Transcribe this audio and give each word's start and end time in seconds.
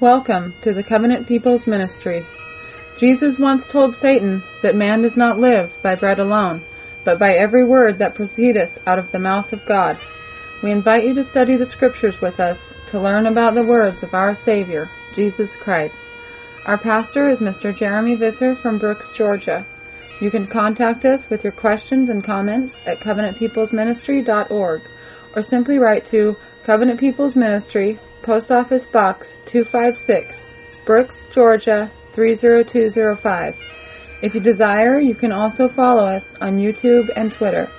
Welcome 0.00 0.54
to 0.60 0.72
the 0.72 0.84
Covenant 0.84 1.26
People's 1.26 1.66
Ministry. 1.66 2.22
Jesus 2.98 3.36
once 3.36 3.66
told 3.66 3.96
Satan 3.96 4.44
that 4.62 4.76
man 4.76 5.02
does 5.02 5.16
not 5.16 5.40
live 5.40 5.74
by 5.82 5.96
bread 5.96 6.20
alone, 6.20 6.62
but 7.04 7.18
by 7.18 7.32
every 7.32 7.64
word 7.64 7.98
that 7.98 8.14
proceedeth 8.14 8.78
out 8.86 9.00
of 9.00 9.10
the 9.10 9.18
mouth 9.18 9.52
of 9.52 9.66
God. 9.66 9.98
We 10.62 10.70
invite 10.70 11.02
you 11.04 11.14
to 11.14 11.24
study 11.24 11.56
the 11.56 11.66
scriptures 11.66 12.20
with 12.20 12.38
us 12.38 12.76
to 12.90 13.00
learn 13.00 13.26
about 13.26 13.54
the 13.54 13.64
words 13.64 14.04
of 14.04 14.14
our 14.14 14.36
Savior, 14.36 14.88
Jesus 15.16 15.56
Christ. 15.56 16.06
Our 16.64 16.78
pastor 16.78 17.28
is 17.28 17.40
Mr. 17.40 17.76
Jeremy 17.76 18.14
Visser 18.14 18.54
from 18.54 18.78
Brooks, 18.78 19.12
Georgia. 19.12 19.66
You 20.20 20.30
can 20.30 20.46
contact 20.46 21.06
us 21.06 21.28
with 21.28 21.42
your 21.42 21.52
questions 21.52 22.08
and 22.08 22.22
comments 22.22 22.80
at 22.86 23.00
covenantpeoplesministry.org 23.00 24.80
or 25.34 25.42
simply 25.42 25.78
write 25.78 26.04
to 26.06 26.36
Covenant 26.68 27.00
People's 27.00 27.34
Ministry, 27.34 27.98
Post 28.20 28.52
Office 28.52 28.84
Box 28.84 29.40
256, 29.46 30.44
Brooks, 30.84 31.26
Georgia 31.32 31.90
30205. 32.12 33.58
If 34.20 34.34
you 34.34 34.40
desire, 34.42 35.00
you 35.00 35.14
can 35.14 35.32
also 35.32 35.70
follow 35.70 36.04
us 36.04 36.34
on 36.42 36.58
YouTube 36.58 37.08
and 37.16 37.32
Twitter. 37.32 37.70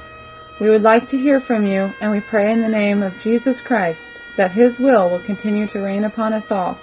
We 0.60 0.72
would 0.72 0.82
like 0.82 1.08
to 1.10 1.20
hear 1.20 1.40
from 1.40 1.68
you, 1.68 1.94
and 2.02 2.10
we 2.10 2.20
pray 2.20 2.52
in 2.52 2.62
the 2.62 2.68
name 2.68 3.04
of 3.04 3.22
Jesus 3.22 3.62
Christ 3.62 4.12
that 4.38 4.50
His 4.50 4.80
will 4.80 5.12
will 5.12 5.20
continue 5.20 5.68
to 5.68 5.82
reign 5.82 6.04
upon 6.04 6.34
us 6.34 6.50
all. 6.50 6.76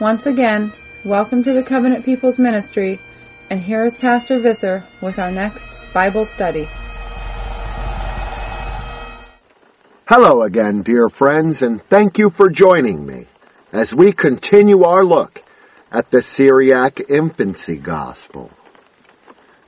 Once 0.00 0.26
again, 0.26 0.70
welcome 1.02 1.42
to 1.44 1.54
the 1.54 1.62
Covenant 1.62 2.04
People's 2.04 2.38
Ministry, 2.38 3.00
and 3.48 3.58
here 3.58 3.86
is 3.86 3.96
Pastor 3.96 4.38
Visser 4.38 4.84
with 5.00 5.18
our 5.18 5.30
next 5.30 5.70
Bible 5.94 6.26
study. 6.26 6.68
Hello 10.08 10.40
again, 10.40 10.80
dear 10.80 11.10
friends, 11.10 11.60
and 11.60 11.82
thank 11.82 12.16
you 12.16 12.30
for 12.30 12.48
joining 12.48 13.04
me 13.04 13.26
as 13.72 13.92
we 13.92 14.10
continue 14.12 14.84
our 14.84 15.04
look 15.04 15.42
at 15.92 16.10
the 16.10 16.22
Syriac 16.22 17.10
Infancy 17.10 17.76
Gospel. 17.76 18.50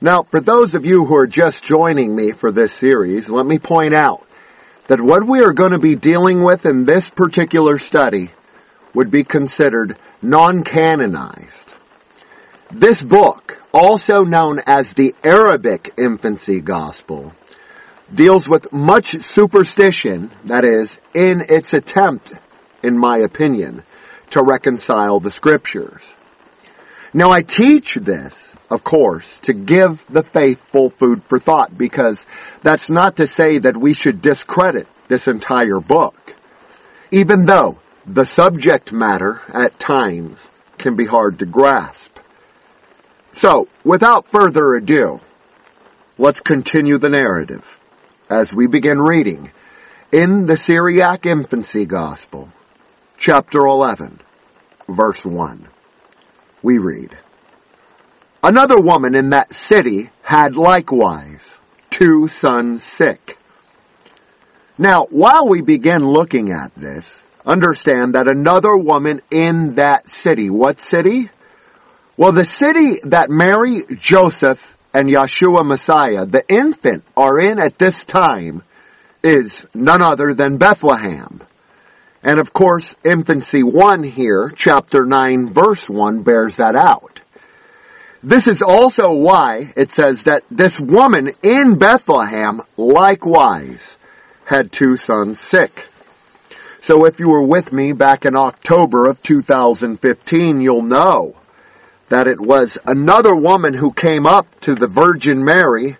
Now, 0.01 0.23
for 0.23 0.39
those 0.39 0.73
of 0.73 0.83
you 0.83 1.05
who 1.05 1.15
are 1.15 1.27
just 1.27 1.63
joining 1.63 2.15
me 2.15 2.31
for 2.31 2.51
this 2.51 2.73
series, 2.73 3.29
let 3.29 3.45
me 3.45 3.59
point 3.59 3.93
out 3.93 4.25
that 4.87 4.99
what 4.99 5.27
we 5.27 5.41
are 5.41 5.53
going 5.53 5.73
to 5.73 5.77
be 5.77 5.93
dealing 5.93 6.41
with 6.41 6.65
in 6.65 6.85
this 6.85 7.07
particular 7.07 7.77
study 7.77 8.31
would 8.95 9.11
be 9.11 9.23
considered 9.23 9.95
non-canonized. 10.23 11.75
This 12.71 13.03
book, 13.03 13.61
also 13.71 14.23
known 14.23 14.59
as 14.65 14.95
the 14.95 15.13
Arabic 15.23 15.93
Infancy 15.99 16.61
Gospel, 16.61 17.31
deals 18.13 18.47
with 18.47 18.71
much 18.71 19.21
superstition, 19.23 20.31
that 20.45 20.65
is, 20.65 20.99
in 21.13 21.41
its 21.47 21.73
attempt, 21.73 22.33
in 22.83 22.97
my 22.97 23.17
opinion, 23.17 23.83
to 24.31 24.43
reconcile 24.43 25.19
the 25.19 25.31
scriptures. 25.31 26.01
Now 27.13 27.31
I 27.31 27.41
teach 27.41 27.95
this, 27.95 28.33
of 28.69 28.83
course, 28.83 29.39
to 29.41 29.53
give 29.53 30.03
the 30.09 30.23
faithful 30.23 30.89
food 30.91 31.23
for 31.27 31.39
thought 31.39 31.77
because 31.77 32.25
that's 32.63 32.89
not 32.89 33.17
to 33.17 33.27
say 33.27 33.59
that 33.59 33.75
we 33.75 33.93
should 33.93 34.21
discredit 34.21 34.87
this 35.07 35.27
entire 35.27 35.79
book. 35.79 36.35
Even 37.11 37.45
though 37.45 37.79
the 38.05 38.25
subject 38.25 38.93
matter 38.93 39.41
at 39.53 39.79
times 39.79 40.47
can 40.77 40.95
be 40.95 41.05
hard 41.05 41.39
to 41.39 41.45
grasp. 41.45 42.17
So, 43.33 43.67
without 43.83 44.27
further 44.27 44.73
ado, 44.73 45.19
let's 46.17 46.39
continue 46.39 46.97
the 46.97 47.09
narrative 47.09 47.80
as 48.31 48.53
we 48.53 48.65
begin 48.65 48.97
reading 48.97 49.51
in 50.09 50.45
the 50.45 50.55
Syriac 50.55 51.25
Infancy 51.25 51.85
Gospel, 51.85 52.49
chapter 53.17 53.59
11, 53.59 54.21
verse 54.87 55.25
1. 55.25 55.67
We 56.63 56.77
read, 56.77 57.19
Another 58.41 58.79
woman 58.79 59.15
in 59.15 59.31
that 59.31 59.53
city 59.53 60.11
had 60.21 60.55
likewise 60.55 61.45
two 61.89 62.29
sons 62.29 62.83
sick. 62.83 63.37
Now, 64.77 65.07
while 65.09 65.49
we 65.49 65.61
begin 65.61 66.07
looking 66.07 66.53
at 66.53 66.73
this, 66.73 67.13
understand 67.45 68.15
that 68.15 68.29
another 68.29 68.77
woman 68.77 69.21
in 69.29 69.75
that 69.75 70.09
city, 70.09 70.49
what 70.49 70.79
city? 70.79 71.29
Well, 72.15 72.31
the 72.31 72.45
city 72.45 73.01
that 73.03 73.29
Mary, 73.29 73.83
Joseph, 73.99 74.77
and 74.93 75.09
Yeshua 75.09 75.65
Messiah, 75.65 76.25
the 76.25 76.43
infant, 76.47 77.03
are 77.15 77.39
in 77.39 77.59
at 77.59 77.77
this 77.77 78.03
time 78.03 78.63
is 79.23 79.65
none 79.73 80.01
other 80.01 80.33
than 80.33 80.57
Bethlehem. 80.57 81.41
And 82.23 82.39
of 82.39 82.53
course, 82.53 82.95
infancy 83.03 83.63
1 83.63 84.03
here, 84.03 84.51
chapter 84.55 85.05
9, 85.05 85.53
verse 85.53 85.89
1, 85.89 86.23
bears 86.23 86.57
that 86.57 86.75
out. 86.75 87.21
This 88.23 88.47
is 88.47 88.61
also 88.61 89.13
why 89.13 89.73
it 89.75 89.89
says 89.89 90.23
that 90.23 90.43
this 90.51 90.79
woman 90.79 91.31
in 91.41 91.79
Bethlehem 91.79 92.61
likewise 92.77 93.97
had 94.45 94.71
two 94.71 94.97
sons 94.97 95.39
sick. 95.39 95.87
So 96.81 97.05
if 97.05 97.19
you 97.19 97.29
were 97.29 97.41
with 97.45 97.73
me 97.73 97.93
back 97.93 98.25
in 98.25 98.35
October 98.35 99.07
of 99.07 99.23
2015, 99.23 100.61
you'll 100.61 100.83
know 100.83 101.35
that 102.11 102.27
it 102.27 102.41
was 102.41 102.77
another 102.85 103.33
woman 103.33 103.73
who 103.73 103.93
came 103.93 104.27
up 104.27 104.59
to 104.59 104.75
the 104.75 104.87
Virgin 104.87 105.45
Mary 105.45 105.95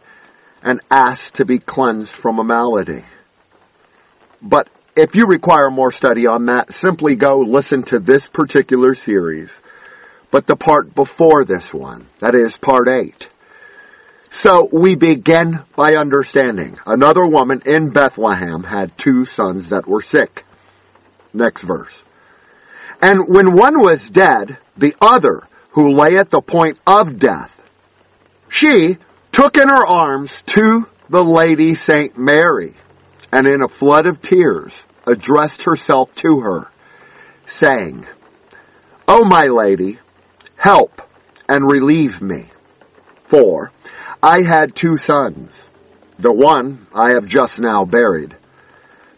and 0.61 0.81
asked 0.91 1.35
to 1.35 1.45
be 1.45 1.57
cleansed 1.57 2.11
from 2.11 2.37
a 2.37 2.43
malady. 2.43 3.05
But 4.41 4.67
if 4.93 5.15
you 5.15 5.25
require 5.25 5.71
more 5.71 5.89
study 5.89 6.27
on 6.27 6.47
that, 6.47 6.73
simply 6.73 7.15
go 7.15 7.37
listen 7.37 7.83
to 7.83 7.99
this 7.99 8.27
particular 8.27 8.93
series, 8.93 9.57
but 10.31 10.47
the 10.47 10.57
part 10.57 10.93
before 10.93 11.45
this 11.45 11.73
one, 11.73 12.07
that 12.19 12.35
is 12.35 12.57
part 12.57 12.89
8. 12.89 13.29
So 14.31 14.67
we 14.69 14.95
begin 14.95 15.61
by 15.77 15.95
understanding 15.95 16.77
another 16.85 17.25
woman 17.25 17.61
in 17.65 17.91
Bethlehem 17.91 18.63
had 18.63 18.97
two 18.97 19.23
sons 19.23 19.69
that 19.69 19.87
were 19.87 20.01
sick. 20.01 20.43
Next 21.33 21.61
verse. 21.61 22.03
And 23.01 23.29
when 23.29 23.53
one 23.53 23.81
was 23.81 24.09
dead, 24.09 24.57
the 24.75 24.93
other 25.01 25.47
who 25.71 25.91
lay 25.91 26.17
at 26.17 26.29
the 26.29 26.41
point 26.41 26.79
of 26.85 27.19
death. 27.19 27.61
She 28.49 28.97
took 29.31 29.57
in 29.57 29.69
her 29.69 29.85
arms 29.85 30.41
to 30.43 30.87
the 31.09 31.23
Lady 31.23 31.75
Saint 31.75 32.17
Mary 32.17 32.73
and 33.31 33.47
in 33.47 33.61
a 33.61 33.67
flood 33.67 34.05
of 34.05 34.21
tears 34.21 34.85
addressed 35.07 35.63
herself 35.63 36.13
to 36.15 36.41
her, 36.41 36.69
saying, 37.45 38.05
O 39.07 39.25
my 39.25 39.45
lady, 39.45 39.99
help 40.57 41.01
and 41.47 41.69
relieve 41.69 42.21
me. 42.21 42.45
For 43.25 43.71
I 44.21 44.41
had 44.41 44.75
two 44.75 44.97
sons. 44.97 45.69
The 46.19 46.31
one 46.31 46.85
I 46.93 47.13
have 47.13 47.25
just 47.25 47.59
now 47.59 47.85
buried. 47.85 48.35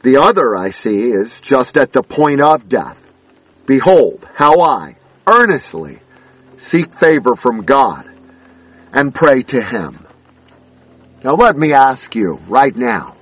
The 0.03 0.17
other 0.17 0.55
I 0.55 0.69
see 0.69 1.09
is 1.09 1.41
just 1.41 1.77
at 1.77 1.91
the 1.91 2.03
point 2.03 2.41
of 2.41 2.69
death. 2.69 2.99
Behold, 3.65 4.27
how 4.33 4.61
I, 4.61 4.97
earnestly, 5.27 5.99
seek 6.57 6.93
favor 6.93 7.35
from 7.35 7.63
God 7.63 8.09
and 8.91 9.13
pray 9.13 9.43
to 9.43 9.61
Him. 9.61 10.05
Now 11.23 11.35
let 11.35 11.57
me 11.57 11.73
ask 11.73 12.15
you 12.15 12.39
right 12.47 12.75
now, 12.75 13.15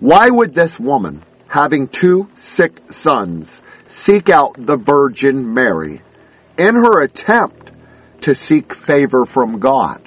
why 0.00 0.28
would 0.28 0.54
this 0.54 0.78
woman, 0.80 1.22
having 1.46 1.88
two 1.88 2.28
sick 2.34 2.80
sons, 2.90 3.60
seek 3.86 4.28
out 4.28 4.54
the 4.58 4.76
Virgin 4.76 5.54
Mary 5.54 6.00
in 6.58 6.74
her 6.74 7.02
attempt 7.02 7.72
to 8.22 8.34
seek 8.34 8.74
favor 8.74 9.24
from 9.26 9.60
God? 9.60 10.02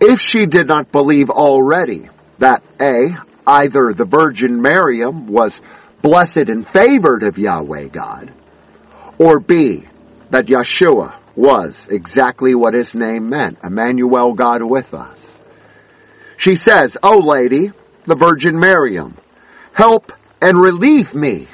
If 0.00 0.20
she 0.20 0.46
did 0.46 0.68
not 0.68 0.92
believe 0.92 1.30
already 1.30 2.08
that 2.38 2.62
A, 2.80 3.16
either 3.46 3.92
the 3.92 4.04
Virgin 4.04 4.62
Miriam 4.62 5.26
was 5.26 5.60
blessed 6.02 6.48
and 6.48 6.66
favored 6.66 7.24
of 7.24 7.38
Yahweh 7.38 7.88
God, 7.88 8.32
or 9.18 9.40
B, 9.40 9.84
that 10.30 10.46
Yeshua 10.46 11.16
was 11.38 11.86
exactly 11.88 12.52
what 12.56 12.74
his 12.74 12.96
name 12.96 13.30
meant, 13.30 13.58
Emmanuel, 13.62 14.34
God 14.34 14.60
with 14.60 14.92
us. 14.92 15.18
She 16.36 16.56
says, 16.56 16.96
Oh 17.00 17.18
lady, 17.18 17.70
the 18.06 18.16
Virgin 18.16 18.58
Miriam, 18.58 19.16
help 19.72 20.12
and 20.42 20.60
relieve 20.60 21.14
me. 21.14 21.46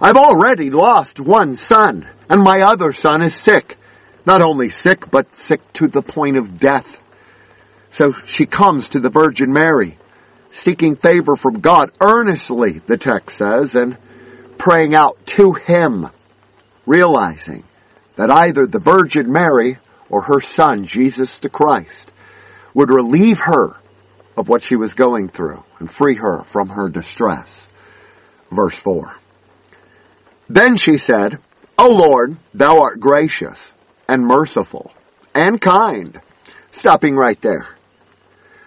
I've 0.00 0.16
already 0.16 0.70
lost 0.70 1.20
one 1.20 1.54
son, 1.54 2.08
and 2.28 2.42
my 2.42 2.62
other 2.62 2.92
son 2.92 3.22
is 3.22 3.34
sick. 3.34 3.78
Not 4.26 4.42
only 4.42 4.70
sick, 4.70 5.08
but 5.08 5.34
sick 5.36 5.60
to 5.74 5.86
the 5.86 6.02
point 6.02 6.36
of 6.36 6.58
death. 6.58 7.00
So 7.90 8.12
she 8.26 8.46
comes 8.46 8.90
to 8.90 9.00
the 9.00 9.10
Virgin 9.10 9.52
Mary, 9.52 9.98
seeking 10.50 10.96
favor 10.96 11.36
from 11.36 11.60
God 11.60 11.92
earnestly, 12.00 12.80
the 12.80 12.96
text 12.96 13.36
says, 13.36 13.76
and 13.76 13.96
praying 14.58 14.96
out 14.96 15.24
to 15.26 15.52
Him, 15.52 16.08
realizing 16.86 17.62
that 18.16 18.30
either 18.30 18.66
the 18.66 18.78
Virgin 18.78 19.32
Mary 19.32 19.78
or 20.08 20.22
her 20.22 20.40
son, 20.40 20.84
Jesus 20.84 21.38
the 21.38 21.48
Christ, 21.48 22.12
would 22.74 22.90
relieve 22.90 23.40
her 23.40 23.76
of 24.36 24.48
what 24.48 24.62
she 24.62 24.76
was 24.76 24.94
going 24.94 25.28
through 25.28 25.64
and 25.78 25.90
free 25.90 26.14
her 26.14 26.44
from 26.44 26.68
her 26.70 26.88
distress. 26.88 27.66
Verse 28.50 28.76
4. 28.76 29.14
Then 30.48 30.76
she 30.76 30.98
said, 30.98 31.38
O 31.78 31.88
Lord, 31.88 32.36
thou 32.54 32.80
art 32.80 33.00
gracious 33.00 33.72
and 34.08 34.26
merciful 34.26 34.92
and 35.34 35.60
kind. 35.60 36.20
Stopping 36.70 37.16
right 37.16 37.40
there. 37.40 37.68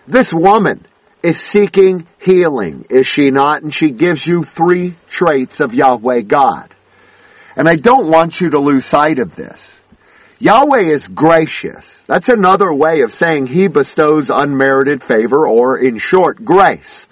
This 0.07 0.33
woman 0.33 0.85
is 1.23 1.39
seeking 1.39 2.07
healing, 2.19 2.85
is 2.89 3.07
she 3.07 3.31
not? 3.31 3.63
And 3.63 3.73
she 3.73 3.89
gives 3.91 4.25
you 4.25 4.43
three 4.43 4.93
traits 5.07 5.59
of 5.59 5.73
Yahweh 5.73 6.21
God. 6.21 6.74
And 7.55 7.67
I 7.69 7.75
don't 7.75 8.09
want 8.09 8.39
you 8.41 8.49
to 8.51 8.59
lose 8.59 8.85
sight 8.85 9.19
of 9.19 9.35
this. 9.35 9.61
Yahweh 10.39 10.81
is 10.81 11.07
gracious. 11.07 12.03
That's 12.07 12.29
another 12.29 12.73
way 12.73 13.01
of 13.01 13.13
saying 13.13 13.47
he 13.47 13.67
bestows 13.67 14.29
unmerited 14.29 15.01
favor 15.01 15.47
or 15.47 15.77
in 15.77 15.97
short, 15.97 16.43
grace. 16.43 17.07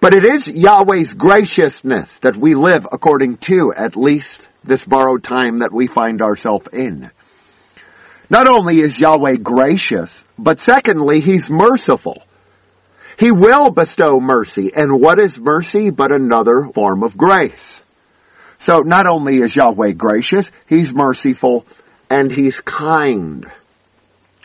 But 0.00 0.14
it 0.14 0.24
is 0.26 0.48
Yahweh's 0.48 1.14
graciousness 1.14 2.18
that 2.18 2.36
we 2.36 2.54
live 2.54 2.86
according 2.90 3.38
to, 3.38 3.72
at 3.74 3.96
least 3.96 4.48
this 4.64 4.84
borrowed 4.84 5.22
time 5.22 5.58
that 5.58 5.72
we 5.72 5.86
find 5.86 6.20
ourselves 6.20 6.68
in. 6.72 7.10
Not 8.28 8.46
only 8.46 8.80
is 8.80 9.00
Yahweh 9.00 9.36
gracious, 9.36 10.24
but 10.38 10.58
secondly, 10.58 11.20
He's 11.20 11.50
merciful. 11.50 12.22
He 13.18 13.30
will 13.30 13.70
bestow 13.70 14.20
mercy. 14.20 14.72
And 14.74 15.00
what 15.00 15.18
is 15.18 15.38
mercy 15.38 15.90
but 15.90 16.12
another 16.12 16.68
form 16.74 17.02
of 17.02 17.16
grace? 17.16 17.81
So 18.62 18.82
not 18.82 19.06
only 19.06 19.38
is 19.38 19.56
Yahweh 19.56 19.90
gracious, 19.90 20.48
He's 20.68 20.94
merciful 20.94 21.66
and 22.08 22.30
He's 22.30 22.60
kind. 22.60 23.44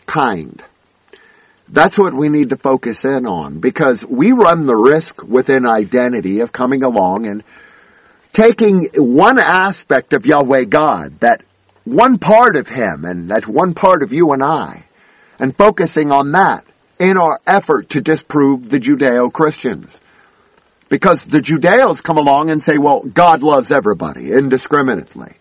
Kind. 0.08 0.64
That's 1.70 2.00
what 2.00 2.16
we 2.16 2.28
need 2.30 2.50
to 2.50 2.58
focus 2.58 3.06
in 3.06 3.28
on 3.28 3.60
because 3.60 4.04
we 4.04 4.32
run 4.32 4.66
the 4.66 4.76
risk 4.76 5.22
within 5.22 5.68
identity 5.68 6.40
of 6.40 6.52
coming 6.52 6.82
along 6.82 7.28
and 7.28 7.44
taking 8.34 8.90
one 8.96 9.38
aspect 9.38 10.14
of 10.14 10.26
Yahweh 10.26 10.64
God, 10.64 11.20
that 11.20 11.44
one 11.84 12.18
part 12.18 12.56
of 12.56 12.68
Him 12.68 13.06
and 13.06 13.30
that 13.30 13.46
one 13.46 13.76
part 13.76 14.02
of 14.02 14.14
you 14.14 14.32
and 14.32 14.44
I, 14.44 14.84
and 15.38 15.56
focusing 15.56 16.12
on 16.12 16.32
that 16.32 16.66
in 16.98 17.18
our 17.18 17.40
effort 17.46 17.90
to 17.90 18.02
disprove 18.02 18.68
the 18.68 18.80
Judeo-Christians. 18.80 20.00
Because 20.90 21.24
the 21.24 21.40
Judeos 21.40 22.02
come 22.02 22.18
along 22.18 22.50
and 22.50 22.64
say, 22.64 22.78
well, 22.78 23.02
God 23.02 23.42
loves 23.42 23.72
everybody 23.72 24.32
indiscriminately. 24.32 25.34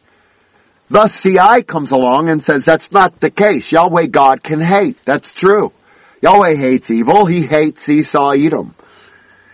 Thus 0.88 1.20
CI 1.20 1.62
comes 1.62 1.90
along 1.90 2.28
and 2.28 2.42
says 2.42 2.64
that's 2.64 2.92
not 2.92 3.20
the 3.20 3.30
case. 3.30 3.72
Yahweh 3.72 4.06
God 4.06 4.42
can 4.42 4.60
hate. 4.60 5.02
That's 5.04 5.32
true. 5.32 5.72
Yahweh 6.22 6.54
hates 6.54 6.90
evil. 6.90 7.26
He 7.26 7.42
hates 7.42 7.88
Esau 7.88 8.30
Edom. 8.30 8.74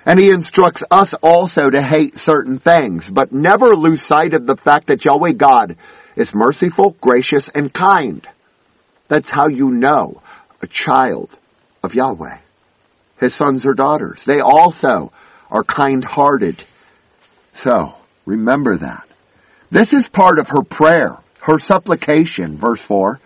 And 0.05 0.19
he 0.19 0.29
instructs 0.29 0.83
us 0.91 1.15
also 1.15 1.71
to 1.71 1.81
hate 1.81 2.19
certain 2.19 2.59
things, 2.59 3.09
but 3.09 3.33
never 3.33 3.75
lose 3.75 4.03
sight 4.03 4.35
of 4.35 4.47
the 4.47 4.57
fact 4.57 4.89
that 4.89 5.05
Yahweh 5.05 5.33
God 5.33 5.77
is 6.17 6.35
merciful, 6.35 6.97
gracious, 7.01 7.49
and 7.49 7.73
kind. 7.73 8.27
That's 9.09 9.31
how 9.31 9.47
you 9.47 9.71
know 9.71 10.21
a 10.61 10.67
child 10.67 11.31
of 11.83 11.95
Yahweh. 11.95 12.39
His 13.21 13.35
sons 13.35 13.65
or 13.65 13.75
daughters. 13.75 14.25
They 14.25 14.41
also 14.41 15.13
are 15.53 15.63
kind-hearted. 15.63 16.65
So, 17.55 17.95
remember 18.25 18.79
that. 18.79 19.07
This 19.71 19.93
is 19.93 20.09
part 20.09 20.39
of 20.39 20.49
her 20.49 20.63
prayer, 20.63 21.19
her 21.43 21.59
supplication, 21.59 22.57
verse 22.57 22.81
4. 22.83 23.21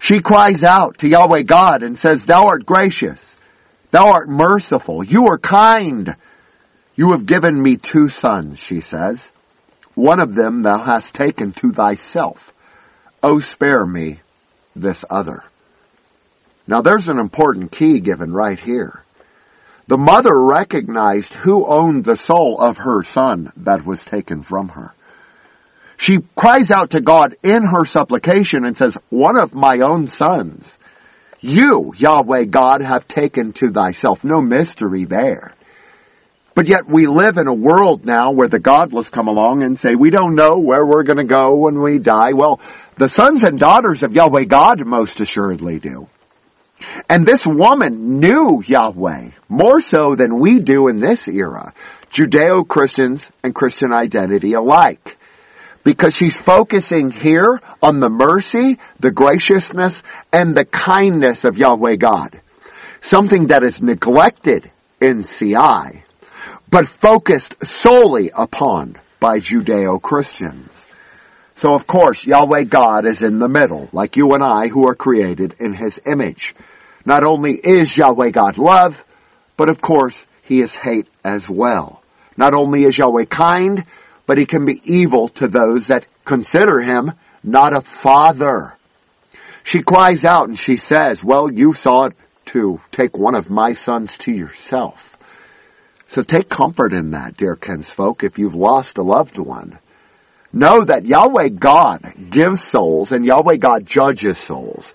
She 0.00 0.20
cries 0.20 0.64
out 0.64 0.98
to 0.98 1.08
Yahweh 1.08 1.42
God 1.42 1.84
and 1.84 1.96
says, 1.96 2.24
Thou 2.24 2.48
art 2.48 2.66
gracious. 2.66 3.20
Thou 3.92 4.10
art 4.10 4.28
merciful. 4.28 5.04
You 5.04 5.28
are 5.28 5.38
kind. 5.38 6.16
You 6.96 7.12
have 7.12 7.24
given 7.24 7.62
me 7.62 7.76
two 7.76 8.08
sons, 8.08 8.58
she 8.58 8.80
says. 8.80 9.30
One 9.94 10.18
of 10.18 10.34
them 10.34 10.62
thou 10.62 10.78
hast 10.78 11.14
taken 11.14 11.52
to 11.52 11.70
thyself. 11.70 12.52
O 13.22 13.38
spare 13.38 13.86
me 13.86 14.20
this 14.74 15.04
other. 15.08 15.44
Now 16.66 16.80
there's 16.80 17.08
an 17.08 17.18
important 17.18 17.70
key 17.70 18.00
given 18.00 18.32
right 18.32 18.58
here. 18.58 19.04
The 19.92 19.98
mother 19.98 20.32
recognized 20.34 21.34
who 21.34 21.66
owned 21.66 22.06
the 22.06 22.16
soul 22.16 22.58
of 22.58 22.78
her 22.78 23.02
son 23.02 23.52
that 23.58 23.84
was 23.84 24.02
taken 24.02 24.42
from 24.42 24.70
her. 24.70 24.94
She 25.98 26.20
cries 26.34 26.70
out 26.70 26.92
to 26.92 27.02
God 27.02 27.36
in 27.42 27.62
her 27.62 27.84
supplication 27.84 28.64
and 28.64 28.74
says, 28.74 28.96
one 29.10 29.38
of 29.38 29.52
my 29.52 29.80
own 29.80 30.08
sons, 30.08 30.78
you, 31.40 31.92
Yahweh 31.94 32.44
God, 32.44 32.80
have 32.80 33.06
taken 33.06 33.52
to 33.52 33.70
thyself. 33.70 34.24
No 34.24 34.40
mystery 34.40 35.04
there. 35.04 35.52
But 36.54 36.70
yet 36.70 36.88
we 36.88 37.06
live 37.06 37.36
in 37.36 37.46
a 37.46 37.52
world 37.52 38.06
now 38.06 38.30
where 38.30 38.48
the 38.48 38.60
godless 38.60 39.10
come 39.10 39.28
along 39.28 39.62
and 39.62 39.78
say, 39.78 39.94
we 39.94 40.08
don't 40.08 40.36
know 40.36 40.58
where 40.58 40.86
we're 40.86 41.02
going 41.02 41.18
to 41.18 41.24
go 41.24 41.56
when 41.56 41.82
we 41.82 41.98
die. 41.98 42.32
Well, 42.32 42.62
the 42.96 43.10
sons 43.10 43.44
and 43.44 43.58
daughters 43.58 44.02
of 44.02 44.14
Yahweh 44.14 44.44
God 44.44 44.86
most 44.86 45.20
assuredly 45.20 45.80
do. 45.80 46.08
And 47.08 47.26
this 47.26 47.46
woman 47.46 48.20
knew 48.20 48.62
Yahweh 48.64 49.30
more 49.48 49.80
so 49.80 50.14
than 50.14 50.38
we 50.38 50.60
do 50.60 50.88
in 50.88 51.00
this 51.00 51.28
era, 51.28 51.72
Judeo-Christians 52.10 53.30
and 53.42 53.54
Christian 53.54 53.92
identity 53.92 54.54
alike. 54.54 55.18
Because 55.84 56.14
she's 56.14 56.38
focusing 56.38 57.10
here 57.10 57.60
on 57.82 57.98
the 57.98 58.08
mercy, 58.08 58.78
the 59.00 59.10
graciousness, 59.10 60.02
and 60.32 60.54
the 60.54 60.64
kindness 60.64 61.44
of 61.44 61.58
Yahweh 61.58 61.96
God. 61.96 62.40
Something 63.00 63.48
that 63.48 63.64
is 63.64 63.82
neglected 63.82 64.70
in 65.00 65.24
CI, 65.24 66.04
but 66.70 66.88
focused 66.88 67.66
solely 67.66 68.30
upon 68.32 68.96
by 69.18 69.40
Judeo-Christians. 69.40 70.68
So 71.56 71.74
of 71.74 71.86
course, 71.86 72.26
Yahweh 72.26 72.64
God 72.64 73.06
is 73.06 73.22
in 73.22 73.38
the 73.38 73.48
middle, 73.48 73.88
like 73.92 74.16
you 74.16 74.34
and 74.34 74.42
I 74.42 74.68
who 74.68 74.88
are 74.88 74.94
created 74.94 75.54
in 75.60 75.72
His 75.72 76.00
image. 76.06 76.54
Not 77.04 77.24
only 77.24 77.54
is 77.54 77.96
Yahweh 77.96 78.30
God 78.30 78.58
love, 78.58 79.04
but 79.56 79.68
of 79.68 79.80
course, 79.80 80.26
He 80.42 80.60
is 80.60 80.72
hate 80.72 81.08
as 81.24 81.48
well. 81.48 82.02
Not 82.36 82.54
only 82.54 82.84
is 82.84 82.96
Yahweh 82.96 83.24
kind, 83.26 83.84
but 84.26 84.38
He 84.38 84.46
can 84.46 84.64
be 84.64 84.80
evil 84.84 85.28
to 85.28 85.48
those 85.48 85.88
that 85.88 86.06
consider 86.24 86.80
Him 86.80 87.12
not 87.42 87.74
a 87.74 87.80
father. 87.80 88.76
She 89.64 89.82
cries 89.82 90.24
out 90.24 90.48
and 90.48 90.58
she 90.58 90.76
says, 90.76 91.22
well, 91.22 91.52
you 91.52 91.72
sought 91.72 92.14
to 92.46 92.80
take 92.90 93.16
one 93.16 93.34
of 93.34 93.50
my 93.50 93.74
sons 93.74 94.18
to 94.18 94.32
yourself. 94.32 95.16
So 96.08 96.22
take 96.22 96.48
comfort 96.48 96.92
in 96.92 97.12
that, 97.12 97.36
dear 97.36 97.54
kinsfolk, 97.54 98.22
if 98.22 98.38
you've 98.38 98.54
lost 98.54 98.98
a 98.98 99.02
loved 99.02 99.38
one. 99.38 99.78
Know 100.52 100.84
that 100.84 101.06
Yahweh 101.06 101.48
God 101.48 102.12
gives 102.28 102.62
souls 102.62 103.12
and 103.12 103.24
Yahweh 103.24 103.56
God 103.56 103.86
judges 103.86 104.36
souls. 104.36 104.92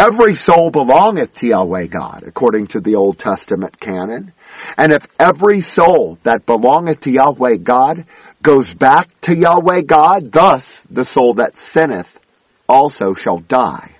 Every 0.00 0.34
soul 0.34 0.70
belongeth 0.70 1.34
to 1.40 1.48
Yahweh 1.48 1.88
God, 1.88 2.22
according 2.26 2.68
to 2.68 2.80
the 2.80 2.94
Old 2.94 3.18
Testament 3.18 3.78
canon. 3.78 4.32
And 4.78 4.92
if 4.92 5.06
every 5.18 5.60
soul 5.60 6.16
that 6.22 6.46
belongeth 6.46 7.00
to 7.00 7.10
Yahweh 7.10 7.58
God 7.58 8.06
goes 8.42 8.72
back 8.72 9.08
to 9.20 9.36
Yahweh 9.36 9.82
God, 9.82 10.32
thus 10.32 10.80
the 10.88 11.04
soul 11.04 11.34
that 11.34 11.54
sinneth 11.54 12.18
also 12.66 13.12
shall 13.12 13.40
die. 13.40 13.90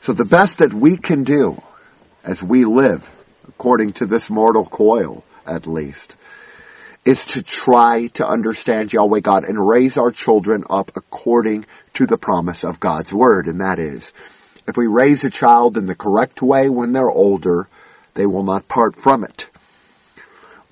So 0.00 0.14
the 0.14 0.24
best 0.24 0.58
that 0.58 0.74
we 0.74 0.96
can 0.96 1.22
do 1.22 1.62
as 2.24 2.42
we 2.42 2.64
live, 2.64 3.08
according 3.46 3.92
to 3.94 4.06
this 4.06 4.28
mortal 4.28 4.66
coil 4.66 5.22
at 5.46 5.68
least, 5.68 6.16
is 7.04 7.24
to 7.26 7.42
try 7.44 8.08
to 8.14 8.26
understand 8.26 8.92
Yahweh 8.92 9.20
God 9.20 9.44
and 9.44 9.64
raise 9.64 9.96
our 9.96 10.10
children 10.10 10.64
up 10.68 10.90
according 10.96 11.66
to 11.92 12.04
the 12.04 12.18
promise 12.18 12.64
of 12.64 12.80
God's 12.80 13.12
Word, 13.12 13.46
and 13.46 13.60
that 13.60 13.78
is, 13.78 14.12
if 14.66 14.76
we 14.76 14.86
raise 14.86 15.24
a 15.24 15.30
child 15.30 15.76
in 15.76 15.86
the 15.86 15.94
correct 15.94 16.42
way 16.42 16.68
when 16.68 16.92
they're 16.92 17.10
older, 17.10 17.68
they 18.14 18.26
will 18.26 18.44
not 18.44 18.68
part 18.68 18.96
from 18.96 19.24
it. 19.24 19.48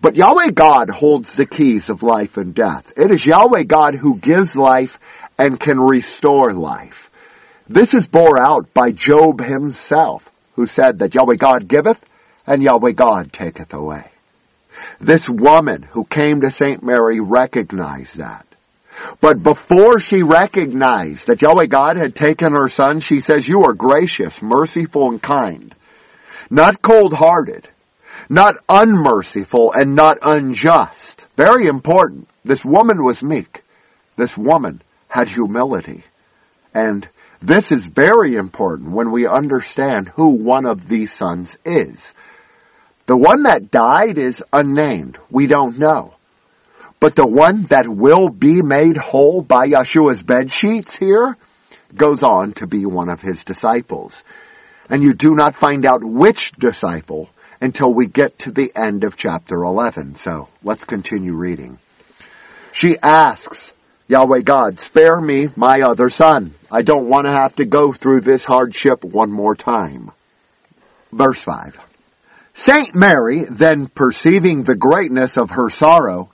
But 0.01 0.17
Yahweh 0.17 0.51
God 0.51 0.91
holds 0.91 1.37
the 1.37 1.47
keys 1.47 1.89
of 1.89 2.03
life 2.03 2.37
and 2.37 2.55
death. 2.55 2.93
It 2.97 3.13
is 3.13 3.25
Yahweh 3.25 3.65
God 3.65 3.95
who 3.95 4.17
gives 4.17 4.57
life 4.57 4.99
and 5.39 5.61
can 5.61 5.79
restore 5.79 6.53
life. 6.53 7.11
This 7.69 7.95
is 7.95 8.09
bore 8.09 8.39
out 8.39 8.75
by 8.75 8.91
Job 8.91 9.41
himself, 9.41 10.29
who 10.55 10.67
said 10.67 10.99
that 10.99 11.15
Yahweh 11.15 11.37
God 11.37 11.69
giveth 11.69 12.01
and 12.47 12.63
Yahweh 12.63 12.93
God 12.93 13.33
taketh 13.33 13.73
away. 13.73 14.11
This 15.01 15.29
woman 15.29 15.83
who 15.83 16.05
came 16.05 16.41
to 16.41 16.51
St. 16.51 16.83
Mary 16.83 17.21
recognized 17.21 18.17
that. 18.17 18.47
But 19.21 19.43
before 19.43 20.01
she 20.01 20.23
recognized 20.23 21.27
that 21.27 21.43
Yahweh 21.43 21.67
God 21.67 21.97
had 21.97 22.15
taken 22.15 22.55
her 22.55 22.69
son, 22.69 23.01
she 23.01 23.21
says, 23.21 23.49
you 23.49 23.65
are 23.65 23.73
gracious, 23.73 24.43
merciful, 24.43 25.11
and 25.11 25.23
kind. 25.23 25.75
Not 26.51 26.83
cold-hearted. 26.83 27.69
Not 28.29 28.57
unmerciful 28.69 29.73
and 29.73 29.95
not 29.95 30.19
unjust. 30.23 31.27
Very 31.37 31.67
important. 31.67 32.29
This 32.45 32.65
woman 32.65 33.03
was 33.03 33.23
meek. 33.23 33.63
This 34.17 34.37
woman 34.37 34.83
had 35.09 35.29
humility. 35.29 36.05
And 36.75 37.09
this 37.41 37.73
is 37.73 37.85
very 37.85 38.35
important 38.35 38.93
when 38.93 39.11
we 39.11 39.27
understand 39.27 40.09
who 40.09 40.29
one 40.29 40.67
of 40.67 40.89
these 40.89 41.13
sons 41.13 41.59
is. 41.65 42.13
The 43.07 43.17
one 43.17 43.43
that 43.45 43.71
died 43.71 44.19
is 44.19 44.45
unnamed. 44.53 45.19
We 45.31 45.47
don't 45.47 45.79
know. 45.79 46.15
But 47.03 47.17
the 47.17 47.27
one 47.27 47.65
that 47.65 47.89
will 47.89 48.29
be 48.29 48.63
made 48.63 48.97
whole 48.97 49.43
by 49.43 49.67
Yeshua's 49.67 50.23
bed 50.23 50.53
sheets 50.53 50.95
here 50.95 51.37
goes 51.97 52.23
on 52.23 52.53
to 52.53 52.69
be 52.69 52.87
one 52.87 53.09
of 53.09 53.21
his 53.21 53.43
disciples. 53.45 54.23
And 54.89 55.03
you 55.03 55.13
do 55.13 55.35
not 55.35 55.57
find 55.57 55.85
out 55.85 56.05
which 56.05 56.53
disciple 56.53 57.29
until 57.61 57.93
we 57.93 58.07
get 58.07 58.39
to 58.39 58.53
the 58.53 58.71
end 58.77 59.03
of 59.03 59.17
chapter 59.17 59.57
11. 59.57 60.15
So 60.15 60.49
let's 60.63 60.85
continue 60.85 61.35
reading. 61.35 61.81
She 62.71 62.97
asks, 63.03 63.73
Yahweh 64.07 64.43
God, 64.43 64.79
spare 64.79 65.21
me 65.21 65.49
my 65.57 65.81
other 65.81 66.09
son. 66.09 66.55
I 66.71 66.83
don't 66.83 67.09
want 67.09 67.27
to 67.27 67.33
have 67.33 67.57
to 67.57 67.65
go 67.65 67.93
through 67.93 68.21
this 68.21 68.45
hardship 68.45 69.03
one 69.03 69.33
more 69.33 69.57
time. 69.57 70.13
Verse 71.11 71.41
5. 71.41 71.81
Saint 72.55 72.95
Mary, 72.95 73.43
then 73.51 73.89
perceiving 73.89 74.63
the 74.63 74.77
greatness 74.77 75.37
of 75.37 75.51
her 75.51 75.69
sorrow, 75.69 76.32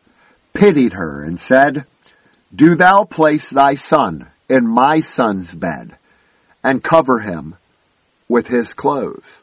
pitied 0.59 0.93
her 0.95 1.23
and 1.23 1.38
said, 1.38 1.87
Do 2.55 2.75
thou 2.75 3.05
place 3.05 3.49
thy 3.49 3.77
son 3.77 4.29
in 4.49 4.67
my 4.67 5.00
son's 5.00 5.55
bed 5.55 5.97
and 6.65 6.83
cover 6.83 7.21
him 7.21 7.55
with 8.29 8.49
his 8.49 8.75
clothes. 8.75 9.41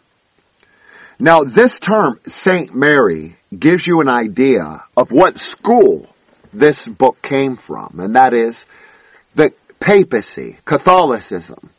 Now 1.17 1.45
this 1.45 1.79
term, 1.79 2.19
Saint 2.27 2.75
Mary, 2.75 3.37
gives 3.57 3.87
you 3.87 4.01
an 4.01 4.09
idea 4.09 4.83
of 4.97 5.11
what 5.11 5.37
school 5.37 6.13
this 6.53 6.85
book 6.85 7.21
came 7.21 7.55
from, 7.55 7.99
and 7.99 8.15
that 8.15 8.33
is 8.33 8.65
the 9.35 9.53
papacy, 9.79 10.57
Catholicism, 10.65 11.69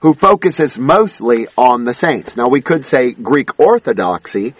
who 0.00 0.12
focuses 0.12 0.78
mostly 0.78 1.48
on 1.56 1.84
the 1.84 1.94
saints. 1.94 2.36
Now 2.36 2.48
we 2.48 2.60
could 2.60 2.84
say 2.84 3.12
Greek 3.12 3.58
Orthodoxy, 3.58 4.54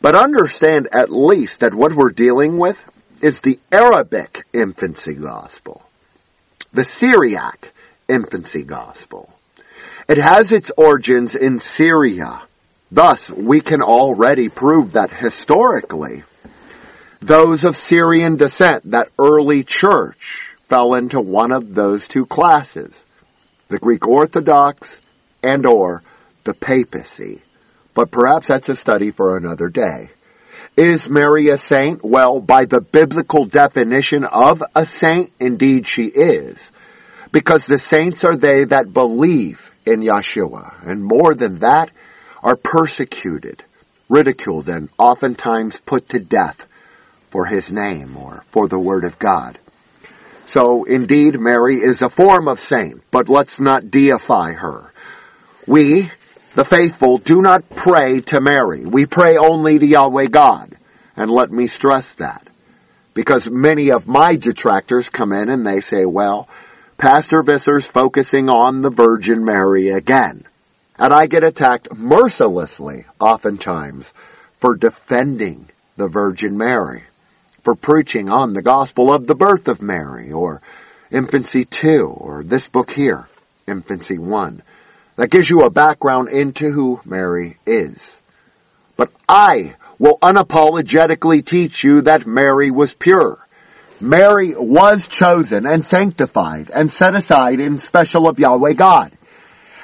but 0.00 0.16
understand 0.16 0.88
at 0.92 1.12
least 1.12 1.60
that 1.60 1.72
what 1.72 1.94
we're 1.94 2.10
dealing 2.10 2.58
with 2.58 2.84
is 3.24 3.40
the 3.40 3.58
Arabic 3.72 4.44
infancy 4.52 5.14
gospel, 5.14 5.82
the 6.74 6.84
Syriac 6.84 7.72
infancy 8.06 8.64
gospel. 8.64 9.32
It 10.06 10.18
has 10.18 10.52
its 10.52 10.70
origins 10.76 11.34
in 11.34 11.58
Syria. 11.58 12.42
Thus, 12.92 13.30
we 13.30 13.62
can 13.62 13.80
already 13.80 14.50
prove 14.50 14.92
that 14.92 15.10
historically, 15.10 16.24
those 17.20 17.64
of 17.64 17.78
Syrian 17.78 18.36
descent, 18.36 18.90
that 18.90 19.08
early 19.18 19.64
church, 19.64 20.54
fell 20.68 20.92
into 20.92 21.18
one 21.18 21.50
of 21.50 21.74
those 21.74 22.06
two 22.06 22.26
classes. 22.26 22.92
The 23.68 23.78
Greek 23.78 24.06
Orthodox 24.06 25.00
and 25.42 25.64
or 25.64 26.02
the 26.44 26.52
papacy. 26.52 27.40
But 27.94 28.10
perhaps 28.10 28.48
that's 28.48 28.68
a 28.68 28.76
study 28.76 29.12
for 29.12 29.38
another 29.38 29.68
day. 29.68 30.10
Is 30.76 31.08
Mary 31.08 31.48
a 31.48 31.56
saint? 31.56 32.04
Well, 32.04 32.40
by 32.40 32.64
the 32.64 32.80
biblical 32.80 33.44
definition 33.44 34.24
of 34.24 34.62
a 34.74 34.84
saint, 34.84 35.30
indeed 35.38 35.86
she 35.86 36.06
is. 36.06 36.70
Because 37.30 37.66
the 37.66 37.78
saints 37.78 38.24
are 38.24 38.36
they 38.36 38.64
that 38.64 38.92
believe 38.92 39.70
in 39.86 40.00
Yeshua. 40.00 40.84
And 40.84 41.04
more 41.04 41.34
than 41.34 41.60
that, 41.60 41.90
are 42.42 42.56
persecuted, 42.56 43.62
ridiculed, 44.08 44.68
and 44.68 44.90
oftentimes 44.98 45.80
put 45.80 46.08
to 46.10 46.18
death 46.18 46.66
for 47.30 47.46
his 47.46 47.70
name 47.70 48.16
or 48.16 48.44
for 48.50 48.68
the 48.68 48.78
word 48.78 49.04
of 49.04 49.18
God. 49.18 49.58
So 50.46 50.84
indeed, 50.84 51.38
Mary 51.38 51.76
is 51.76 52.02
a 52.02 52.10
form 52.10 52.48
of 52.48 52.60
saint, 52.60 53.02
but 53.10 53.28
let's 53.28 53.58
not 53.58 53.90
deify 53.90 54.52
her. 54.52 54.92
We, 55.66 56.10
the 56.54 56.64
faithful, 56.64 57.18
do 57.18 57.42
not 57.42 57.68
pray 57.70 58.20
to 58.20 58.40
Mary. 58.40 58.84
We 58.84 59.06
pray 59.06 59.36
only 59.36 59.78
to 59.78 59.86
Yahweh 59.86 60.26
God. 60.26 60.76
And 61.16 61.30
let 61.30 61.50
me 61.50 61.66
stress 61.66 62.14
that. 62.16 62.46
Because 63.12 63.48
many 63.48 63.90
of 63.90 64.08
my 64.08 64.36
detractors 64.36 65.08
come 65.08 65.32
in 65.32 65.48
and 65.48 65.66
they 65.66 65.80
say, 65.80 66.04
well, 66.04 66.48
Pastor 66.98 67.42
Visser's 67.42 67.86
focusing 67.86 68.48
on 68.48 68.80
the 68.80 68.90
Virgin 68.90 69.44
Mary 69.44 69.88
again. 69.88 70.44
And 70.96 71.12
I 71.12 71.26
get 71.26 71.44
attacked 71.44 71.94
mercilessly, 71.94 73.04
oftentimes, 73.20 74.12
for 74.58 74.76
defending 74.76 75.68
the 75.96 76.08
Virgin 76.08 76.56
Mary 76.56 77.04
for 77.64 77.74
preaching 77.74 78.28
on 78.28 78.52
the 78.52 78.62
gospel 78.62 79.12
of 79.12 79.26
the 79.26 79.34
birth 79.34 79.68
of 79.68 79.82
Mary 79.82 80.30
or 80.30 80.60
infancy 81.10 81.64
2 81.64 82.06
or 82.06 82.44
this 82.44 82.68
book 82.68 82.90
here, 82.90 83.26
infancy 83.66 84.18
1. 84.18 84.62
That 85.16 85.30
gives 85.30 85.48
you 85.48 85.60
a 85.60 85.70
background 85.70 86.28
into 86.28 86.70
who 86.70 87.00
Mary 87.04 87.58
is. 87.66 87.98
But 88.96 89.12
I 89.28 89.76
will 89.98 90.18
unapologetically 90.18 91.44
teach 91.44 91.84
you 91.84 92.02
that 92.02 92.26
Mary 92.26 92.70
was 92.70 92.94
pure. 92.94 93.38
Mary 94.00 94.54
was 94.56 95.06
chosen 95.06 95.66
and 95.66 95.84
sanctified 95.84 96.70
and 96.70 96.90
set 96.90 97.14
aside 97.14 97.60
in 97.60 97.78
special 97.78 98.28
of 98.28 98.38
Yahweh 98.38 98.72
God. 98.72 99.12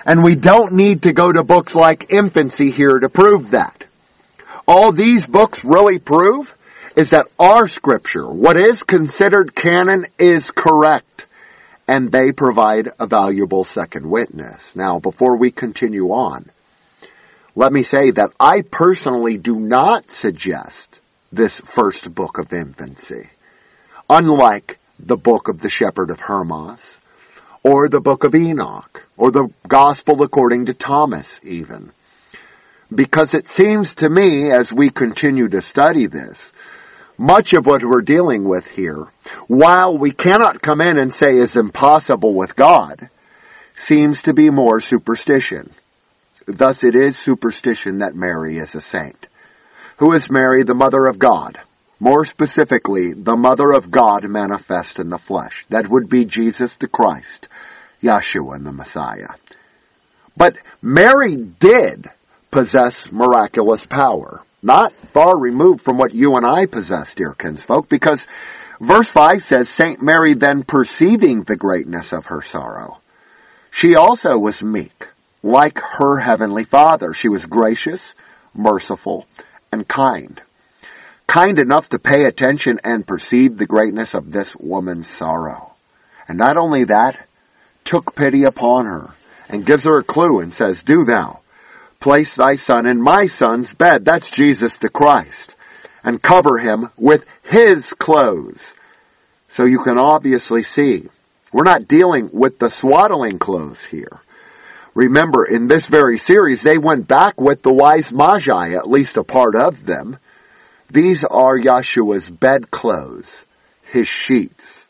And 0.05 0.25
we 0.25 0.35
don't 0.35 0.73
need 0.73 1.03
to 1.03 1.13
go 1.13 1.31
to 1.31 1.45
books 1.45 1.75
like 1.75 2.13
infancy 2.13 2.71
here 2.71 2.99
to 2.99 3.09
prove 3.09 3.53
that. 3.53 3.85
All 4.67 4.93
these 4.93 5.27
books 5.27 5.65
really 5.65 5.99
prove 5.99 6.55
is 6.97 7.11
that 7.11 7.29
our 7.39 7.69
scripture, 7.69 8.29
what 8.29 8.57
is 8.57 8.83
considered 8.83 9.55
canon, 9.55 10.07
is 10.19 10.51
correct. 10.51 11.27
And 11.91 12.13
they 12.13 12.31
provide 12.31 12.93
a 13.01 13.09
valuable 13.09 13.65
second 13.65 14.09
witness. 14.09 14.77
Now, 14.77 15.01
before 15.01 15.37
we 15.37 15.51
continue 15.51 16.11
on, 16.11 16.49
let 17.57 17.73
me 17.73 17.83
say 17.83 18.13
that 18.13 18.31
I 18.39 18.63
personally 18.63 19.39
do 19.39 19.59
not 19.59 20.09
suggest 20.09 21.01
this 21.33 21.59
first 21.59 22.15
book 22.15 22.39
of 22.39 22.53
infancy. 22.53 23.29
Unlike 24.09 24.79
the 25.01 25.17
book 25.17 25.49
of 25.49 25.59
the 25.59 25.69
shepherd 25.69 26.13
of 26.13 26.21
Hermas, 26.21 26.81
or 27.65 27.89
the 27.89 28.01
book 28.01 28.23
of 28.23 28.37
Enoch, 28.37 29.05
or 29.17 29.33
the 29.33 29.49
gospel 29.67 30.23
according 30.23 30.67
to 30.67 30.75
Thomas 30.75 31.41
even. 31.43 31.91
Because 32.95 33.35
it 33.35 33.49
seems 33.49 33.97
to 33.97 34.09
me, 34.09 34.53
as 34.53 34.73
we 34.73 34.91
continue 34.91 35.49
to 35.49 35.61
study 35.61 36.07
this, 36.07 36.53
much 37.21 37.53
of 37.53 37.67
what 37.67 37.85
we're 37.85 38.01
dealing 38.01 38.45
with 38.45 38.67
here, 38.69 39.07
while 39.47 39.99
we 39.99 40.11
cannot 40.11 40.63
come 40.63 40.81
in 40.81 40.99
and 40.99 41.13
say 41.13 41.37
is 41.37 41.55
impossible 41.55 42.33
with 42.33 42.57
God, 42.57 43.11
seems 43.75 44.23
to 44.23 44.33
be 44.33 44.49
more 44.49 44.81
superstition. 44.81 45.71
Thus 46.47 46.83
it 46.83 46.95
is 46.95 47.19
superstition 47.19 47.99
that 47.99 48.15
Mary 48.15 48.57
is 48.57 48.75
a 48.75 48.81
saint. 48.81 49.27
Who 49.99 50.13
is 50.13 50.31
Mary, 50.31 50.63
the 50.63 50.75
mother 50.75 51.05
of 51.05 51.19
God? 51.19 51.61
More 52.01 52.25
specifically, 52.25 53.13
the 53.13 53.37
mother 53.37 53.71
of 53.71 53.91
God 53.91 54.25
manifest 54.25 54.99
in 54.99 55.11
the 55.11 55.19
flesh. 55.19 55.67
That 55.69 55.89
would 55.89 56.09
be 56.09 56.25
Jesus 56.25 56.77
the 56.77 56.89
Christ, 56.89 57.49
Yeshua 58.03 58.57
and 58.57 58.67
the 58.67 58.73
Messiah. 58.73 59.35
But 60.39 60.57
Mary 60.81 61.37
did 61.37 62.07
possess 62.51 63.13
miraculous 63.13 63.85
power 63.85 64.43
not 64.63 64.93
far 65.13 65.39
removed 65.39 65.83
from 65.83 65.99
what 65.99 66.15
you 66.15 66.37
and 66.37 66.47
I 66.47 66.67
possess, 66.67 67.15
dear 67.15 67.35
kinsfolk, 67.35 67.89
because 67.89 68.27
verse 68.81 69.11
5 69.11 69.43
says, 69.43 69.69
Saint 69.69 70.03
Mary 70.03 70.35
then 70.35 70.63
perceiving 70.63 71.43
the 71.43 71.57
greatness 71.57 72.13
of 72.13 72.27
her 72.27 72.43
sorrow, 72.43 73.01
she 73.71 73.95
also 73.95 74.37
was 74.37 74.63
meek, 74.63 75.09
like 75.43 75.79
her 75.79 76.19
heavenly 76.19 76.65
father. 76.65 77.15
She 77.15 77.29
was 77.29 77.47
gracious, 77.47 78.15
merciful, 78.55 79.27
and 79.73 79.87
kind. 79.87 80.41
Kind 81.27 81.59
enough 81.59 81.89
to 81.91 81.99
pay 81.99 82.25
attention 82.25 82.81
and 82.83 83.07
perceive 83.07 83.57
the 83.57 83.67
greatness 83.67 84.15
of 84.15 84.33
this 84.33 84.55
woman's 84.57 85.07
sorrow. 85.07 85.73
And 86.29 86.37
not 86.39 86.57
only 86.57 86.85
that, 86.85 87.25
took 87.85 88.15
pity 88.15 88.45
upon 88.45 88.87
her 88.87 89.11
and 89.49 89.65
gives 89.65 89.85
her 89.85 89.99
a 89.99 90.05
clue 90.05 90.41
and 90.41 90.53
says, 90.53 90.83
do 90.83 91.05
thou 91.05 91.41
place 92.01 92.35
thy 92.35 92.57
son 92.57 92.87
in 92.87 93.01
my 93.01 93.27
son's 93.27 93.73
bed. 93.75 94.05
That's 94.05 94.31
Jesus 94.31 94.79
the 94.79 94.89
Christ. 94.89 95.55
And 96.03 96.23
cover 96.23 96.59
him 96.59 96.89
with 96.97 97.25
his 97.43 97.93
clothes. 97.93 98.75
So 99.49 99.65
you 99.65 99.83
can 99.83 99.99
obviously 99.99 100.63
see, 100.63 101.09
we're 101.53 101.65
not 101.65 101.89
dealing 101.89 102.31
with 102.33 102.59
the 102.59 102.71
swaddling 102.71 103.39
clothes 103.39 103.85
here. 103.85 104.21
Remember, 104.95 105.45
in 105.45 105.67
this 105.67 105.87
very 105.87 106.19
series, 106.19 106.63
they 106.63 106.79
went 106.79 107.07
back 107.07 107.41
with 107.41 107.63
the 107.63 107.73
wise 107.73 108.13
Magi, 108.13 108.71
at 108.71 108.91
least 108.91 109.17
a 109.17 109.25
part 109.25 109.55
of 109.55 109.87
them. 109.87 110.19
These 110.91 111.23
are 111.25 111.59
Yeshua's 111.59 112.29
bed 112.29 112.71
clothes, 112.71 113.45
his 113.85 114.09
sheets. 114.09 114.85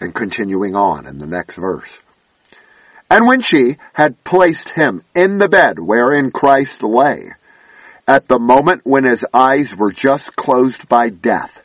And 0.00 0.14
continuing 0.14 0.76
on 0.76 1.06
in 1.06 1.18
the 1.18 1.26
next 1.26 1.56
verse. 1.56 1.98
And 3.10 3.26
when 3.26 3.40
she 3.40 3.76
had 3.92 4.22
placed 4.24 4.70
him 4.70 5.02
in 5.14 5.38
the 5.38 5.48
bed 5.48 5.78
wherein 5.78 6.30
Christ 6.30 6.82
lay, 6.82 7.30
at 8.06 8.28
the 8.28 8.38
moment 8.38 8.82
when 8.84 9.04
his 9.04 9.24
eyes 9.32 9.76
were 9.76 9.92
just 9.92 10.36
closed 10.36 10.88
by 10.88 11.10
death, 11.10 11.62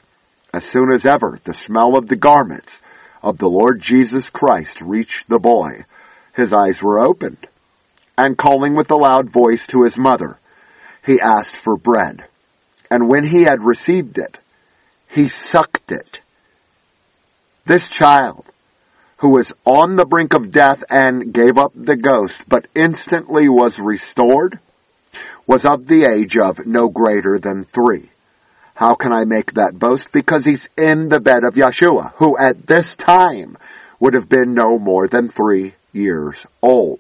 as 0.54 0.64
soon 0.64 0.92
as 0.92 1.06
ever 1.06 1.40
the 1.44 1.54
smell 1.54 1.96
of 1.96 2.08
the 2.08 2.16
garments 2.16 2.82
of 3.24 3.38
the 3.38 3.50
Lord 3.50 3.80
Jesus 3.80 4.30
Christ 4.30 4.82
reached 4.82 5.30
the 5.30 5.40
boy, 5.40 5.86
his 6.36 6.54
eyes 6.54 6.82
were 6.82 7.00
opened. 7.00 7.48
And 8.18 8.38
calling 8.38 8.76
with 8.76 8.92
a 8.92 8.96
loud 8.96 9.30
voice 9.30 9.66
to 9.68 9.84
his 9.84 9.98
mother, 9.98 10.38
he 11.06 11.20
asked 11.20 11.56
for 11.56 11.76
bread. 11.76 12.26
And 12.90 13.08
when 13.08 13.24
he 13.24 13.44
had 13.44 13.62
received 13.62 14.18
it, 14.18 14.38
he 15.10 15.28
sucked 15.28 15.92
it 15.92 16.20
This 17.66 17.88
child, 17.90 18.46
who 19.22 19.30
was 19.30 19.54
on 19.66 19.96
the 19.96 20.06
brink 20.06 20.34
of 20.34 20.52
death 20.52 20.84
and 20.90 21.32
gave 21.32 21.58
up 21.58 21.72
the 21.76 21.96
ghost, 21.96 22.44
but 22.50 22.66
instantly 22.76 23.48
was 23.48 23.78
restored, 23.78 24.60
was 25.46 25.64
of 25.64 25.86
the 25.86 26.06
age 26.06 26.38
of 26.38 26.66
no 26.66 26.90
greater 26.90 27.38
than 27.38 27.64
three. 27.64 28.10
How 28.74 28.96
can 28.96 29.14
I 29.14 29.26
make 29.26 29.54
that 29.54 29.78
boast? 29.78 30.12
Because 30.12 30.44
he's 30.44 30.68
in 30.76 31.08
the 31.10 31.20
bed 31.20 31.44
of 31.44 31.54
Yeshua, 31.54 32.14
who 32.16 32.36
at 32.36 32.66
this 32.66 32.96
time 32.96 33.58
would 34.00 34.16
have 34.16 34.28
been 34.28 34.56
no 34.56 34.80
more 34.80 35.08
than 35.08 35.30
three 35.30 35.76
years 35.94 36.48
old. 36.64 37.00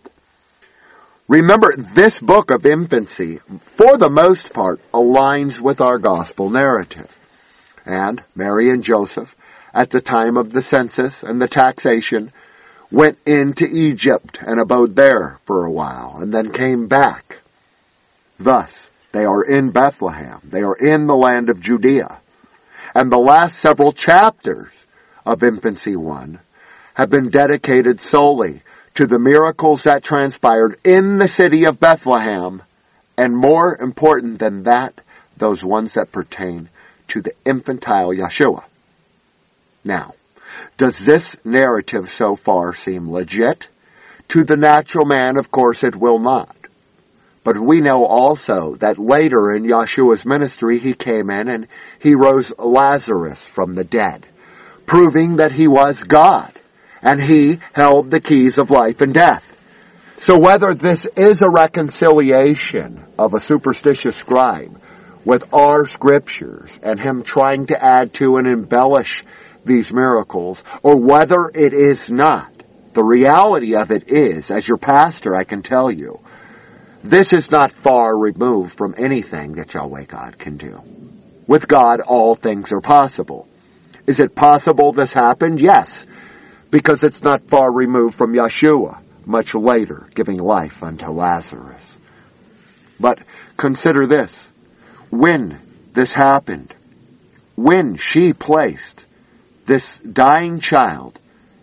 Remember, 1.28 1.74
this 1.75 2.20
book 2.20 2.51
of 2.51 2.68
infancy, 2.68 3.40
for 3.78 3.98
the 3.98 4.12
most 4.12 4.54
part, 4.54 4.80
aligns 4.94 5.60
with 5.60 5.82
our 5.82 5.98
gospel 5.98 6.51
narrative. 6.51 7.12
And 7.84 8.24
Mary 8.36 8.70
and 8.70 8.84
Joseph, 8.84 9.36
at 9.74 9.90
the 9.90 10.01
time 10.01 10.38
of 10.38 10.51
the 10.51 10.62
census 10.62 11.24
and 11.24 11.42
the 11.42 11.48
taxation, 11.48 12.32
went 12.92 13.18
into 13.25 13.66
Egypt 13.66 14.40
and 14.42 14.60
abode 14.60 14.96
there 14.96 15.40
for 15.46 15.66
a 15.66 15.72
while 15.72 16.18
and 16.22 16.34
then 16.34 16.51
came 16.51 16.88
back. 16.88 17.40
Thus, 18.38 18.90
they 19.12 19.24
are 19.24 19.44
in 19.44 19.68
Bethlehem. 19.68 20.42
They 20.44 20.63
are 20.63 20.75
in 20.75 21.08
the 21.08 21.16
land 21.16 21.50
of 21.50 21.62
Judea. 21.62 22.20
And 22.94 23.12
the 23.12 23.18
last 23.18 23.56
several 23.56 23.94
chapters 23.94 24.72
of 25.25 25.44
Infancy 25.44 25.96
1 25.96 26.40
have 26.96 27.10
been 27.10 27.30
dedicated 27.30 28.00
solely 28.00 28.62
to 28.96 29.08
the 29.08 29.20
miracles 29.20 29.84
that 29.84 30.04
transpired 30.04 30.78
in 30.84 31.18
the 31.18 31.28
city 31.28 31.66
of 31.66 31.80
Bethlehem, 31.80 32.62
and 33.18 33.36
more 33.36 33.78
important 33.80 34.40
than 34.40 34.63
that, 34.63 35.00
those 35.38 35.63
ones 35.63 35.94
that 35.94 36.12
pertain 36.12 36.70
to 37.08 37.22
the 37.22 37.34
infantile 37.46 38.10
Yeshua. 38.10 38.63
Now, 39.84 40.14
does 40.78 41.00
this 41.00 41.36
narrative 41.44 42.10
so 42.10 42.36
far 42.36 42.74
seem 42.74 43.12
legit? 43.12 43.68
To 44.30 44.44
the 44.44 44.58
natural 44.58 45.06
man, 45.06 45.38
of 45.38 45.52
course, 45.52 45.84
it 45.84 45.96
will 45.96 46.20
not. 46.20 46.56
But 47.44 47.58
we 47.58 47.82
know 47.82 48.06
also 48.06 48.76
that 48.76 49.00
later 49.00 49.54
in 49.54 49.64
Yeshua's 49.64 50.26
ministry, 50.26 50.78
he 50.78 50.94
came 50.94 51.30
in 51.30 51.48
and 51.48 51.68
he 52.00 52.14
rose 52.14 52.54
Lazarus 52.58 53.46
from 53.46 53.74
the 53.74 53.84
dead, 53.84 54.26
proving 54.86 55.38
that 55.38 55.52
he 55.52 55.68
was 55.68 56.04
God 56.04 56.52
and 57.02 57.22
he 57.22 57.60
held 57.74 58.12
the 58.12 58.22
keys 58.22 58.60
of 58.60 58.70
life 58.70 59.02
and 59.02 59.14
death. 59.14 59.48
So 60.18 60.38
whether 60.38 60.76
this 60.76 61.08
is 61.18 61.42
a 61.42 61.50
reconciliation 61.50 63.04
of 63.18 63.34
a 63.34 63.40
superstitious 63.40 64.16
scribe 64.16 64.80
with 65.26 65.52
our 65.54 65.88
scriptures 65.88 66.80
and 66.84 67.00
him 67.00 67.24
trying 67.24 67.68
to 67.68 67.84
add 67.84 68.14
to 68.16 68.38
and 68.38 68.48
embellish 68.48 69.24
these 69.63 69.91
miracles, 69.91 70.63
or 70.84 71.00
whether 71.00 71.50
it 71.53 71.74
is 71.74 72.10
not, 72.10 72.51
the 72.94 73.03
reality 73.03 73.75
of 73.75 73.91
it 73.91 74.10
is, 74.10 74.51
as 74.51 74.68
your 74.68 74.77
pastor 74.77 75.36
I 75.36 75.44
can 75.44 75.62
tell 75.62 75.89
you, 75.89 76.20
this 77.03 77.34
is 77.34 77.50
not 77.50 77.72
far 77.72 78.18
removed 78.18 78.77
from 78.77 78.96
anything 78.98 79.53
that 79.53 79.74
Yahweh 79.74 80.06
God 80.06 80.38
can 80.38 80.58
do. 80.58 80.82
With 81.48 81.68
God, 81.68 82.01
all 82.01 82.36
things 82.36 82.72
are 82.72 82.82
possible. 82.82 83.48
Is 84.06 84.20
it 84.20 84.36
possible 84.36 84.91
this 84.91 85.13
happened? 85.13 85.60
Yes, 85.60 86.06
because 86.70 87.03
it's 87.03 87.24
not 87.24 87.50
far 87.50 87.72
removed 87.72 88.15
from 88.15 88.34
Yeshua, 88.34 89.01
much 89.25 89.53
later 89.53 90.08
giving 90.13 90.38
life 90.38 90.84
unto 90.84 91.10
Lazarus. 91.12 91.98
But 93.00 93.20
consider 93.58 94.06
this. 94.06 94.48
When 95.10 95.60
this 95.94 96.13
happened, 96.13 96.74
when 97.56 97.98
she 97.98 98.34
placed 98.34 99.06
this 99.65 99.98
dying 100.00 100.60
child 100.60 101.20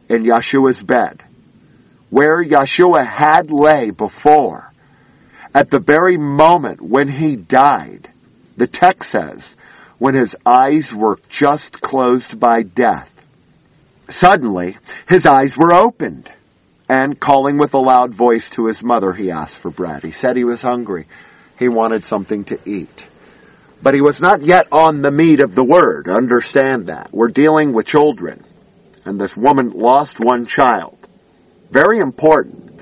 in 0.09 0.23
Yeshua's 0.23 0.83
bed, 0.83 1.23
where 2.11 2.43
Yeshua 2.43 3.07
had 3.07 3.50
lay 3.50 3.90
before, 3.90 4.73
at 5.55 5.71
the 5.71 5.81
very 5.81 6.16
moment 6.16 6.81
when 6.81 7.09
he 7.09 7.37
died, 7.37 8.11
the 8.57 8.66
text 8.66 9.11
says, 9.11 9.57
when 9.99 10.14
his 10.14 10.37
eyes 10.46 10.94
were 10.94 11.18
just 11.29 11.81
closed 11.81 12.38
by 12.38 12.62
death, 12.62 13.12
suddenly 14.09 14.77
his 15.09 15.27
eyes 15.27 15.57
were 15.57 15.73
opened. 15.73 16.31
And 16.90 17.20
calling 17.20 17.59
with 17.59 17.75
a 17.75 17.79
loud 17.79 18.14
voice 18.14 18.49
to 18.51 18.64
his 18.64 18.83
mother, 18.83 19.12
he 19.12 19.31
asked 19.31 19.57
for 19.57 19.70
bread. 19.70 20.03
He 20.03 20.11
said 20.11 20.38
he 20.38 20.44
was 20.44 20.62
hungry. 20.62 21.07
He 21.59 21.68
wanted 21.68 22.05
something 22.05 22.44
to 22.44 22.59
eat. 22.64 23.07
But 23.83 23.95
he 23.95 24.01
was 24.01 24.21
not 24.21 24.43
yet 24.43 24.69
on 24.73 25.03
the 25.03 25.11
meat 25.11 25.41
of 25.41 25.55
the 25.55 25.64
word. 25.64 26.09
Understand 26.09 26.87
that. 26.88 27.11
We're 27.12 27.29
dealing 27.29 27.73
with 27.73 27.87
children. 27.87 28.45
And 29.05 29.21
this 29.21 29.37
woman 29.37 29.71
lost 29.71 30.19
one 30.19 30.47
child. 30.47 30.99
Very 31.71 31.99
important 31.99 32.81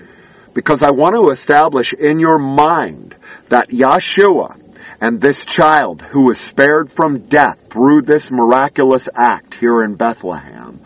because 0.54 0.82
I 0.82 0.90
want 0.90 1.14
to 1.14 1.28
establish 1.28 1.92
in 1.92 2.18
your 2.18 2.38
mind 2.38 3.14
that 3.50 3.68
Yeshua 3.68 4.58
and 5.00 5.20
this 5.20 5.44
child 5.44 6.00
who 6.00 6.22
was 6.22 6.38
spared 6.38 6.90
from 6.90 7.28
death 7.28 7.58
through 7.68 8.02
this 8.02 8.30
miraculous 8.30 9.08
act 9.14 9.54
here 9.54 9.82
in 9.82 9.96
Bethlehem 9.96 10.80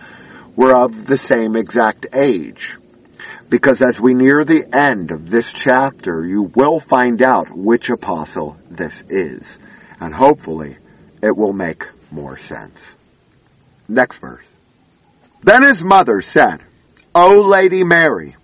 were 0.57 0.75
of 0.75 1.07
the 1.07 1.16
same 1.16 1.55
exact 1.55 2.07
age. 2.12 2.77
Because 3.49 3.81
as 3.83 4.01
we 4.01 4.14
near 4.14 4.44
the 4.44 4.66
end 4.77 5.11
of 5.11 5.31
this 5.31 5.53
chapter, 5.53 6.25
you 6.25 6.42
will 6.42 6.81
find 6.81 7.23
out 7.23 7.49
which 7.51 7.90
apostle 7.90 8.59
this 8.70 9.03
is. 9.09 9.59
And 10.00 10.14
hopefully 10.14 10.78
it 11.22 11.36
will 11.36 11.52
make 11.52 11.86
more 12.10 12.36
sense. 12.36 12.96
Next 13.88 14.18
verse. 14.18 14.44
Then 15.42 15.62
his 15.62 15.82
mother 15.82 16.20
said, 16.20 16.60
O 17.14 17.42
Lady 17.42 17.84
Mary, 17.84 18.36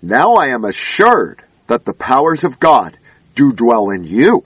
now 0.00 0.34
I 0.34 0.48
am 0.48 0.64
assured 0.64 1.42
that 1.66 1.84
the 1.84 1.94
powers 1.94 2.44
of 2.44 2.58
God 2.58 2.96
do 3.34 3.52
dwell 3.52 3.90
in 3.90 4.04
you, 4.04 4.44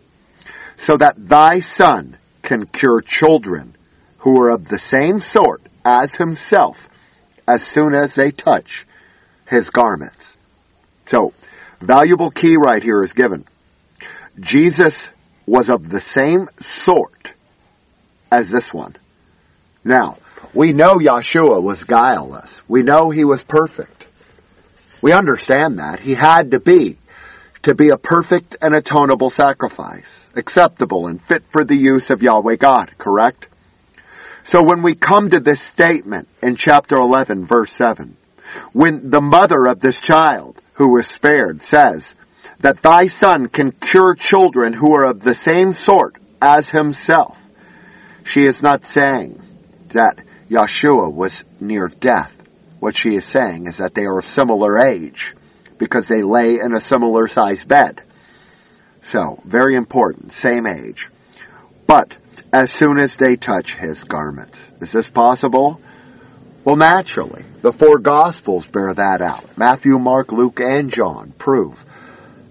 so 0.77 0.97
that 0.97 1.29
thy 1.29 1.61
son 1.61 2.17
can 2.43 2.67
cure 2.67 3.01
children 3.01 3.75
who 4.19 4.41
are 4.43 4.51
of 4.51 4.69
the 4.69 4.79
same 4.79 5.21
sort 5.21 5.63
as 5.85 6.15
himself 6.15 6.89
as 7.49 7.65
soon 7.65 7.95
as 7.95 8.15
they 8.15 8.31
touch 8.31 8.87
his 9.49 9.71
garments. 9.71 10.37
So, 11.07 11.33
valuable 11.81 12.31
key 12.31 12.57
right 12.57 12.83
here 12.83 13.03
is 13.03 13.13
given. 13.13 13.45
Jesus 14.39 15.09
was 15.47 15.69
of 15.69 15.89
the 15.89 16.01
same 16.01 16.49
sort 16.59 17.33
as 18.31 18.51
this 18.51 18.75
one. 18.75 18.97
Now, 19.85 20.19
we 20.53 20.73
know 20.73 20.99
Yeshua 20.99 21.63
was 21.63 21.85
guileless. 21.85 22.63
We 22.69 22.83
know 22.83 23.11
he 23.11 23.25
was 23.25 23.45
perfect. 23.45 24.07
We 25.01 25.13
understand 25.13 25.79
that. 25.79 26.01
He 26.01 26.15
had 26.15 26.51
to 26.51 26.61
be, 26.61 26.99
to 27.63 27.75
be 27.75 27.91
a 27.91 27.97
perfect 27.97 28.57
and 28.61 28.75
atonable 28.75 29.31
sacrifice, 29.31 30.29
acceptable 30.35 31.07
and 31.07 31.23
fit 31.23 31.45
for 31.51 31.65
the 31.65 31.77
use 31.77 32.11
of 32.11 32.23
Yahweh 32.23 32.57
God, 32.57 32.93
correct? 32.99 33.49
So 34.43 34.63
when 34.63 34.83
we 34.83 34.95
come 34.95 35.29
to 35.29 35.41
this 35.41 35.61
statement 35.61 36.29
in 36.43 36.57
chapter 36.57 36.97
11 36.97 37.47
verse 37.47 37.73
7, 37.73 38.17
when 38.73 39.11
the 39.11 39.21
mother 39.21 39.67
of 39.67 39.81
this 39.81 40.01
child 40.01 40.61
who 40.75 40.95
was 40.95 41.07
spared 41.07 41.63
says 41.63 42.15
that 42.61 42.83
thy 42.83 43.07
son 43.07 43.49
can 43.49 43.73
cure 43.73 44.15
children 44.15 44.73
who 44.73 44.95
are 44.95 45.05
of 45.05 45.21
the 45.21 45.35
same 45.35 45.73
sort 45.73 46.17
as 46.41 46.69
himself, 46.69 47.41
she 48.25 48.45
is 48.45 48.63
not 48.63 48.85
saying 48.85 49.41
that 49.89 50.19
Yeshua 50.49 51.13
was 51.13 51.45
near 51.61 51.89
death 51.89 52.33
what 52.79 52.97
she 52.97 53.15
is 53.15 53.25
saying 53.25 53.67
is 53.67 53.79
that 53.79 53.95
they 53.95 54.05
are 54.05 54.19
a 54.19 54.23
similar 54.23 54.79
age 54.79 55.35
because 55.79 56.09
they 56.09 56.23
lay 56.23 56.61
in 56.61 56.75
a 56.75 56.81
similar 56.81 57.29
sized 57.29 57.67
bed. 57.69 58.03
So, 59.03 59.41
very 59.45 59.77
important, 59.77 60.33
same 60.33 60.67
age. 60.67 61.11
But, 61.87 62.17
as 62.53 62.71
soon 62.71 62.99
as 62.99 63.17
they 63.17 63.37
touch 63.37 63.75
his 63.75 64.05
garments. 64.05 64.61
Is 64.81 64.93
this 64.93 65.09
possible? 65.09 65.81
Well, 66.65 66.77
naturally. 66.77 67.45
The 67.63 67.73
four 67.73 67.99
Gospels 67.99 68.67
bear 68.67 68.95
that 68.95 69.21
out. 69.21 69.57
Matthew, 69.57 69.99
Mark, 69.99 70.33
Luke, 70.33 70.61
and 70.61 70.93
John 70.93 71.33
prove 71.39 71.85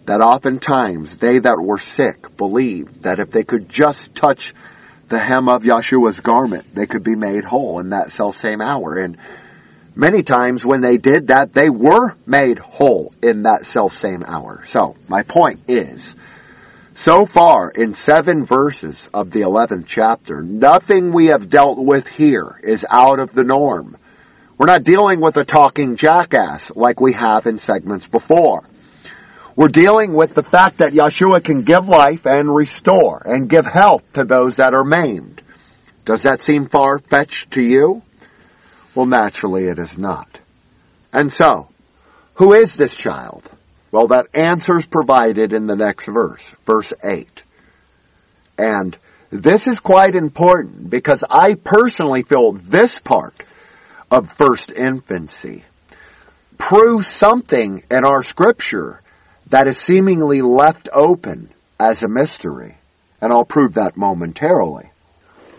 that 0.06 0.22
oftentimes 0.22 1.18
they 1.18 1.39
that 1.39 1.58
were 1.60 1.80
sick 1.80 2.36
believed 2.38 3.04
that 3.04 3.20
if 3.20 3.32
they 3.32 3.44
could 3.44 3.70
just 3.70 4.15
touch 4.15 4.54
the 5.10 5.20
hem 5.20 5.50
of 5.50 5.63
Yeshua's 5.63 6.20
garment, 6.20 6.74
they 6.74 6.86
could 6.86 7.04
be 7.04 7.15
made 7.15 7.44
whole 7.44 7.80
in 7.80 7.89
that 7.89 8.12
self 8.12 8.38
same 8.38 8.62
hour. 8.62 8.98
And 8.98 9.18
Many 9.98 10.24
times 10.24 10.65
when 10.65 10.82
they 10.82 10.98
did 10.98 11.28
that, 11.28 11.54
they 11.54 11.70
were 11.70 12.15
made 12.26 12.60
whole 12.60 13.13
in 13.24 13.44
that 13.44 13.65
self 13.65 13.96
same 13.98 14.24
hour. 14.24 14.63
So, 14.65 14.98
my 15.08 15.24
point 15.24 15.62
is, 15.70 16.15
so 16.94 17.26
far 17.26 17.70
in 17.70 17.94
seven 17.94 18.46
verses 18.46 19.10
of 19.13 19.32
the 19.32 19.41
11th 19.41 19.86
chapter, 19.88 20.41
nothing 20.41 21.13
we 21.13 21.28
have 21.28 21.50
dealt 21.50 21.78
with 21.78 22.08
here 22.08 22.60
is 22.62 22.86
out 22.89 23.20
of 23.20 23.34
the 23.34 23.46
norm. 23.46 23.96
We're 24.58 24.65
not 24.65 24.84
dealing 24.84 25.22
with 25.22 25.38
a 25.38 25.46
talking 25.46 25.96
jackass 25.96 26.76
like 26.76 27.00
we 27.00 27.13
have 27.13 27.46
in 27.46 27.58
segments 27.58 28.08
before. 28.08 28.65
We're 29.56 29.70
dealing 29.70 30.13
with 30.13 30.34
the 30.34 30.44
fact 30.44 30.80
that 30.80 30.91
Yeshua 30.91 31.41
can 31.41 31.62
give 31.62 31.88
life 31.88 32.26
and 32.26 32.54
restore 32.54 33.22
and 33.26 33.50
give 33.50 33.65
health 33.65 34.04
to 34.13 34.26
those 34.26 34.58
that 34.58 34.74
are 34.74 34.84
maimed. 34.84 35.41
Does 36.04 36.24
that 36.24 36.41
seem 36.41 36.68
far-fetched 36.68 37.52
to 37.52 37.62
you? 37.62 38.04
Well, 38.94 39.06
naturally 39.06 39.65
it 39.65 39.80
is 39.80 39.98
not. 39.98 40.39
And 41.13 41.32
so, 41.32 41.70
who 42.36 42.54
is 42.54 42.74
this 42.74 42.94
child? 42.94 43.50
Well, 43.91 44.08
that 44.08 44.28
answer 44.36 44.78
is 44.78 44.86
provided 44.86 45.54
in 45.54 45.68
the 45.68 45.78
next 45.78 46.06
verse, 46.06 46.46
verse 46.65 46.91
8. 47.02 47.44
And 48.58 48.98
this 49.30 49.68
is 49.68 49.80
quite 49.80 50.15
important 50.15 50.89
because 50.89 51.24
I 51.30 51.56
personally 51.56 52.24
feel 52.24 52.52
this 52.52 53.00
part 53.00 53.41
of 54.12 54.34
first 54.34 54.74
infancy 54.74 55.63
proves 56.58 57.08
something 57.08 57.84
in 57.89 58.06
our 58.06 58.22
scripture 58.24 59.02
that 59.50 59.68
is 59.68 59.78
seemingly 59.78 60.42
left 60.42 60.90
open 60.92 61.50
as 61.80 62.04
a 62.04 62.08
mystery. 62.08 62.78
And 63.22 63.32
I'll 63.32 63.46
prove 63.46 63.76
that 63.76 63.98
momentarily. 63.98 64.90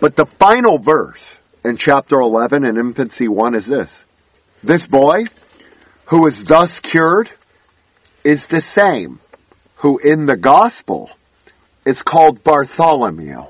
But 0.00 0.16
the 0.16 0.26
final 0.26 0.78
verse 0.78 1.36
in 1.64 1.76
chapter 1.76 2.20
11 2.20 2.64
in 2.64 2.76
infancy 2.76 3.28
1 3.28 3.54
is 3.54 3.66
this. 3.66 4.04
This 4.62 4.86
boy 4.86 5.24
who 6.06 6.26
is 6.26 6.44
thus 6.44 6.80
cured 6.80 7.30
is 8.24 8.46
the 8.46 8.60
same 8.60 9.20
who 9.76 9.98
in 9.98 10.26
the 10.26 10.36
gospel 10.36 11.10
is 11.84 12.02
called 12.02 12.42
Bartholomew. 12.42 13.44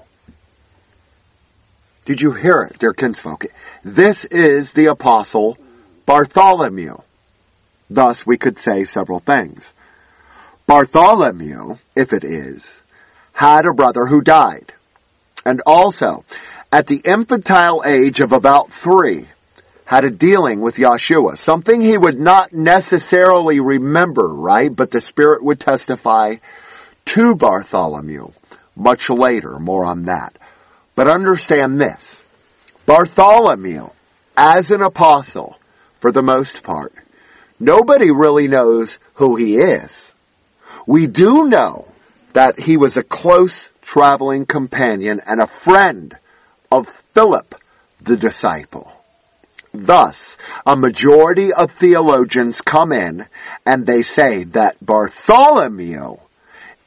Did 2.04 2.20
you 2.20 2.32
hear 2.32 2.62
it, 2.62 2.78
dear 2.78 2.92
kinsfolk? 2.92 3.46
This 3.82 4.24
is 4.26 4.72
the 4.72 4.86
apostle 4.86 5.58
Bartholomew. 6.06 6.98
Thus 7.90 8.26
we 8.26 8.36
could 8.36 8.58
say 8.58 8.84
several 8.84 9.20
things. 9.20 9.72
Bartholomew, 10.66 11.76
if 11.94 12.12
it 12.12 12.24
is, 12.24 12.70
had 13.32 13.66
a 13.66 13.74
brother 13.74 14.06
who 14.06 14.20
died. 14.20 14.72
And 15.44 15.62
also, 15.64 16.24
at 16.72 16.88
the 16.88 17.00
infantile 17.04 17.82
age 17.86 18.20
of 18.20 18.32
about 18.32 18.72
three, 18.72 19.26
had 19.84 20.04
a 20.04 20.10
dealing 20.10 20.60
with 20.60 20.76
Yeshua. 20.76 21.38
Something 21.38 21.80
he 21.80 21.96
would 21.96 22.18
not 22.18 22.52
necessarily 22.52 23.60
remember, 23.60 24.34
right? 24.34 24.74
But 24.74 24.90
the 24.90 25.00
Spirit 25.00 25.44
would 25.44 25.60
testify 25.60 26.36
to 27.06 27.36
Bartholomew 27.36 28.32
much 28.74 29.08
later. 29.08 29.60
More 29.60 29.84
on 29.84 30.06
that. 30.06 30.36
But 30.96 31.06
understand 31.06 31.80
this. 31.80 32.22
Bartholomew, 32.86 33.88
as 34.36 34.72
an 34.72 34.82
apostle, 34.82 35.56
for 36.00 36.10
the 36.10 36.22
most 36.22 36.64
part, 36.64 36.92
nobody 37.60 38.10
really 38.10 38.48
knows 38.48 38.98
who 39.14 39.36
he 39.36 39.58
is. 39.58 40.05
We 40.86 41.08
do 41.08 41.48
know 41.48 41.88
that 42.32 42.60
he 42.60 42.76
was 42.76 42.96
a 42.96 43.02
close 43.02 43.68
traveling 43.82 44.46
companion 44.46 45.20
and 45.26 45.40
a 45.40 45.46
friend 45.46 46.16
of 46.70 46.88
Philip 47.12 47.54
the 48.00 48.16
disciple. 48.16 48.92
Thus, 49.72 50.36
a 50.64 50.76
majority 50.76 51.52
of 51.52 51.72
theologians 51.72 52.60
come 52.60 52.92
in 52.92 53.26
and 53.66 53.84
they 53.84 54.02
say 54.02 54.44
that 54.44 54.76
Bartholomew 54.80 56.16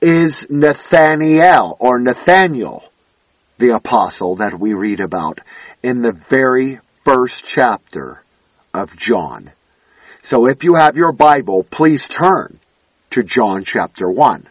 is 0.01 0.47
Nathaniel 0.49 1.75
or 1.79 1.99
Nathaniel, 1.99 2.83
the 3.57 3.75
apostle 3.75 4.37
that 4.37 4.57
we 4.57 4.73
read 4.73 5.01
about 5.01 5.39
in 5.83 6.01
the 6.01 6.13
very 6.13 6.79
first 7.03 7.43
chapter 7.43 8.23
of 8.73 8.95
John. 8.95 9.51
So 10.21 10.47
if 10.47 10.63
you 10.63 10.75
have 10.75 10.95
your 10.95 11.11
Bible, 11.11 11.63
please 11.63 12.07
turn 12.07 12.59
to 13.11 13.23
John 13.23 13.63
chapter 13.63 14.09
1. 14.09 14.47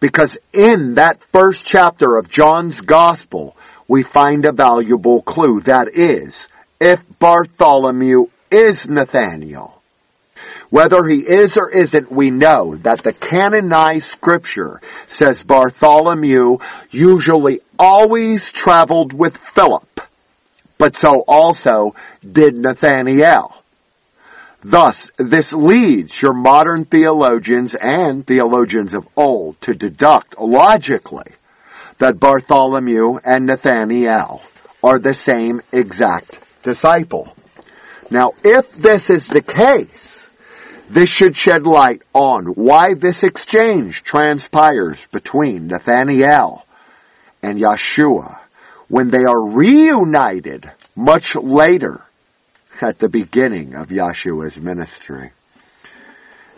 Because 0.00 0.36
in 0.52 0.94
that 0.94 1.22
first 1.32 1.64
chapter 1.64 2.16
of 2.16 2.28
John's 2.28 2.80
gospel, 2.80 3.56
we 3.88 4.02
find 4.02 4.44
a 4.44 4.52
valuable 4.52 5.22
clue. 5.22 5.60
That 5.60 5.88
is, 5.94 6.48
if 6.80 7.00
Bartholomew 7.18 8.26
is 8.50 8.86
Nathaniel, 8.86 9.80
whether 10.70 11.04
he 11.06 11.20
is 11.20 11.56
or 11.56 11.70
isn't, 11.70 12.10
we 12.10 12.30
know 12.30 12.74
that 12.76 13.02
the 13.02 13.12
canonized 13.12 14.08
scripture 14.08 14.80
says 15.06 15.44
Bartholomew 15.44 16.58
usually 16.90 17.60
always 17.78 18.50
traveled 18.50 19.12
with 19.12 19.38
Philip, 19.38 20.00
but 20.76 20.96
so 20.96 21.24
also 21.26 21.94
did 22.20 22.58
Nathaniel. 22.58 23.54
Thus, 24.64 25.10
this 25.18 25.52
leads 25.52 26.22
your 26.22 26.32
modern 26.32 26.86
theologians 26.86 27.74
and 27.74 28.26
theologians 28.26 28.94
of 28.94 29.06
old 29.14 29.60
to 29.60 29.74
deduct 29.74 30.40
logically 30.40 31.30
that 31.98 32.18
Bartholomew 32.18 33.18
and 33.22 33.44
Nathaniel 33.44 34.42
are 34.82 34.98
the 34.98 35.12
same 35.12 35.60
exact 35.70 36.38
disciple. 36.62 37.36
Now, 38.10 38.32
if 38.42 38.72
this 38.72 39.10
is 39.10 39.26
the 39.26 39.42
case, 39.42 40.30
this 40.88 41.10
should 41.10 41.36
shed 41.36 41.66
light 41.66 42.00
on 42.14 42.46
why 42.46 42.94
this 42.94 43.22
exchange 43.22 44.02
transpires 44.02 45.06
between 45.12 45.66
Nathaniel 45.66 46.64
and 47.42 47.58
Yeshua 47.58 48.38
when 48.88 49.10
they 49.10 49.24
are 49.24 49.46
reunited 49.50 50.70
much 50.96 51.36
later 51.36 52.02
at 52.82 52.98
the 52.98 53.08
beginning 53.08 53.74
of 53.74 53.88
Yeshua's 53.88 54.56
ministry. 54.56 55.32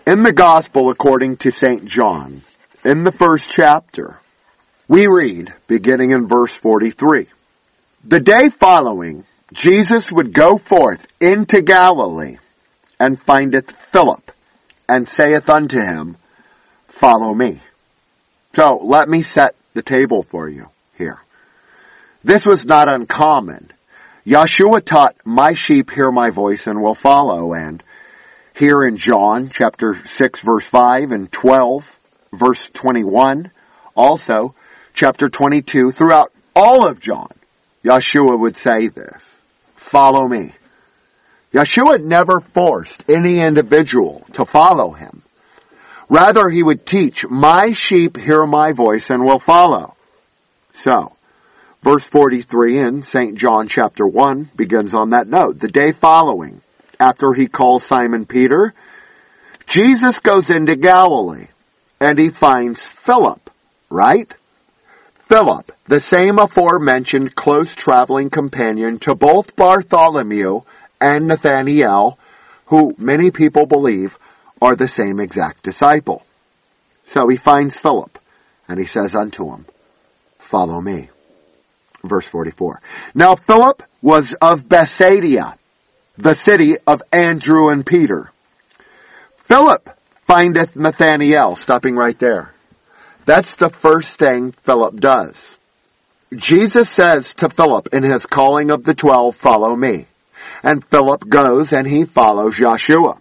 In 0.06 0.22
the 0.22 0.32
Gospel 0.32 0.90
according 0.90 1.38
to 1.38 1.50
St. 1.50 1.84
John, 1.84 2.42
in 2.84 3.04
the 3.04 3.12
first 3.12 3.50
chapter, 3.50 4.20
we 4.88 5.06
read, 5.08 5.52
beginning 5.66 6.12
in 6.12 6.28
verse 6.28 6.54
43, 6.54 7.26
The 8.04 8.20
day 8.20 8.50
following, 8.50 9.24
Jesus 9.52 10.12
would 10.12 10.32
go 10.32 10.58
forth 10.58 11.06
into 11.20 11.62
Galilee 11.62 12.38
and 13.00 13.20
findeth 13.20 13.72
Philip, 13.72 14.30
and 14.88 15.08
saith 15.08 15.50
unto 15.50 15.78
him, 15.78 16.16
Follow 16.88 17.34
me. 17.34 17.60
So 18.54 18.80
let 18.82 19.08
me 19.08 19.22
set 19.22 19.54
the 19.74 19.82
table 19.82 20.22
for 20.22 20.48
you 20.48 20.70
here. 20.96 21.20
This 22.24 22.46
was 22.46 22.64
not 22.64 22.88
uncommon. 22.88 23.70
Yeshua 24.26 24.84
taught, 24.84 25.14
my 25.24 25.52
sheep 25.52 25.90
hear 25.90 26.10
my 26.10 26.30
voice 26.30 26.66
and 26.66 26.82
will 26.82 26.96
follow. 26.96 27.54
And 27.54 27.80
here 28.56 28.82
in 28.82 28.96
John 28.96 29.50
chapter 29.50 29.94
6 29.94 30.40
verse 30.40 30.66
5 30.66 31.12
and 31.12 31.30
12 31.30 31.98
verse 32.32 32.68
21, 32.70 33.52
also 33.94 34.54
chapter 34.94 35.28
22, 35.28 35.92
throughout 35.92 36.32
all 36.56 36.86
of 36.86 36.98
John, 36.98 37.30
Yeshua 37.84 38.36
would 38.38 38.56
say 38.56 38.88
this, 38.88 39.40
follow 39.76 40.26
me. 40.26 40.52
Yeshua 41.52 42.02
never 42.02 42.40
forced 42.40 43.08
any 43.08 43.38
individual 43.38 44.26
to 44.32 44.44
follow 44.44 44.90
him. 44.90 45.22
Rather, 46.08 46.48
he 46.48 46.62
would 46.62 46.84
teach, 46.84 47.26
my 47.28 47.72
sheep 47.72 48.16
hear 48.16 48.44
my 48.46 48.72
voice 48.72 49.10
and 49.10 49.24
will 49.24 49.38
follow. 49.38 49.94
So, 50.72 51.15
verse 51.86 52.04
43 52.04 52.80
in 52.80 53.02
St. 53.02 53.38
John 53.38 53.68
chapter 53.68 54.04
1 54.04 54.50
begins 54.56 54.92
on 54.92 55.10
that 55.10 55.28
note. 55.28 55.60
The 55.60 55.68
day 55.68 55.92
following, 55.92 56.60
after 56.98 57.32
he 57.32 57.46
calls 57.46 57.84
Simon 57.84 58.26
Peter, 58.26 58.74
Jesus 59.66 60.18
goes 60.18 60.50
into 60.50 60.74
Galilee 60.74 61.46
and 62.00 62.18
he 62.18 62.30
finds 62.30 62.84
Philip, 62.84 63.50
right? 63.88 64.34
Philip, 65.28 65.70
the 65.84 66.00
same 66.00 66.40
aforementioned 66.40 67.36
close 67.36 67.76
traveling 67.76 68.30
companion 68.30 68.98
to 68.98 69.14
both 69.14 69.54
Bartholomew 69.54 70.62
and 71.00 71.28
Nathaniel, 71.28 72.18
who 72.64 72.96
many 72.98 73.30
people 73.30 73.66
believe 73.66 74.18
are 74.60 74.74
the 74.74 74.88
same 74.88 75.20
exact 75.20 75.62
disciple. 75.62 76.26
So 77.04 77.28
he 77.28 77.36
finds 77.36 77.78
Philip 77.78 78.18
and 78.66 78.80
he 78.80 78.86
says 78.86 79.14
unto 79.14 79.52
him, 79.52 79.66
follow 80.40 80.80
me. 80.80 81.10
Verse 82.08 82.26
44. 82.26 82.80
Now 83.14 83.36
Philip 83.36 83.82
was 84.02 84.34
of 84.34 84.68
Bethsaida, 84.68 85.56
the 86.16 86.34
city 86.34 86.76
of 86.86 87.02
Andrew 87.12 87.68
and 87.68 87.84
Peter. 87.84 88.30
Philip 89.44 89.88
findeth 90.26 90.76
Nathaniel, 90.76 91.56
stopping 91.56 91.94
right 91.94 92.18
there. 92.18 92.52
That's 93.24 93.56
the 93.56 93.70
first 93.70 94.18
thing 94.18 94.52
Philip 94.52 95.00
does. 95.00 95.56
Jesus 96.34 96.88
says 96.90 97.34
to 97.36 97.48
Philip 97.48 97.88
in 97.92 98.02
his 98.02 98.26
calling 98.26 98.70
of 98.70 98.84
the 98.84 98.94
twelve, 98.94 99.36
follow 99.36 99.74
me. 99.74 100.06
And 100.62 100.84
Philip 100.84 101.28
goes 101.28 101.72
and 101.72 101.86
he 101.86 102.04
follows 102.04 102.56
Yeshua. 102.56 103.18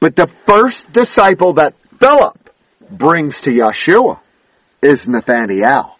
But 0.00 0.16
the 0.16 0.28
first 0.46 0.92
disciple 0.92 1.54
that 1.54 1.74
Philip 1.98 2.50
brings 2.90 3.42
to 3.42 3.50
Yeshua 3.50 4.20
is 4.82 5.08
Nathaniel. 5.08 5.93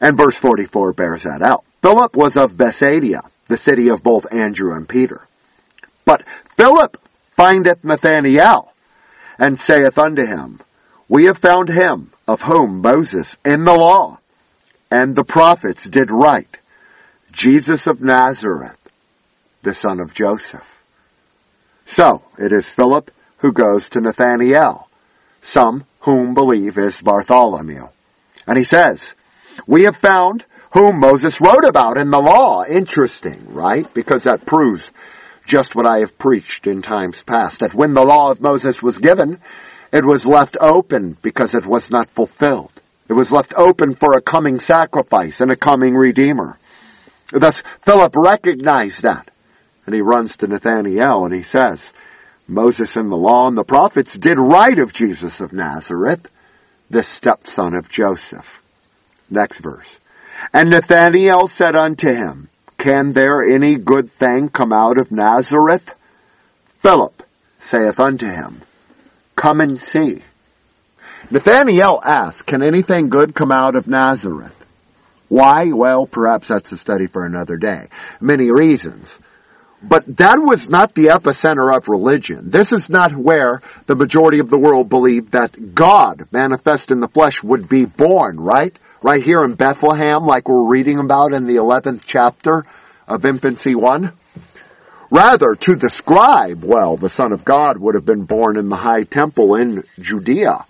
And 0.00 0.16
verse 0.16 0.34
44 0.36 0.92
bears 0.92 1.22
that 1.22 1.42
out. 1.42 1.64
Philip 1.82 2.16
was 2.16 2.36
of 2.36 2.56
Bethsaida, 2.56 3.22
the 3.48 3.56
city 3.56 3.88
of 3.88 4.02
both 4.02 4.32
Andrew 4.32 4.74
and 4.74 4.88
Peter. 4.88 5.26
But 6.04 6.24
Philip 6.56 6.96
findeth 7.36 7.84
Nathanael 7.84 8.72
and 9.38 9.58
saith 9.58 9.98
unto 9.98 10.24
him, 10.26 10.60
We 11.08 11.24
have 11.24 11.38
found 11.38 11.68
him 11.68 12.12
of 12.28 12.42
whom 12.42 12.82
Moses 12.82 13.36
in 13.44 13.64
the 13.64 13.74
law 13.74 14.18
and 14.92 15.14
the 15.14 15.24
prophets 15.24 15.84
did 15.84 16.10
write, 16.10 16.58
Jesus 17.32 17.86
of 17.86 18.02
Nazareth, 18.02 18.76
the 19.62 19.72
son 19.72 20.00
of 20.00 20.12
Joseph. 20.12 20.82
So, 21.86 22.22
it 22.38 22.52
is 22.52 22.68
Philip 22.68 23.10
who 23.38 23.52
goes 23.52 23.88
to 23.90 24.00
Nathanael, 24.00 24.88
some 25.40 25.84
whom 26.00 26.34
believe 26.34 26.76
is 26.76 27.00
Bartholomew. 27.00 27.88
And 28.46 28.58
he 28.58 28.64
says, 28.64 29.14
we 29.66 29.84
have 29.84 29.96
found 29.96 30.44
whom 30.72 31.00
Moses 31.00 31.40
wrote 31.40 31.64
about 31.64 31.98
in 31.98 32.10
the 32.10 32.18
law. 32.18 32.64
Interesting, 32.64 33.52
right? 33.52 33.92
Because 33.92 34.24
that 34.24 34.46
proves 34.46 34.90
just 35.44 35.74
what 35.74 35.86
I 35.86 35.98
have 35.98 36.18
preached 36.18 36.66
in 36.66 36.82
times 36.82 37.22
past, 37.22 37.60
that 37.60 37.74
when 37.74 37.94
the 37.94 38.04
law 38.04 38.30
of 38.30 38.40
Moses 38.40 38.82
was 38.82 38.98
given, 38.98 39.40
it 39.92 40.04
was 40.04 40.24
left 40.24 40.56
open 40.60 41.16
because 41.20 41.54
it 41.54 41.66
was 41.66 41.90
not 41.90 42.10
fulfilled. 42.10 42.72
It 43.08 43.14
was 43.14 43.32
left 43.32 43.54
open 43.56 43.94
for 43.94 44.14
a 44.14 44.22
coming 44.22 44.58
sacrifice 44.58 45.40
and 45.40 45.50
a 45.50 45.56
coming 45.56 45.94
redeemer. 45.94 46.58
Thus, 47.30 47.62
Philip 47.82 48.14
recognized 48.16 49.02
that. 49.02 49.30
And 49.84 49.94
he 49.94 50.00
runs 50.00 50.36
to 50.38 50.46
Nathanael 50.46 51.24
and 51.24 51.34
he 51.34 51.42
says, 51.42 51.92
Moses 52.46 52.96
and 52.96 53.10
the 53.10 53.16
law 53.16 53.48
and 53.48 53.58
the 53.58 53.64
prophets 53.64 54.14
did 54.14 54.38
write 54.38 54.78
of 54.78 54.92
Jesus 54.92 55.40
of 55.40 55.52
Nazareth, 55.52 56.28
the 56.88 57.02
stepson 57.02 57.74
of 57.74 57.88
Joseph. 57.88 58.61
Next 59.32 59.58
verse. 59.58 59.98
And 60.52 60.70
Nathanael 60.70 61.48
said 61.48 61.74
unto 61.74 62.08
him, 62.08 62.48
Can 62.76 63.14
there 63.14 63.42
any 63.42 63.76
good 63.76 64.10
thing 64.10 64.50
come 64.50 64.72
out 64.72 64.98
of 64.98 65.10
Nazareth? 65.10 65.88
Philip 66.80 67.22
saith 67.58 67.98
unto 67.98 68.26
him, 68.26 68.60
Come 69.34 69.60
and 69.60 69.80
see. 69.80 70.22
Nathanael 71.30 72.00
asked, 72.04 72.46
Can 72.46 72.62
anything 72.62 73.08
good 73.08 73.34
come 73.34 73.50
out 73.50 73.74
of 73.74 73.88
Nazareth? 73.88 74.54
Why? 75.28 75.72
Well, 75.72 76.06
perhaps 76.06 76.48
that's 76.48 76.72
a 76.72 76.76
study 76.76 77.06
for 77.06 77.24
another 77.24 77.56
day. 77.56 77.88
Many 78.20 78.50
reasons. 78.50 79.18
But 79.82 80.18
that 80.18 80.36
was 80.38 80.68
not 80.68 80.94
the 80.94 81.06
epicenter 81.06 81.74
of 81.74 81.88
religion. 81.88 82.50
This 82.50 82.70
is 82.70 82.88
not 82.88 83.16
where 83.16 83.62
the 83.86 83.96
majority 83.96 84.38
of 84.38 84.50
the 84.50 84.58
world 84.58 84.88
believed 84.88 85.32
that 85.32 85.74
God 85.74 86.28
manifest 86.30 86.90
in 86.90 87.00
the 87.00 87.08
flesh 87.08 87.42
would 87.42 87.68
be 87.68 87.84
born, 87.84 88.38
right? 88.38 88.76
Right 89.04 89.24
here 89.24 89.42
in 89.42 89.54
Bethlehem, 89.54 90.26
like 90.26 90.48
we're 90.48 90.70
reading 90.70 91.00
about 91.00 91.32
in 91.32 91.48
the 91.48 91.56
11th 91.56 92.02
chapter 92.06 92.64
of 93.08 93.26
Infancy 93.26 93.74
1. 93.74 94.12
Rather, 95.10 95.56
to 95.56 95.74
describe, 95.74 96.62
well, 96.62 96.96
the 96.96 97.08
Son 97.08 97.32
of 97.32 97.44
God 97.44 97.78
would 97.78 97.96
have 97.96 98.06
been 98.06 98.26
born 98.26 98.56
in 98.56 98.68
the 98.68 98.76
high 98.76 99.02
temple 99.02 99.56
in 99.56 99.82
Judea, 99.98 100.64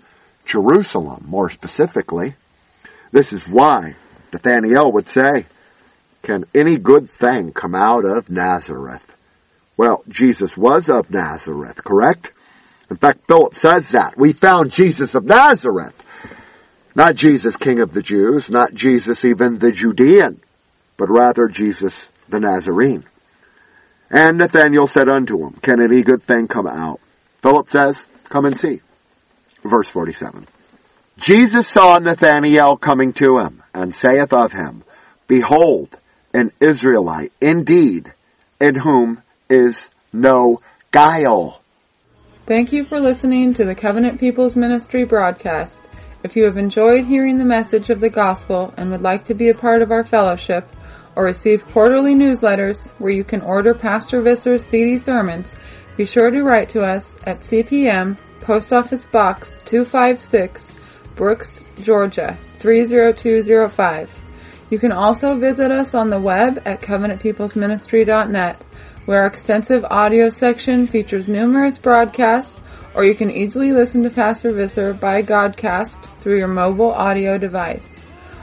Jerusalem, 0.45 1.25
more 1.27 1.51
specifically. 1.51 2.33
This 3.11 3.33
is 3.33 3.47
why 3.47 3.97
Nathaniel 4.33 4.91
would 4.93 5.07
say, 5.07 5.45
can 6.23 6.45
any 6.55 6.79
good 6.79 7.11
thing 7.11 7.53
come 7.53 7.75
out 7.75 8.03
of 8.03 8.31
Nazareth? 8.31 9.15
Well, 9.77 10.03
Jesus 10.09 10.57
was 10.57 10.89
of 10.89 11.11
Nazareth, 11.11 11.83
correct? 11.83 12.31
In 12.89 12.97
fact, 12.97 13.27
Philip 13.27 13.53
says 13.53 13.89
that. 13.89 14.17
We 14.17 14.33
found 14.33 14.71
Jesus 14.71 15.13
of 15.13 15.25
Nazareth. 15.25 16.02
Not 16.95 17.15
Jesus, 17.15 17.57
King 17.57 17.79
of 17.79 17.93
the 17.93 18.01
Jews, 18.01 18.49
not 18.49 18.73
Jesus 18.73 19.25
even 19.25 19.57
the 19.57 19.71
Judean, 19.71 20.39
but 20.97 21.09
rather 21.09 21.47
Jesus 21.47 22.09
the 22.29 22.39
Nazarene. 22.39 23.03
And 24.11 24.37
Nathanael 24.37 24.85
said 24.85 25.09
unto 25.09 25.43
him, 25.43 25.53
Can 25.53 25.81
any 25.81 26.03
good 26.03 26.21
thing 26.21 26.47
come 26.47 26.67
out? 26.67 26.99
Philip 27.41 27.69
says, 27.69 27.97
Come 28.29 28.45
and 28.45 28.57
see. 28.57 28.81
Verse 29.63 29.87
47. 29.89 30.45
Jesus 31.17 31.67
saw 31.67 31.97
Nathanael 31.99 32.77
coming 32.77 33.13
to 33.13 33.39
him, 33.39 33.63
and 33.73 33.93
saith 33.93 34.33
of 34.33 34.51
him, 34.51 34.83
Behold, 35.27 35.95
an 36.33 36.51
Israelite, 36.59 37.31
indeed, 37.41 38.13
in 38.59 38.75
whom 38.75 39.21
is 39.49 39.87
no 40.11 40.61
guile. 40.91 41.61
Thank 42.45 42.71
you 42.71 42.85
for 42.85 42.99
listening 42.99 43.53
to 43.55 43.65
the 43.65 43.75
Covenant 43.75 44.19
People's 44.19 44.55
Ministry 44.55 45.05
broadcast. 45.05 45.81
If 46.23 46.37
you 46.37 46.45
have 46.45 46.55
enjoyed 46.55 47.03
hearing 47.03 47.37
the 47.37 47.43
message 47.43 47.89
of 47.89 47.99
the 47.99 48.09
gospel 48.09 48.73
and 48.77 48.89
would 48.91 49.01
like 49.01 49.25
to 49.25 49.33
be 49.33 49.49
a 49.49 49.53
part 49.53 49.81
of 49.81 49.91
our 49.91 50.05
fellowship 50.05 50.65
or 51.17 51.25
receive 51.25 51.67
quarterly 51.67 52.15
newsletters 52.15 52.89
where 52.97 53.11
you 53.11 53.25
can 53.25 53.41
order 53.41 53.73
Pastor 53.73 54.21
Visser's 54.21 54.65
CD 54.65 54.97
sermons, 54.97 55.53
be 55.97 56.05
sure 56.05 56.31
to 56.31 56.43
write 56.43 56.69
to 56.69 56.81
us 56.81 57.19
at 57.25 57.41
CPM 57.41 58.17
Post 58.39 58.71
Office 58.71 59.05
Box 59.05 59.57
256, 59.65 60.71
Brooks, 61.15 61.61
Georgia 61.81 62.37
30205. 62.59 64.19
You 64.69 64.79
can 64.79 64.93
also 64.93 65.35
visit 65.35 65.71
us 65.71 65.93
on 65.93 66.07
the 66.07 66.21
web 66.21 66.61
at 66.63 66.81
covenantpeoplesministry.net, 66.81 68.61
where 69.05 69.19
our 69.19 69.27
extensive 69.27 69.83
audio 69.89 70.29
section 70.29 70.87
features 70.87 71.27
numerous 71.27 71.77
broadcasts, 71.77 72.61
or 72.95 73.03
you 73.03 73.15
can 73.15 73.31
easily 73.31 73.71
listen 73.71 74.03
to 74.03 74.09
Pastor 74.09 74.53
Visser 74.53 74.93
by 74.93 75.21
Godcast 75.21 76.03
through 76.19 76.37
your 76.37 76.47
mobile 76.47 76.91
audio 76.91 77.37
device. 77.37 77.99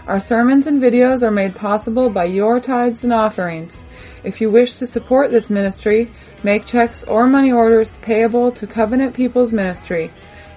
Our 0.06 0.20
sermons 0.20 0.66
and 0.66 0.82
videos 0.82 1.22
are 1.22 1.30
made 1.30 1.54
possible 1.54 2.10
by 2.10 2.24
your 2.24 2.58
tithes 2.58 3.04
and 3.04 3.12
offerings. 3.12 3.84
If 4.24 4.40
you 4.40 4.50
wish 4.50 4.74
to 4.76 4.86
support 4.86 5.30
this 5.30 5.50
ministry, 5.50 6.10
make 6.42 6.66
checks 6.66 7.04
or 7.04 7.26
money 7.26 7.52
orders 7.52 7.96
payable 8.02 8.50
to 8.52 8.66
Covenant 8.66 9.14
People's 9.14 9.52
Ministry. 9.52 10.10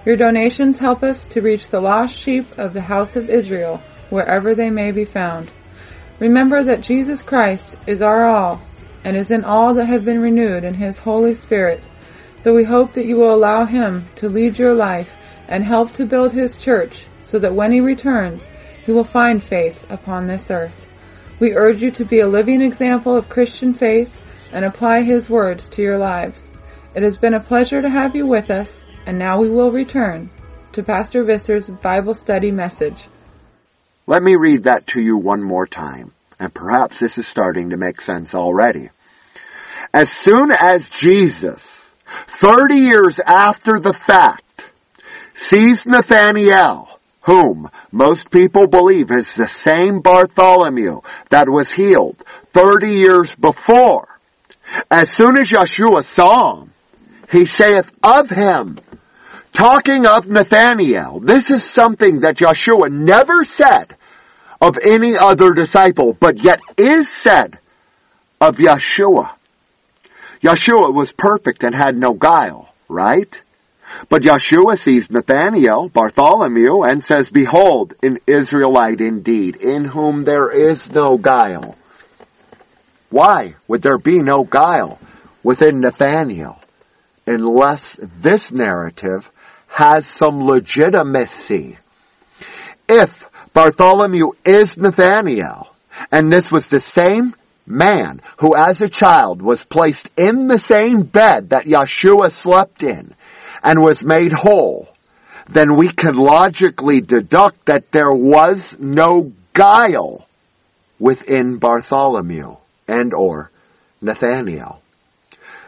Your 0.04 0.16
donations 0.16 0.78
help 0.78 1.02
us 1.02 1.26
to 1.26 1.40
reach 1.40 1.68
the 1.68 1.80
lost 1.80 2.18
sheep 2.18 2.58
of 2.58 2.74
the 2.74 2.82
house 2.82 3.16
of 3.16 3.30
Israel, 3.30 3.80
wherever 4.10 4.54
they 4.54 4.70
may 4.70 4.90
be 4.90 5.04
found. 5.04 5.50
Remember 6.18 6.62
that 6.64 6.82
Jesus 6.82 7.22
Christ 7.22 7.76
is 7.86 8.02
our 8.02 8.26
all 8.26 8.62
and 9.04 9.16
is 9.16 9.30
in 9.30 9.44
all 9.44 9.74
that 9.74 9.86
have 9.86 10.04
been 10.04 10.20
renewed 10.20 10.64
in 10.64 10.74
His 10.74 10.98
Holy 10.98 11.34
Spirit. 11.34 11.82
So 12.44 12.52
we 12.52 12.64
hope 12.64 12.92
that 12.92 13.06
you 13.06 13.16
will 13.16 13.34
allow 13.34 13.64
Him 13.64 14.06
to 14.16 14.28
lead 14.28 14.58
your 14.58 14.74
life 14.74 15.16
and 15.48 15.64
help 15.64 15.92
to 15.92 16.04
build 16.04 16.30
His 16.30 16.58
church 16.58 17.06
so 17.22 17.38
that 17.38 17.54
when 17.54 17.72
He 17.72 17.80
returns, 17.80 18.50
He 18.84 18.92
will 18.92 19.02
find 19.02 19.42
faith 19.42 19.90
upon 19.90 20.26
this 20.26 20.50
earth. 20.50 20.86
We 21.40 21.54
urge 21.54 21.82
you 21.82 21.90
to 21.92 22.04
be 22.04 22.20
a 22.20 22.28
living 22.28 22.60
example 22.60 23.16
of 23.16 23.30
Christian 23.30 23.72
faith 23.72 24.20
and 24.52 24.62
apply 24.62 25.04
His 25.04 25.30
words 25.30 25.68
to 25.68 25.80
your 25.80 25.96
lives. 25.96 26.50
It 26.94 27.02
has 27.02 27.16
been 27.16 27.32
a 27.32 27.40
pleasure 27.40 27.80
to 27.80 27.88
have 27.88 28.14
you 28.14 28.26
with 28.26 28.50
us, 28.50 28.84
and 29.06 29.18
now 29.18 29.40
we 29.40 29.48
will 29.48 29.72
return 29.72 30.28
to 30.72 30.82
Pastor 30.82 31.24
Visser's 31.24 31.70
Bible 31.70 32.12
study 32.12 32.50
message. 32.50 33.08
Let 34.06 34.22
me 34.22 34.36
read 34.36 34.64
that 34.64 34.86
to 34.88 35.00
you 35.00 35.16
one 35.16 35.42
more 35.42 35.66
time, 35.66 36.12
and 36.38 36.52
perhaps 36.52 37.00
this 37.00 37.16
is 37.16 37.26
starting 37.26 37.70
to 37.70 37.78
make 37.78 38.02
sense 38.02 38.34
already. 38.34 38.90
As 39.94 40.12
soon 40.12 40.50
as 40.50 40.90
Jesus, 40.90 41.73
30 42.26 42.74
years 42.76 43.18
after 43.18 43.78
the 43.78 43.92
fact, 43.92 44.42
sees 45.34 45.86
Nathanael, 45.86 46.88
whom 47.22 47.70
most 47.90 48.30
people 48.30 48.66
believe 48.66 49.10
is 49.10 49.34
the 49.34 49.48
same 49.48 50.00
Bartholomew 50.00 51.00
that 51.30 51.48
was 51.48 51.72
healed 51.72 52.22
30 52.48 52.92
years 52.92 53.34
before, 53.34 54.08
as 54.90 55.10
soon 55.10 55.36
as 55.36 55.50
Yeshua 55.50 56.04
saw 56.04 56.60
him, 56.60 56.72
he 57.30 57.46
saith 57.46 57.90
of 58.02 58.30
him, 58.30 58.78
talking 59.52 60.06
of 60.06 60.28
Nathanael, 60.28 61.20
this 61.20 61.50
is 61.50 61.64
something 61.64 62.20
that 62.20 62.36
Yeshua 62.36 62.90
never 62.90 63.44
said 63.44 63.96
of 64.60 64.78
any 64.82 65.16
other 65.16 65.52
disciple, 65.52 66.12
but 66.12 66.42
yet 66.42 66.60
is 66.76 67.08
said 67.10 67.58
of 68.40 68.56
Yeshua. 68.56 69.30
Yeshua 70.44 70.92
was 70.92 71.10
perfect 71.10 71.64
and 71.64 71.74
had 71.74 71.96
no 71.96 72.12
guile, 72.12 72.68
right? 72.86 73.40
But 74.10 74.22
Yeshua 74.22 74.78
sees 74.78 75.10
Nathanael, 75.10 75.88
Bartholomew, 75.88 76.82
and 76.82 77.02
says, 77.02 77.30
Behold, 77.30 77.94
an 78.02 78.18
Israelite 78.26 79.00
indeed, 79.00 79.56
in 79.56 79.86
whom 79.86 80.20
there 80.20 80.50
is 80.50 80.90
no 80.92 81.16
guile. 81.16 81.76
Why 83.08 83.54
would 83.68 83.80
there 83.80 83.96
be 83.96 84.18
no 84.18 84.44
guile 84.44 84.98
within 85.42 85.80
Nathanael 85.80 86.60
unless 87.26 87.96
this 88.20 88.52
narrative 88.52 89.30
has 89.68 90.06
some 90.06 90.44
legitimacy? 90.44 91.78
If 92.86 93.30
Bartholomew 93.54 94.32
is 94.44 94.76
Nathanael, 94.76 95.74
and 96.12 96.30
this 96.30 96.52
was 96.52 96.68
the 96.68 96.80
same 96.80 97.34
man 97.66 98.20
who 98.38 98.54
as 98.54 98.80
a 98.80 98.88
child 98.88 99.40
was 99.42 99.64
placed 99.64 100.10
in 100.16 100.48
the 100.48 100.58
same 100.58 101.02
bed 101.02 101.50
that 101.50 101.66
Yeshua 101.66 102.30
slept 102.30 102.82
in 102.82 103.14
and 103.62 103.82
was 103.82 104.04
made 104.04 104.32
whole, 104.32 104.88
then 105.48 105.76
we 105.76 105.88
can 105.88 106.14
logically 106.14 107.00
deduct 107.00 107.66
that 107.66 107.92
there 107.92 108.12
was 108.12 108.76
no 108.78 109.32
guile 109.52 110.26
within 110.98 111.58
Bartholomew 111.58 112.56
and 112.88 113.14
or 113.14 113.50
Nathanael. 114.00 114.80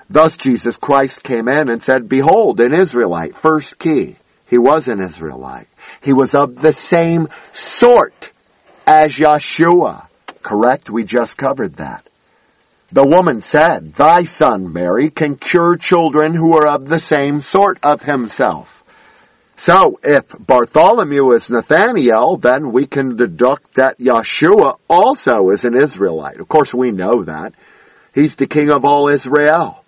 Thus 0.09 0.37
Jesus 0.37 0.77
Christ 0.77 1.23
came 1.23 1.49
in 1.49 1.69
and 1.69 1.83
said, 1.83 2.09
behold, 2.09 2.61
an 2.61 2.73
Israelite, 2.73 3.37
first 3.37 3.79
key. 3.79 4.17
He 4.47 4.59
was 4.59 4.87
an 4.87 5.01
Israelite. 5.01 5.67
He 6.01 6.13
was 6.13 6.35
of 6.35 6.61
the 6.61 6.73
same 6.73 7.29
sort 7.53 8.31
as 8.87 9.17
Yeshua. 9.17 10.06
Correct? 10.47 10.89
We 10.89 11.03
just 11.03 11.37
covered 11.37 11.79
that. 11.79 12.09
The 12.93 13.05
woman 13.05 13.41
said, 13.41 13.95
Thy 13.95 14.23
son, 14.23 14.73
Mary, 14.73 15.11
can 15.11 15.35
cure 15.35 15.77
children 15.77 16.35
who 16.35 16.57
are 16.57 16.69
of 16.69 16.89
the 16.89 17.01
same 17.01 17.41
sort 17.41 17.81
of 17.83 18.05
himself. 18.05 18.85
So, 19.57 19.99
if 20.05 20.25
Bartholomew 20.39 21.33
is 21.33 21.51
Nathaniel, 21.51 22.37
then 22.37 22.71
we 22.71 22.87
can 22.87 23.17
deduct 23.17 23.75
that 23.75 23.99
Yeshua 23.99 24.79
also 24.89 25.51
is 25.51 25.65
an 25.65 25.77
Israelite. 25.77 26.39
Of 26.39 26.47
course, 26.47 26.73
we 26.73 26.93
know 26.93 27.25
that. 27.25 27.53
He's 28.15 28.37
the 28.37 28.47
king 28.47 28.71
of 28.71 28.85
all 28.85 29.09
Israel. 29.09 29.85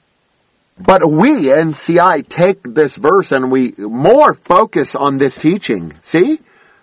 But 0.76 1.08
we, 1.08 1.52
in 1.52 1.72
CI, 1.72 2.24
take 2.24 2.64
this 2.64 2.96
verse 2.96 3.30
and 3.30 3.52
we 3.52 3.74
more 3.78 4.34
focus 4.34 4.96
on 4.96 5.18
this 5.18 5.38
teaching. 5.38 5.94
See? 6.02 6.40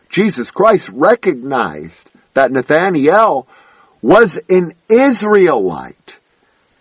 Jesus 0.08 0.50
Christ 0.50 0.88
recognized 0.94 2.10
that 2.36 2.54
Nathaniel 2.54 3.50
was 4.06 4.38
an 4.52 4.72
Israelite, 4.88 6.20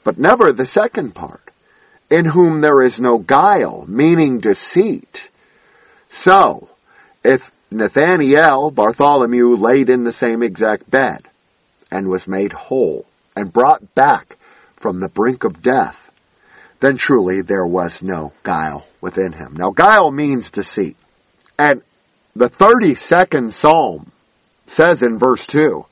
but 0.04 0.18
never 0.18 0.52
the 0.52 0.66
second 0.66 1.14
part, 1.14 1.50
in 2.10 2.26
whom 2.26 2.60
there 2.60 2.82
is 2.82 3.00
no 3.00 3.16
guile, 3.16 3.86
meaning 3.88 4.40
deceit. 4.40 5.30
So, 6.10 6.68
if 7.24 7.50
Nathaniel, 7.70 8.70
Bartholomew, 8.70 9.56
laid 9.56 9.88
in 9.88 10.04
the 10.04 10.12
same 10.12 10.42
exact 10.42 10.90
bed 10.90 11.26
and 11.90 12.10
was 12.10 12.28
made 12.28 12.52
whole 12.52 13.06
and 13.34 13.50
brought 13.50 13.94
back 13.94 14.36
from 14.76 15.00
the 15.00 15.08
brink 15.08 15.44
of 15.44 15.62
death, 15.62 16.10
then 16.80 16.98
truly 16.98 17.40
there 17.40 17.64
was 17.64 18.02
no 18.02 18.34
guile 18.42 18.86
within 19.00 19.32
him. 19.32 19.54
Now 19.56 19.70
guile 19.70 20.12
means 20.12 20.50
deceit. 20.50 20.98
And 21.58 21.80
the 22.36 22.50
32nd 22.50 23.54
Psalm 23.54 24.12
says 24.66 25.02
in 25.02 25.18
verse 25.18 25.46
2, 25.46 25.86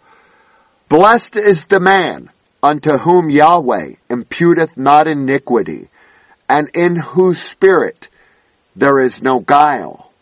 Blessed 0.92 1.38
is 1.38 1.64
the 1.64 1.81
man 1.81 2.28
unto 2.62 2.98
whom 2.98 3.31
Yahweh 3.31 3.94
imputeth 4.11 4.76
not 4.76 5.09
iniquity, 5.09 5.88
and 6.50 6.68
in 6.74 6.96
whose 6.96 7.40
spirit 7.40 8.11
there 8.76 9.00
is 9.00 9.22
no 9.22 9.40
guile. 9.40 10.12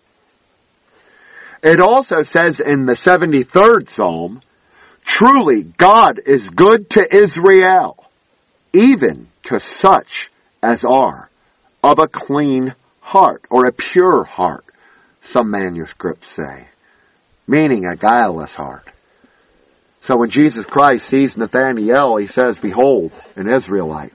It 1.60 1.80
also 1.80 2.22
says 2.22 2.60
in 2.60 2.86
the 2.86 2.92
73rd 2.92 3.88
Psalm, 3.88 4.42
Truly 5.04 5.64
God 5.64 6.20
is 6.24 6.48
good 6.48 6.88
to 6.90 7.16
Israel, 7.16 8.08
even 8.72 9.26
to 9.46 9.58
such 9.58 10.30
as 10.62 10.84
are 10.84 11.30
of 11.82 11.98
a 11.98 12.06
clean 12.06 12.76
heart 13.00 13.44
or 13.50 13.66
a 13.66 13.72
pure 13.72 14.22
heart, 14.22 14.64
some 15.20 15.50
manuscripts 15.50 16.28
say, 16.28 16.68
meaning 17.48 17.86
a 17.86 17.96
guileless 17.96 18.54
heart. 18.54 18.89
So 20.00 20.16
when 20.16 20.30
Jesus 20.30 20.64
Christ 20.64 21.06
sees 21.06 21.36
Nathanael, 21.36 22.16
he 22.16 22.26
says, 22.26 22.58
behold, 22.58 23.12
an 23.36 23.48
Israelite, 23.52 24.12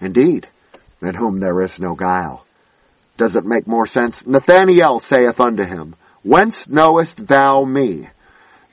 indeed, 0.00 0.48
in 1.00 1.14
whom 1.14 1.38
there 1.38 1.60
is 1.62 1.78
no 1.78 1.94
guile. 1.94 2.44
Does 3.16 3.36
it 3.36 3.44
make 3.44 3.66
more 3.66 3.86
sense? 3.86 4.26
Nathanael 4.26 5.00
saith 5.00 5.40
unto 5.40 5.64
him, 5.64 5.94
Whence 6.22 6.68
knowest 6.68 7.26
thou 7.26 7.64
me? 7.64 8.08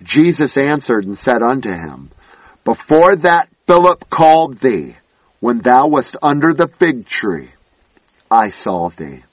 Jesus 0.02 0.58
answered 0.58 1.06
and 1.06 1.18
said 1.18 1.42
unto 1.42 1.72
him, 1.72 2.12
Before 2.64 3.16
that 3.18 3.50
Philip 3.68 4.10
called 4.10 4.58
thee, 4.58 4.96
when 5.40 5.60
thou 5.60 5.88
wast 5.88 6.16
under 6.22 6.54
the 6.54 6.68
fig 6.68 7.06
tree, 7.06 7.50
I 8.30 8.50
saw 8.50 8.90
thee. 8.90 9.24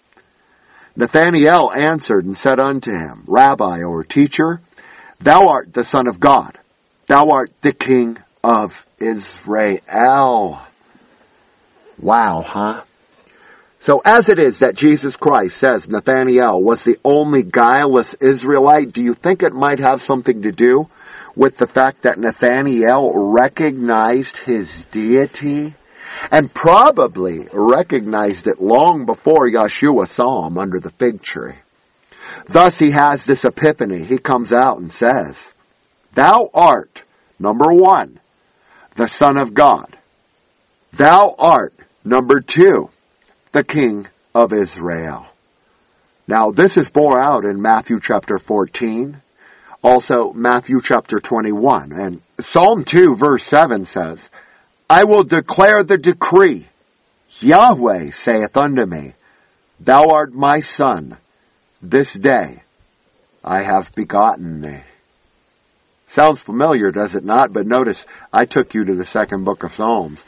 Nathanael 0.94 1.72
answered 1.72 2.26
and 2.26 2.36
said 2.36 2.60
unto 2.60 2.90
him, 2.90 3.24
Rabbi 3.26 3.82
or 3.82 4.04
teacher, 4.04 4.60
thou 5.20 5.48
art 5.48 5.72
the 5.72 5.84
son 5.84 6.06
of 6.06 6.20
God. 6.20 6.58
Thou 7.12 7.28
art 7.28 7.50
the 7.60 7.74
king 7.74 8.16
of 8.42 8.86
Israel. 8.98 10.62
Wow, 11.98 12.40
huh? 12.40 12.84
So 13.80 14.00
as 14.02 14.30
it 14.30 14.38
is 14.38 14.60
that 14.60 14.76
Jesus 14.76 15.14
Christ 15.14 15.58
says 15.58 15.90
Nathanael 15.90 16.62
was 16.62 16.84
the 16.84 16.98
only 17.04 17.42
guileless 17.42 18.14
Israelite, 18.14 18.94
do 18.94 19.02
you 19.02 19.12
think 19.12 19.42
it 19.42 19.52
might 19.52 19.78
have 19.78 20.00
something 20.00 20.40
to 20.40 20.52
do 20.52 20.88
with 21.36 21.58
the 21.58 21.66
fact 21.66 22.04
that 22.04 22.18
Nathanael 22.18 23.12
recognized 23.32 24.38
his 24.38 24.86
deity? 24.86 25.74
and 26.30 26.52
probably 26.54 27.46
recognized 27.52 28.46
it 28.46 28.60
long 28.60 29.04
before 29.04 29.48
Yeshua 29.48 30.06
saw 30.06 30.46
him 30.46 30.56
under 30.56 30.78
the 30.78 30.92
fig 30.92 31.20
tree. 31.20 31.56
Thus 32.48 32.78
he 32.78 32.92
has 32.92 33.24
this 33.24 33.44
epiphany. 33.44 34.04
He 34.04 34.18
comes 34.18 34.52
out 34.52 34.78
and 34.78 34.92
says, 34.92 35.51
Thou 36.14 36.50
art, 36.52 37.02
number 37.38 37.72
one, 37.72 38.20
the 38.96 39.08
Son 39.08 39.38
of 39.38 39.54
God. 39.54 39.96
Thou 40.92 41.34
art, 41.38 41.74
number 42.04 42.40
two, 42.40 42.90
the 43.52 43.64
King 43.64 44.06
of 44.34 44.52
Israel. 44.52 45.26
Now 46.28 46.50
this 46.50 46.76
is 46.76 46.90
bore 46.90 47.22
out 47.22 47.44
in 47.44 47.60
Matthew 47.60 47.98
chapter 48.00 48.38
14, 48.38 49.20
also 49.82 50.32
Matthew 50.32 50.80
chapter 50.82 51.18
21, 51.18 51.92
and 51.92 52.22
Psalm 52.40 52.84
2 52.84 53.16
verse 53.16 53.44
7 53.44 53.84
says, 53.84 54.30
I 54.88 55.04
will 55.04 55.24
declare 55.24 55.82
the 55.82 55.98
decree. 55.98 56.66
Yahweh 57.40 58.10
saith 58.10 58.56
unto 58.56 58.84
me, 58.84 59.14
Thou 59.80 60.10
art 60.10 60.32
my 60.32 60.60
son. 60.60 61.16
This 61.80 62.12
day 62.12 62.62
I 63.42 63.62
have 63.62 63.94
begotten 63.94 64.60
thee. 64.60 64.82
Sounds 66.12 66.40
familiar, 66.40 66.90
does 66.90 67.14
it 67.14 67.24
not? 67.24 67.54
But 67.54 67.66
notice, 67.66 68.04
I 68.30 68.44
took 68.44 68.74
you 68.74 68.84
to 68.84 68.94
the 68.94 69.06
second 69.06 69.44
book 69.44 69.62
of 69.62 69.72
Psalms. 69.72 70.22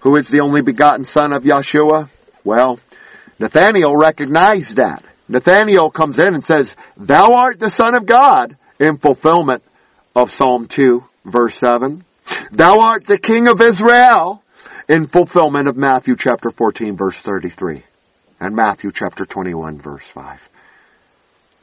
Who 0.00 0.16
is 0.16 0.28
the 0.28 0.40
only 0.40 0.62
begotten 0.62 1.04
son 1.04 1.34
of 1.34 1.42
Yeshua? 1.42 2.08
Well, 2.42 2.80
Nathaniel 3.38 3.94
recognized 3.94 4.76
that. 4.76 5.04
Nathaniel 5.28 5.90
comes 5.90 6.18
in 6.18 6.32
and 6.32 6.42
says, 6.42 6.74
Thou 6.96 7.34
art 7.34 7.60
the 7.60 7.68
son 7.68 7.94
of 7.94 8.06
God 8.06 8.56
in 8.78 8.96
fulfillment 8.96 9.62
of 10.16 10.30
Psalm 10.30 10.66
2 10.66 11.04
verse 11.26 11.56
7. 11.56 12.02
Thou 12.50 12.80
art 12.80 13.04
the 13.04 13.18
king 13.18 13.46
of 13.46 13.60
Israel 13.60 14.42
in 14.88 15.06
fulfillment 15.06 15.68
of 15.68 15.76
Matthew 15.76 16.16
chapter 16.16 16.50
14 16.50 16.96
verse 16.96 17.20
33 17.20 17.82
and 18.40 18.56
Matthew 18.56 18.90
chapter 18.90 19.26
21 19.26 19.82
verse 19.82 20.06
5. 20.06 20.48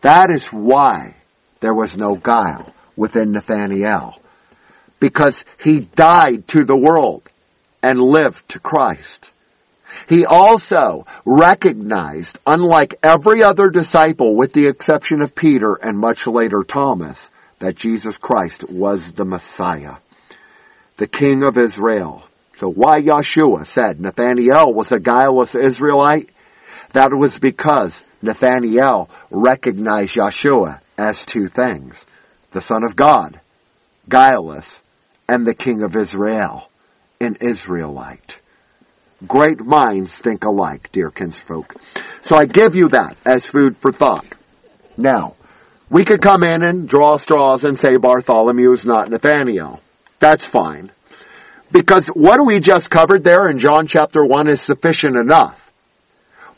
That 0.02 0.30
is 0.30 0.54
why 0.54 1.16
there 1.60 1.74
was 1.74 1.98
no 1.98 2.14
guile 2.14 2.72
within 2.98 3.32
Nathaniel. 3.32 4.22
Because 5.00 5.46
he 5.64 5.80
died 5.80 6.48
to 6.50 6.66
the 6.66 6.76
world 6.76 7.24
and 7.82 8.02
lived 8.02 8.50
to 8.50 8.60
Christ. 8.60 9.32
He 10.10 10.26
also 10.26 11.06
recognized, 11.26 12.40
unlike 12.46 12.96
every 13.02 13.44
other 13.44 13.70
disciple 13.70 14.36
with 14.36 14.52
the 14.52 14.68
exception 14.68 15.22
of 15.22 15.34
Peter 15.34 15.76
and 15.76 15.98
much 15.98 16.28
later 16.28 16.64
Thomas, 16.64 17.30
that 17.60 17.76
Jesus 17.76 18.18
Christ 18.18 18.70
was 18.70 19.14
the 19.14 19.26
Messiah 19.26 19.96
the 20.98 21.08
king 21.08 21.44
of 21.44 21.58
Israel. 21.58 22.24
So 22.56 22.70
why 22.70 23.02
Yeshua 23.02 23.66
said 23.66 24.02
Nathaniel 24.02 24.74
was 24.74 24.92
a 24.92 25.00
guileless 25.00 25.56
Israelite? 25.56 26.30
That 26.94 27.14
was 27.14 27.40
because 27.40 28.04
Nathaniel 28.22 29.10
recognized 29.30 30.16
Yeshua 30.16 30.82
as 30.98 31.26
two 31.26 31.48
things. 31.48 32.04
The 32.58 32.62
Son 32.62 32.84
of 32.84 32.96
God, 32.96 33.40
guileless, 34.10 34.80
and 35.30 35.46
the 35.46 35.54
King 35.54 35.84
of 35.84 35.96
Israel, 35.96 36.72
an 37.22 37.38
Israelite. 37.40 38.40
Great 39.28 39.60
minds 39.60 40.12
think 40.18 40.44
alike, 40.44 40.92
dear 40.92 41.12
kinsfolk. 41.12 41.76
So 42.24 42.36
I 42.36 42.48
give 42.48 42.74
you 42.74 42.88
that 42.88 43.16
as 43.24 43.46
food 43.46 43.78
for 43.78 43.92
thought. 43.92 44.26
Now, 44.98 45.36
we 45.92 46.04
could 46.04 46.20
come 46.20 46.42
in 46.42 46.64
and 46.64 46.90
draw 46.90 47.18
straws 47.18 47.64
and 47.64 47.78
say 47.78 47.98
Bartholomew 47.98 48.72
is 48.72 48.86
not 48.88 49.12
Nathaniel. 49.12 49.80
That's 50.18 50.48
fine. 50.48 50.92
Because 51.72 52.08
what 52.08 52.44
we 52.44 52.60
just 52.60 52.90
covered 52.90 53.24
there 53.24 53.52
in 53.52 53.60
John 53.60 53.86
chapter 53.86 54.26
1 54.26 54.48
is 54.48 54.64
sufficient 54.64 55.16
enough. 55.16 55.72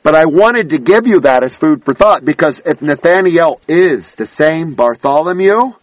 But 0.02 0.16
I 0.16 0.28
wanted 0.28 0.70
to 0.70 0.78
give 0.78 1.08
you 1.08 1.20
that 1.20 1.44
as 1.44 1.58
food 1.58 1.84
for 1.84 1.94
thought 1.94 2.24
because 2.24 2.62
if 2.66 2.82
Nathaniel 2.82 3.60
is 3.68 4.14
the 4.14 4.26
same 4.26 4.76
Bartholomew, 4.76 5.74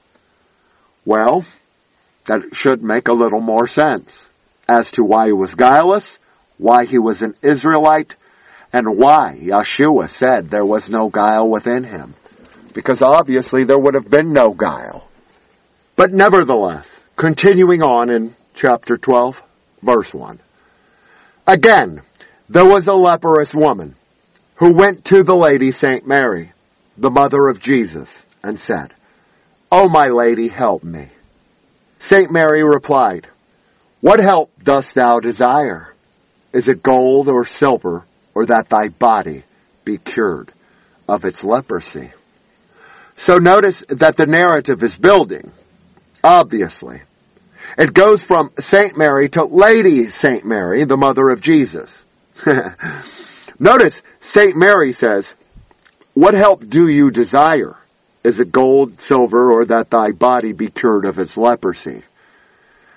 well, 1.06 1.46
that 2.26 2.54
should 2.54 2.82
make 2.82 3.08
a 3.08 3.14
little 3.14 3.40
more 3.40 3.66
sense 3.66 4.28
as 4.68 4.92
to 4.92 5.04
why 5.04 5.26
he 5.26 5.32
was 5.32 5.54
guileless, 5.54 6.18
why 6.58 6.84
he 6.84 6.98
was 6.98 7.22
an 7.22 7.34
Israelite, 7.40 8.16
and 8.72 8.98
why 8.98 9.38
Yeshua 9.40 10.10
said 10.10 10.50
there 10.50 10.66
was 10.66 10.90
no 10.90 11.08
guile 11.08 11.48
within 11.48 11.84
him. 11.84 12.14
Because 12.74 13.00
obviously 13.00 13.64
there 13.64 13.78
would 13.78 13.94
have 13.94 14.10
been 14.10 14.34
no 14.34 14.52
guile. 14.52 15.08
But 15.94 16.12
nevertheless, 16.12 17.00
Continuing 17.16 17.82
on 17.82 18.10
in 18.10 18.36
chapter 18.52 18.98
12, 18.98 19.42
verse 19.82 20.12
1. 20.12 20.38
Again, 21.46 22.02
there 22.50 22.66
was 22.66 22.86
a 22.86 22.92
leprous 22.92 23.54
woman 23.54 23.96
who 24.56 24.74
went 24.74 25.06
to 25.06 25.22
the 25.22 25.34
lady 25.34 25.72
Saint 25.72 26.06
Mary, 26.06 26.52
the 26.98 27.10
mother 27.10 27.48
of 27.48 27.58
Jesus, 27.58 28.22
and 28.42 28.58
said, 28.58 28.92
O 29.70 29.88
my 29.88 30.08
lady, 30.08 30.48
help 30.48 30.84
me. 30.84 31.08
Saint 31.98 32.30
Mary 32.30 32.62
replied, 32.62 33.26
What 34.00 34.20
help 34.20 34.52
dost 34.62 34.94
thou 34.94 35.20
desire? 35.20 35.92
Is 36.52 36.68
it 36.68 36.82
gold 36.82 37.28
or 37.28 37.44
silver, 37.44 38.04
or 38.34 38.46
that 38.46 38.68
thy 38.68 38.88
body 38.88 39.42
be 39.84 39.98
cured 39.98 40.52
of 41.08 41.24
its 41.24 41.42
leprosy? 41.42 42.12
So 43.16 43.36
notice 43.36 43.82
that 43.88 44.16
the 44.16 44.26
narrative 44.26 44.82
is 44.82 44.96
building, 44.96 45.50
obviously. 46.22 47.02
It 47.76 47.92
goes 47.92 48.22
from 48.22 48.52
Saint 48.58 48.96
Mary 48.96 49.28
to 49.30 49.44
Lady 49.44 50.06
Saint 50.06 50.44
Mary, 50.44 50.84
the 50.84 50.96
mother 50.96 51.30
of 51.30 51.40
Jesus. 51.40 52.04
notice 53.58 54.00
Saint 54.20 54.56
Mary 54.56 54.92
says, 54.92 55.34
what 56.16 56.32
help 56.32 56.66
do 56.66 56.88
you 56.88 57.10
desire? 57.10 57.76
Is 58.26 58.40
it 58.40 58.50
gold, 58.50 59.00
silver, 59.00 59.52
or 59.52 59.66
that 59.66 59.88
thy 59.88 60.10
body 60.10 60.52
be 60.52 60.66
cured 60.66 61.04
of 61.04 61.20
its 61.20 61.36
leprosy? 61.36 62.02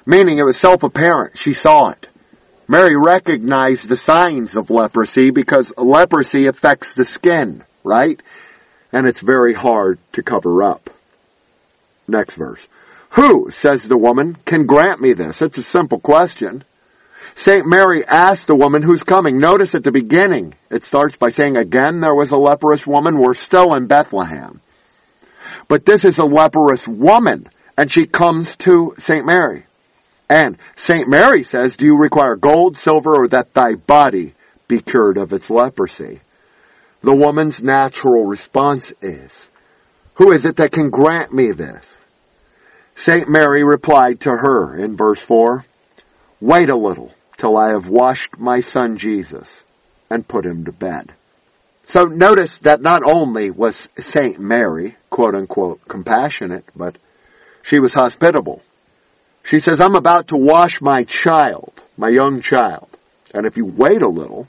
Meaning 0.03 0.39
it 0.39 0.43
was 0.43 0.57
self-apparent. 0.57 1.37
She 1.37 1.53
saw 1.53 1.91
it. 1.91 2.09
Mary 2.67 2.95
recognized 2.95 3.87
the 3.87 3.95
signs 3.95 4.55
of 4.55 4.71
leprosy 4.71 5.29
because 5.29 5.71
leprosy 5.77 6.47
affects 6.47 6.93
the 6.93 7.05
skin, 7.05 7.63
right? 7.83 8.19
And 8.91 9.05
it's 9.05 9.19
very 9.19 9.53
hard 9.53 9.99
to 10.13 10.23
cover 10.23 10.63
up. 10.63 10.89
Next 12.07 12.33
verse. 12.33 12.67
Who, 13.11 13.51
says 13.51 13.83
the 13.83 13.97
woman, 13.97 14.35
can 14.45 14.65
grant 14.65 14.99
me 14.99 15.13
this? 15.13 15.43
It's 15.43 15.59
a 15.59 15.63
simple 15.63 15.99
question. 15.99 16.63
St. 17.35 17.67
Mary 17.67 18.03
asked 18.03 18.47
the 18.47 18.55
woman 18.55 18.81
who's 18.81 19.03
coming. 19.03 19.37
Notice 19.37 19.75
at 19.75 19.83
the 19.83 19.91
beginning, 19.91 20.55
it 20.71 20.83
starts 20.83 21.17
by 21.17 21.29
saying, 21.29 21.55
again 21.55 21.99
there 21.99 22.15
was 22.15 22.31
a 22.31 22.37
leprous 22.37 22.87
woman. 22.87 23.19
We're 23.19 23.35
still 23.35 23.75
in 23.75 23.85
Bethlehem. 23.85 24.61
But 25.69 25.85
this 25.85 26.03
is 26.03 26.17
a 26.17 26.25
leprous 26.25 26.85
woman, 26.87 27.47
and 27.77 27.89
she 27.89 28.07
comes 28.07 28.57
to 28.57 28.95
St. 28.97 29.25
Mary. 29.25 29.65
And 30.29 30.57
St. 30.75 31.07
Mary 31.07 31.43
says, 31.43 31.77
do 31.77 31.85
you 31.85 31.97
require 31.97 32.35
gold, 32.35 32.77
silver, 32.77 33.15
or 33.15 33.27
that 33.29 33.53
thy 33.53 33.75
body 33.75 34.33
be 34.67 34.81
cured 34.81 35.17
of 35.17 35.31
its 35.31 35.49
leprosy? 35.49 36.19
The 37.01 37.15
woman's 37.15 37.61
natural 37.61 38.25
response 38.25 38.91
is, 39.01 39.49
who 40.15 40.33
is 40.33 40.45
it 40.45 40.57
that 40.57 40.71
can 40.71 40.89
grant 40.89 41.31
me 41.31 41.51
this? 41.51 41.85
St. 42.95 43.29
Mary 43.29 43.63
replied 43.63 44.21
to 44.21 44.31
her 44.31 44.77
in 44.77 44.97
verse 44.97 45.21
4, 45.21 45.63
wait 46.41 46.69
a 46.69 46.75
little 46.75 47.13
till 47.37 47.55
I 47.55 47.69
have 47.71 47.87
washed 47.87 48.37
my 48.37 48.59
son 48.59 48.97
Jesus 48.97 49.63
and 50.09 50.27
put 50.27 50.45
him 50.45 50.65
to 50.65 50.71
bed. 50.71 51.13
So 51.89 52.03
notice 52.03 52.55
that 52.59 52.83
not 52.83 53.01
only 53.03 53.49
was 53.49 53.89
St. 53.97 54.37
Mary, 54.39 54.95
quote 55.09 55.33
unquote, 55.33 55.81
compassionate, 55.87 56.63
but 56.75 56.95
she 57.63 57.79
was 57.79 57.95
hospitable. 57.95 58.61
She 59.43 59.59
says, 59.59 59.81
I'm 59.81 59.95
about 59.95 60.27
to 60.27 60.37
wash 60.37 60.81
my 60.81 61.03
child, 61.03 61.73
my 61.97 62.09
young 62.09 62.41
child. 62.41 62.95
And 63.33 63.47
if 63.47 63.57
you 63.57 63.65
wait 63.65 64.03
a 64.03 64.07
little 64.07 64.47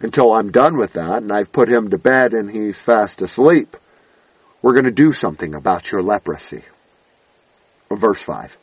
until 0.00 0.32
I'm 0.32 0.50
done 0.50 0.76
with 0.76 0.94
that 0.94 1.22
and 1.22 1.30
I've 1.30 1.52
put 1.52 1.68
him 1.68 1.90
to 1.90 1.98
bed 1.98 2.32
and 2.32 2.50
he's 2.50 2.76
fast 2.76 3.22
asleep, 3.22 3.76
we're 4.60 4.74
going 4.74 4.86
to 4.86 4.90
do 4.90 5.12
something 5.12 5.54
about 5.54 5.92
your 5.92 6.02
leprosy. 6.02 6.64
Verse 7.92 8.20
5. 8.20 8.58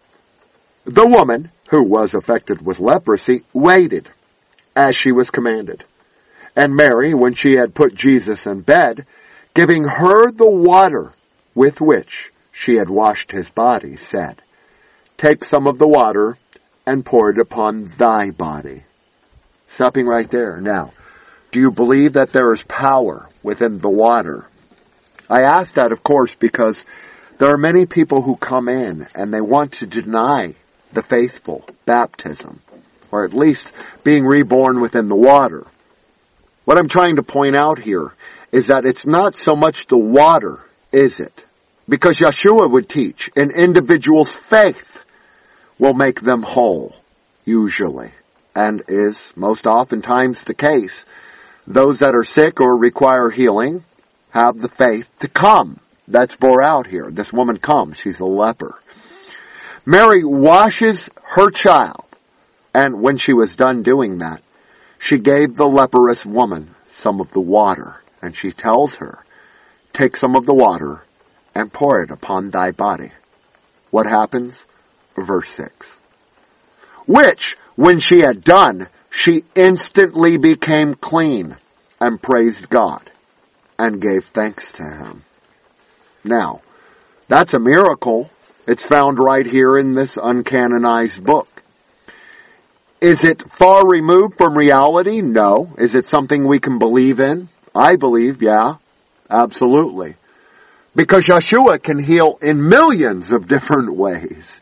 The 0.84 1.08
woman, 1.08 1.52
who 1.70 1.84
was 1.84 2.16
affected 2.16 2.66
with 2.66 2.82
leprosy, 2.82 3.44
waited 3.54 4.10
as 4.76 4.98
she 4.98 5.14
was 5.14 5.30
commanded. 5.30 5.86
And 6.56 6.76
Mary, 6.76 7.14
when 7.14 7.34
she 7.34 7.54
had 7.54 7.74
put 7.74 7.96
Jesus 7.96 8.46
in 8.46 8.62
bed, 8.62 9.06
giving 9.54 9.86
her 9.86 10.32
the 10.32 10.50
water 10.50 11.12
with 11.56 11.82
which 11.82 12.32
she 12.52 12.76
had 12.76 12.90
washed 12.90 13.32
his 13.32 13.50
body, 13.50 13.96
said, 13.96 14.42
Take 15.18 15.44
some 15.44 15.68
of 15.68 15.80
the 15.80 15.88
water 15.88 16.38
and 16.86 17.06
pour 17.06 17.32
it 17.32 17.40
upon 17.40 17.86
thy 17.98 18.32
body. 18.32 18.84
Stopping 19.68 20.06
right 20.06 20.30
there. 20.30 20.60
Now, 20.62 20.94
do 21.52 21.60
you 21.60 21.72
believe 21.72 22.14
that 22.14 22.32
there 22.32 22.54
is 22.54 22.64
power 22.64 23.30
within 23.42 23.80
the 23.80 23.90
water? 23.90 24.48
I 25.30 25.42
ask 25.42 25.76
that, 25.76 25.92
of 25.92 26.04
course, 26.04 26.36
because 26.36 26.86
there 27.38 27.50
are 27.50 27.58
many 27.58 27.86
people 27.86 28.22
who 28.22 28.36
come 28.36 28.70
in 28.70 29.08
and 29.16 29.34
they 29.34 29.42
want 29.42 29.74
to 29.74 29.88
deny 29.88 30.56
the 30.92 31.04
faithful 31.04 31.66
baptism, 31.86 32.62
or 33.12 33.26
at 33.26 33.34
least 33.34 33.72
being 34.04 34.26
reborn 34.26 34.80
within 34.80 35.08
the 35.08 35.16
water. 35.16 35.66
What 36.66 36.78
I'm 36.78 36.88
trying 36.88 37.18
to 37.18 37.24
point 37.24 37.58
out 37.58 37.80
here 37.80 38.14
is 38.52 38.68
that 38.68 38.86
it's 38.86 39.06
not 39.06 39.36
so 39.36 39.56
much 39.56 39.88
the 39.88 39.98
water, 39.98 40.64
is 40.92 41.20
it? 41.20 41.44
Because 41.90 42.20
Yeshua 42.20 42.70
would 42.70 42.88
teach 42.88 43.30
an 43.36 43.52
individual's 43.52 44.34
faith 44.34 45.04
will 45.78 45.94
make 45.94 46.22
them 46.22 46.44
whole, 46.44 46.96
usually, 47.44 48.12
and 48.56 48.84
is 48.88 49.34
most 49.36 49.68
oftentimes 49.68 50.44
the 50.44 50.54
case. 50.54 51.06
Those 51.68 52.00
that 52.00 52.16
are 52.16 52.24
sick 52.24 52.62
or 52.62 52.78
require 52.78 53.30
healing 53.30 53.84
have 54.30 54.60
the 54.60 54.70
faith 54.70 55.10
to 55.20 55.28
come. 55.28 55.80
That's 56.08 56.36
bore 56.36 56.62
out 56.62 56.88
here. 56.88 57.10
This 57.10 57.34
woman 57.34 57.58
comes. 57.58 57.98
She's 58.00 58.20
a 58.20 58.26
leper. 58.26 58.80
Mary 59.86 60.24
washes 60.24 61.10
her 61.24 61.50
child. 61.50 62.06
And 62.74 63.02
when 63.02 63.18
she 63.18 63.34
was 63.34 63.56
done 63.56 63.84
doing 63.84 64.20
that, 64.20 64.42
she 65.04 65.18
gave 65.18 65.56
the 65.56 65.68
leprous 65.68 66.26
woman 66.26 66.74
some 66.88 67.20
of 67.20 67.30
the 67.34 67.42
water. 67.42 68.02
And 68.22 68.34
she 68.34 68.54
tells 68.54 68.96
her, 68.96 69.26
take 69.92 70.16
some 70.16 70.38
of 70.38 70.46
the 70.46 70.54
water 70.54 71.04
and 71.54 71.74
pour 71.74 72.02
it 72.02 72.10
upon 72.10 72.52
thy 72.52 72.72
body. 72.72 73.12
What 73.92 74.06
happens? 74.06 74.66
Verse 75.18 75.50
6. 75.50 75.98
Which, 77.06 77.58
when 77.76 78.00
she 78.00 78.20
had 78.20 78.46
done, 78.46 78.88
she 79.10 79.44
instantly 79.56 80.38
became 80.38 80.96
clean 80.96 81.58
and 82.00 82.22
praised 82.22 82.70
God 82.70 83.12
and 83.78 84.02
gave 84.02 84.24
thanks 84.24 84.72
to 84.74 84.84
him. 84.84 85.26
Now, 86.24 86.62
that's 87.28 87.54
a 87.54 87.60
miracle 87.60 88.30
it's 88.66 88.88
found 88.88 89.20
right 89.20 89.46
here 89.46 89.78
in 89.78 89.96
this 89.96 90.16
uncanonized 90.16 91.22
book. 91.26 91.53
Is 93.04 93.26
it 93.26 93.52
far 93.52 93.86
removed 93.86 94.38
from 94.38 94.58
reality? 94.58 95.20
No. 95.20 95.76
Is 95.78 95.94
it 95.94 96.06
something 96.06 96.48
we 96.48 96.60
can 96.60 96.80
believe 96.80 97.20
in? 97.20 97.50
I 97.76 97.98
believe, 97.98 98.42
yeah, 98.42 98.76
absolutely. 99.30 100.16
Because 100.96 101.26
Yeshua 101.26 101.84
can 101.84 102.00
heal 102.00 102.40
in 102.42 102.70
millions 102.70 103.34
of 103.34 103.50
different 103.50 103.94
ways. 103.94 104.58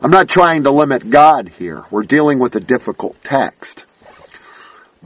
I'm 0.00 0.10
not 0.10 0.30
trying 0.30 0.62
to 0.62 0.70
limit 0.70 1.10
God 1.10 1.50
here. 1.50 1.84
We're 1.90 2.04
dealing 2.04 2.38
with 2.38 2.56
a 2.56 2.60
difficult 2.60 3.22
text. 3.22 3.84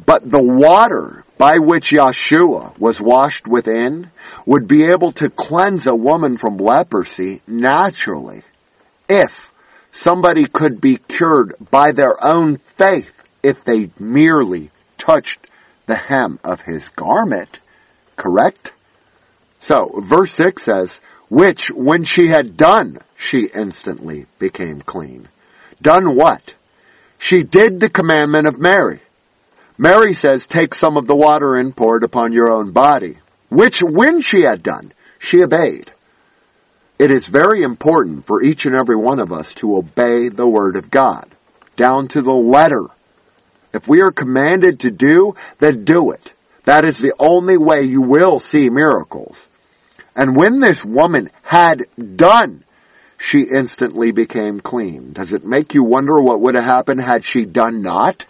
But 0.06 0.30
the 0.30 0.40
water 0.40 1.24
by 1.36 1.58
which 1.58 1.90
Yeshua 1.90 2.78
was 2.78 3.00
washed 3.00 3.48
within 3.48 4.12
would 4.46 4.68
be 4.68 4.84
able 4.84 5.10
to 5.14 5.28
cleanse 5.28 5.88
a 5.88 5.94
woman 5.96 6.36
from 6.36 6.58
leprosy 6.58 7.42
naturally 7.48 8.44
if 9.08 9.43
somebody 9.94 10.46
could 10.46 10.80
be 10.80 10.96
cured 10.96 11.54
by 11.70 11.92
their 11.92 12.22
own 12.22 12.56
faith 12.56 13.12
if 13.42 13.64
they 13.64 13.90
merely 13.98 14.70
touched 14.98 15.46
the 15.86 15.94
hem 15.94 16.38
of 16.42 16.60
his 16.60 16.88
garment. 16.90 17.60
Correct? 18.16 18.72
So, 19.60 20.00
verse 20.02 20.32
6 20.32 20.62
says, 20.62 21.00
which 21.30 21.70
when 21.70 22.04
she 22.04 22.26
had 22.26 22.56
done, 22.56 22.98
she 23.16 23.46
instantly 23.46 24.26
became 24.38 24.80
clean. 24.80 25.28
Done 25.80 26.16
what? 26.16 26.54
She 27.18 27.44
did 27.44 27.78
the 27.78 27.88
commandment 27.88 28.46
of 28.46 28.58
Mary. 28.58 29.00
Mary 29.78 30.12
says, 30.12 30.46
take 30.46 30.74
some 30.74 30.96
of 30.96 31.06
the 31.06 31.16
water 31.16 31.54
and 31.54 31.74
pour 31.74 31.98
it 31.98 32.04
upon 32.04 32.32
your 32.32 32.50
own 32.50 32.72
body, 32.72 33.18
which 33.48 33.80
when 33.80 34.20
she 34.20 34.42
had 34.42 34.62
done, 34.62 34.92
she 35.18 35.42
obeyed. 35.42 35.92
It 36.98 37.10
is 37.10 37.26
very 37.26 37.62
important 37.62 38.26
for 38.26 38.42
each 38.42 38.66
and 38.66 38.74
every 38.74 38.96
one 38.96 39.18
of 39.18 39.32
us 39.32 39.54
to 39.54 39.76
obey 39.76 40.28
the 40.28 40.46
word 40.46 40.76
of 40.76 40.90
God, 40.90 41.28
down 41.76 42.08
to 42.08 42.22
the 42.22 42.32
letter. 42.32 42.86
If 43.72 43.88
we 43.88 44.00
are 44.00 44.12
commanded 44.12 44.80
to 44.80 44.90
do, 44.90 45.34
then 45.58 45.84
do 45.84 46.12
it. 46.12 46.32
That 46.64 46.84
is 46.84 46.98
the 46.98 47.14
only 47.18 47.56
way 47.58 47.82
you 47.82 48.00
will 48.00 48.38
see 48.38 48.70
miracles. 48.70 49.44
And 50.14 50.36
when 50.36 50.60
this 50.60 50.84
woman 50.84 51.30
had 51.42 51.86
done, 52.16 52.62
she 53.18 53.42
instantly 53.42 54.12
became 54.12 54.60
clean. 54.60 55.12
Does 55.12 55.32
it 55.32 55.44
make 55.44 55.74
you 55.74 55.82
wonder 55.82 56.20
what 56.20 56.40
would 56.40 56.54
have 56.54 56.64
happened 56.64 57.00
had 57.00 57.24
she 57.24 57.44
done 57.44 57.82
not? 57.82 58.24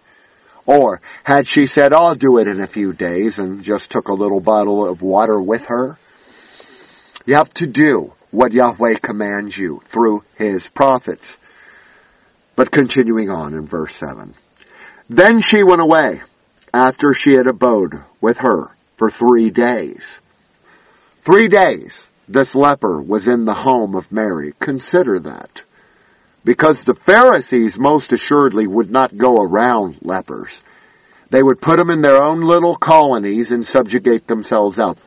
Or 0.64 1.02
had 1.22 1.46
she 1.46 1.66
said, 1.66 1.92
I'll 1.92 2.14
do 2.14 2.38
it 2.38 2.48
in 2.48 2.60
a 2.60 2.66
few 2.66 2.94
days 2.94 3.38
and 3.38 3.62
just 3.62 3.90
took 3.90 4.08
a 4.08 4.14
little 4.14 4.40
bottle 4.40 4.88
of 4.88 5.02
water 5.02 5.38
with 5.38 5.66
her? 5.66 5.98
You 7.26 7.34
have 7.34 7.52
to 7.54 7.66
do 7.66 8.14
what 8.34 8.52
Yahweh 8.52 8.96
commands 9.00 9.56
you 9.56 9.80
through 9.86 10.22
his 10.36 10.68
prophets. 10.68 11.36
But 12.56 12.70
continuing 12.70 13.30
on 13.30 13.54
in 13.54 13.66
verse 13.66 13.94
7. 13.94 14.34
Then 15.08 15.40
she 15.40 15.62
went 15.62 15.80
away 15.80 16.22
after 16.72 17.14
she 17.14 17.36
had 17.36 17.46
abode 17.46 17.94
with 18.20 18.38
her 18.38 18.70
for 18.96 19.10
three 19.10 19.50
days. 19.50 20.20
Three 21.22 21.48
days 21.48 22.08
this 22.28 22.54
leper 22.54 23.02
was 23.02 23.28
in 23.28 23.44
the 23.44 23.54
home 23.54 23.94
of 23.94 24.10
Mary. 24.10 24.54
Consider 24.58 25.18
that. 25.20 25.62
because 26.44 26.84
the 26.84 26.94
Pharisees 26.94 27.78
most 27.78 28.12
assuredly 28.12 28.66
would 28.66 28.90
not 28.90 29.16
go 29.16 29.40
around 29.40 29.96
lepers. 30.02 30.62
They 31.30 31.42
would 31.42 31.60
put 31.60 31.78
them 31.78 31.90
in 31.90 32.02
their 32.02 32.22
own 32.22 32.42
little 32.42 32.76
colonies 32.76 33.50
and 33.50 33.66
subjugate 33.66 34.26
themselves 34.26 34.78
out. 34.78 34.98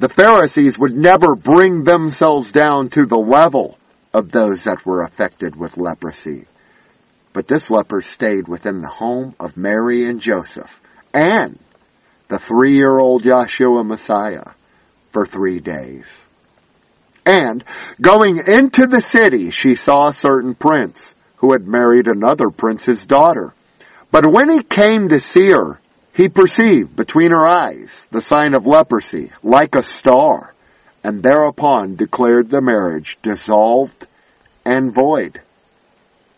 The 0.00 0.08
Pharisees 0.08 0.78
would 0.78 0.96
never 0.96 1.36
bring 1.36 1.84
themselves 1.84 2.52
down 2.52 2.88
to 2.90 3.04
the 3.04 3.18
level 3.18 3.76
of 4.14 4.32
those 4.32 4.64
that 4.64 4.86
were 4.86 5.02
affected 5.02 5.56
with 5.56 5.76
leprosy. 5.76 6.46
But 7.34 7.46
this 7.46 7.70
leper 7.70 8.00
stayed 8.00 8.48
within 8.48 8.80
the 8.80 8.88
home 8.88 9.34
of 9.38 9.58
Mary 9.58 10.06
and 10.06 10.18
Joseph 10.18 10.80
and 11.12 11.58
the 12.28 12.38
three-year-old 12.38 13.24
Yahshua 13.24 13.86
Messiah 13.86 14.52
for 15.10 15.26
three 15.26 15.60
days. 15.60 16.06
And 17.26 17.62
going 18.00 18.38
into 18.38 18.86
the 18.86 19.02
city, 19.02 19.50
she 19.50 19.74
saw 19.74 20.08
a 20.08 20.14
certain 20.14 20.54
prince 20.54 21.14
who 21.36 21.52
had 21.52 21.68
married 21.68 22.06
another 22.06 22.48
prince's 22.48 23.04
daughter. 23.04 23.52
But 24.10 24.24
when 24.24 24.48
he 24.48 24.62
came 24.62 25.10
to 25.10 25.20
see 25.20 25.50
her, 25.50 25.78
he 26.20 26.28
perceived 26.28 26.94
between 26.94 27.30
her 27.30 27.46
eyes 27.46 28.06
the 28.10 28.20
sign 28.20 28.54
of 28.54 28.66
leprosy 28.66 29.32
like 29.42 29.74
a 29.74 29.82
star 29.82 30.52
and 31.02 31.22
thereupon 31.22 31.96
declared 31.96 32.50
the 32.50 32.60
marriage 32.60 33.16
dissolved 33.22 34.06
and 34.62 34.92
void. 34.92 35.40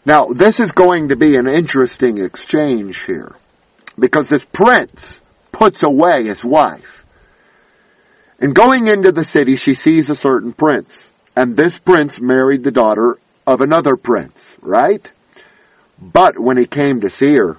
Now, 0.07 0.27
this 0.27 0.61
is 0.61 0.71
going 0.71 1.09
to 1.09 1.17
be 1.17 1.37
an 1.37 1.49
interesting 1.49 2.19
exchange 2.19 3.03
here 3.07 3.35
because 3.99 4.29
this 4.29 4.45
prince 4.45 5.21
puts 5.51 5.83
away 5.83 6.27
his 6.27 6.45
wife. 6.45 7.05
And 8.39 8.55
going 8.55 8.87
into 8.87 9.11
the 9.11 9.25
city, 9.25 9.57
she 9.57 9.75
sees 9.75 10.11
a 10.11 10.15
certain 10.15 10.53
prince. 10.53 11.11
And 11.35 11.57
this 11.57 11.81
prince 11.81 12.21
married 12.21 12.63
the 12.63 12.71
daughter 12.71 13.19
of 13.49 13.61
another 13.61 13.97
prince, 13.97 14.57
right? 14.61 15.11
But 16.01 16.39
when 16.39 16.57
he 16.57 16.67
came 16.67 17.01
to 17.01 17.11
see 17.11 17.35
her, 17.35 17.59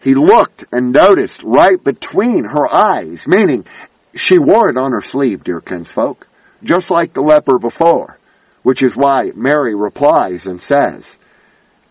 he 0.00 0.14
looked 0.14 0.64
and 0.72 0.92
noticed 0.92 1.42
right 1.42 1.82
between 1.82 2.44
her 2.44 2.72
eyes, 2.72 3.26
meaning 3.26 3.66
she 4.14 4.38
wore 4.38 4.70
it 4.70 4.76
on 4.76 4.92
her 4.92 5.02
sleeve, 5.02 5.44
dear 5.44 5.60
kinsfolk, 5.60 6.26
just 6.62 6.90
like 6.90 7.12
the 7.12 7.20
leper 7.20 7.58
before, 7.58 8.18
which 8.62 8.82
is 8.82 8.96
why 8.96 9.32
Mary 9.34 9.74
replies 9.74 10.46
and 10.46 10.60
says, 10.60 11.16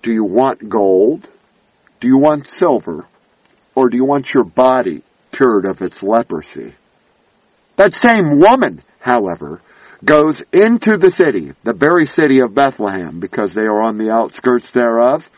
do 0.02 0.14
you 0.14 0.24
want 0.24 0.70
gold? 0.70 1.28
Do 2.00 2.08
you 2.08 2.18
want 2.18 2.48
silver? 2.48 3.08
Or 3.74 3.90
do 3.90 3.98
you 3.98 4.06
want 4.06 4.34
your 4.34 4.44
body 4.44 5.02
cured 5.32 5.66
of 5.66 5.82
its 5.82 6.04
leprosy? 6.04 6.76
That 7.76 7.96
same 7.96 8.40
woman, 8.40 8.84
however, 9.00 9.62
goes 10.04 10.44
into 10.54 10.98
the 10.98 11.10
city, 11.10 11.54
the 11.64 11.74
very 11.74 12.06
city 12.06 12.40
of 12.40 12.54
Bethlehem, 12.54 13.20
because 13.20 13.54
they 13.54 13.64
are 13.64 13.82
on 13.82 13.98
the 13.98 14.12
outskirts 14.12 14.72
thereof, 14.72 15.30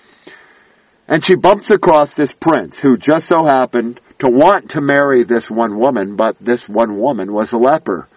and 1.08 1.24
she 1.24 1.36
bumps 1.36 1.70
across 1.70 2.14
this 2.14 2.34
prince 2.34 2.80
who 2.80 2.98
just 2.98 3.28
so 3.28 3.46
happened 3.46 4.00
to 4.20 4.30
want 4.30 4.72
to 4.72 4.82
marry 4.82 5.24
this 5.24 5.50
one 5.50 5.78
woman, 5.78 6.16
but 6.16 6.36
this 6.40 6.68
one 6.68 6.98
woman 7.00 7.32
was 7.32 7.54
a 7.54 7.58
leper. 7.58 8.08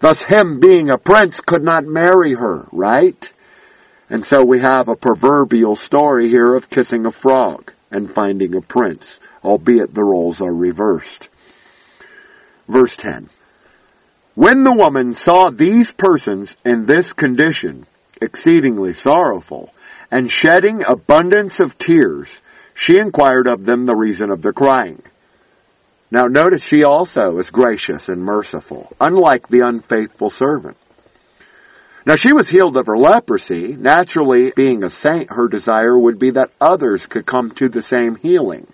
Thus 0.00 0.22
him 0.22 0.58
being 0.58 0.90
a 0.90 0.98
prince 0.98 1.38
could 1.40 1.62
not 1.62 1.84
marry 1.84 2.34
her, 2.34 2.66
right? 2.72 3.32
And 4.10 4.24
so 4.24 4.44
we 4.44 4.60
have 4.60 4.88
a 4.88 4.96
proverbial 4.96 5.76
story 5.76 6.28
here 6.28 6.54
of 6.54 6.68
kissing 6.68 7.06
a 7.06 7.12
frog 7.12 7.72
and 7.90 8.12
finding 8.12 8.54
a 8.56 8.60
prince, 8.60 9.20
albeit 9.44 9.94
the 9.94 10.02
roles 10.02 10.40
are 10.40 10.54
reversed. 10.54 11.28
Verse 12.68 12.96
10. 12.96 13.28
When 14.34 14.64
the 14.64 14.72
woman 14.72 15.14
saw 15.14 15.50
these 15.50 15.92
persons 15.92 16.56
in 16.64 16.86
this 16.86 17.12
condition, 17.12 17.86
exceedingly 18.20 18.94
sorrowful, 18.94 19.72
and 20.12 20.30
shedding 20.30 20.84
abundance 20.86 21.58
of 21.58 21.78
tears, 21.78 22.42
she 22.74 22.98
inquired 22.98 23.48
of 23.48 23.64
them 23.64 23.86
the 23.86 23.96
reason 23.96 24.30
of 24.30 24.42
their 24.42 24.52
crying. 24.52 25.02
Now 26.10 26.26
notice 26.26 26.62
she 26.62 26.84
also 26.84 27.38
is 27.38 27.48
gracious 27.48 28.10
and 28.10 28.22
merciful, 28.22 28.92
unlike 29.00 29.48
the 29.48 29.60
unfaithful 29.60 30.28
servant. 30.28 30.76
Now 32.04 32.16
she 32.16 32.34
was 32.34 32.46
healed 32.46 32.76
of 32.76 32.86
her 32.88 32.98
leprosy. 32.98 33.74
Naturally, 33.74 34.52
being 34.54 34.84
a 34.84 34.90
saint, 34.90 35.32
her 35.32 35.48
desire 35.48 35.98
would 35.98 36.18
be 36.18 36.30
that 36.30 36.50
others 36.60 37.06
could 37.06 37.24
come 37.24 37.50
to 37.52 37.70
the 37.70 37.80
same 37.80 38.16
healing. 38.16 38.66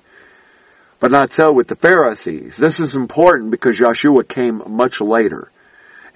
But 0.99 1.13
not 1.13 1.31
so 1.31 1.53
with 1.53 1.69
the 1.69 1.77
Pharisees. 1.77 2.57
This 2.57 2.81
is 2.81 2.97
important 2.97 3.53
because 3.53 3.79
Yeshua 3.79 4.27
came 4.27 4.61
much 4.67 5.01
later 5.01 5.53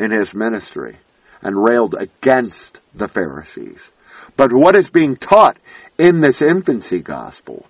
in 0.00 0.10
his 0.10 0.34
ministry 0.34 0.96
and 1.42 1.62
railed 1.62 1.94
against 1.94 2.80
the 2.92 3.06
Pharisees. 3.06 3.91
But 4.36 4.52
what 4.52 4.76
is 4.76 4.90
being 4.90 5.16
taught 5.16 5.56
in 5.98 6.20
this 6.20 6.42
infancy 6.42 7.00
gospel 7.00 7.66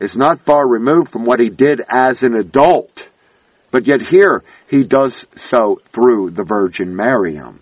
is 0.00 0.16
not 0.16 0.40
far 0.40 0.66
removed 0.68 1.10
from 1.10 1.24
what 1.24 1.40
he 1.40 1.48
did 1.48 1.80
as 1.88 2.22
an 2.22 2.34
adult. 2.34 3.08
But 3.70 3.86
yet 3.86 4.02
here 4.02 4.44
he 4.68 4.84
does 4.84 5.26
so 5.36 5.80
through 5.86 6.30
the 6.30 6.44
Virgin 6.44 6.94
Mariam. 6.94 7.60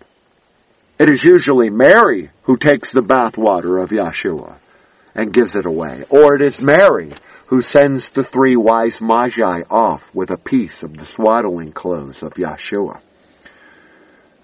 It 0.99 1.09
is 1.09 1.23
usually 1.23 1.69
Mary 1.69 2.29
who 2.43 2.57
takes 2.57 2.91
the 2.91 3.01
bathwater 3.01 3.81
of 3.81 3.89
Yeshua 3.89 4.57
and 5.15 5.33
gives 5.33 5.55
it 5.55 5.65
away. 5.65 6.03
Or 6.09 6.35
it 6.35 6.41
is 6.41 6.61
Mary 6.61 7.11
who 7.47 7.61
sends 7.61 8.09
the 8.09 8.23
three 8.23 8.55
wise 8.55 9.01
magi 9.01 9.61
off 9.69 10.13
with 10.13 10.31
a 10.31 10.37
piece 10.37 10.83
of 10.83 10.97
the 10.97 11.05
swaddling 11.05 11.71
clothes 11.71 12.23
of 12.23 12.33
Yeshua. 12.33 12.99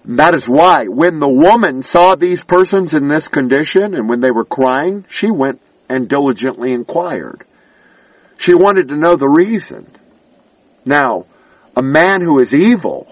That 0.04 0.34
is 0.34 0.48
why 0.48 0.86
when 0.86 1.20
the 1.20 1.28
woman 1.28 1.82
saw 1.82 2.14
these 2.14 2.42
persons 2.42 2.94
in 2.94 3.08
this 3.08 3.28
condition 3.28 3.94
and 3.94 4.08
when 4.08 4.20
they 4.20 4.30
were 4.30 4.44
crying, 4.44 5.04
she 5.08 5.30
went 5.30 5.60
and 5.88 6.08
diligently 6.08 6.72
inquired. 6.72 7.44
She 8.38 8.54
wanted 8.54 8.88
to 8.88 8.96
know 8.96 9.16
the 9.16 9.28
reason. 9.28 9.90
Now, 10.84 11.26
a 11.76 11.82
man 11.82 12.22
who 12.22 12.38
is 12.38 12.54
evil 12.54 13.06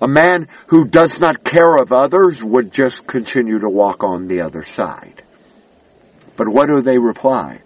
a 0.00 0.08
man 0.08 0.48
who 0.68 0.86
does 0.86 1.20
not 1.20 1.44
care 1.44 1.76
of 1.76 1.92
others 1.92 2.42
would 2.42 2.72
just 2.72 3.06
continue 3.06 3.58
to 3.58 3.68
walk 3.68 4.02
on 4.02 4.28
the 4.28 4.40
other 4.40 4.64
side. 4.64 5.22
But 6.36 6.48
what 6.48 6.68
do 6.68 6.80
they 6.80 6.98
reply? 6.98 7.60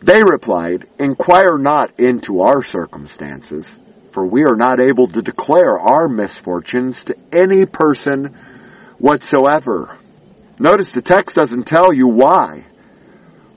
They 0.00 0.22
replied, 0.22 0.88
Inquire 1.00 1.58
not 1.58 1.98
into 1.98 2.42
our 2.42 2.62
circumstances, 2.62 3.76
for 4.12 4.26
we 4.26 4.44
are 4.44 4.56
not 4.56 4.80
able 4.80 5.08
to 5.08 5.22
declare 5.22 5.78
our 5.78 6.08
misfortunes 6.08 7.04
to 7.04 7.16
any 7.32 7.66
person 7.66 8.34
whatsoever. 8.98 9.98
Notice 10.58 10.92
the 10.92 11.02
text 11.02 11.36
doesn't 11.36 11.66
tell 11.66 11.92
you 11.92 12.08
why. 12.08 12.64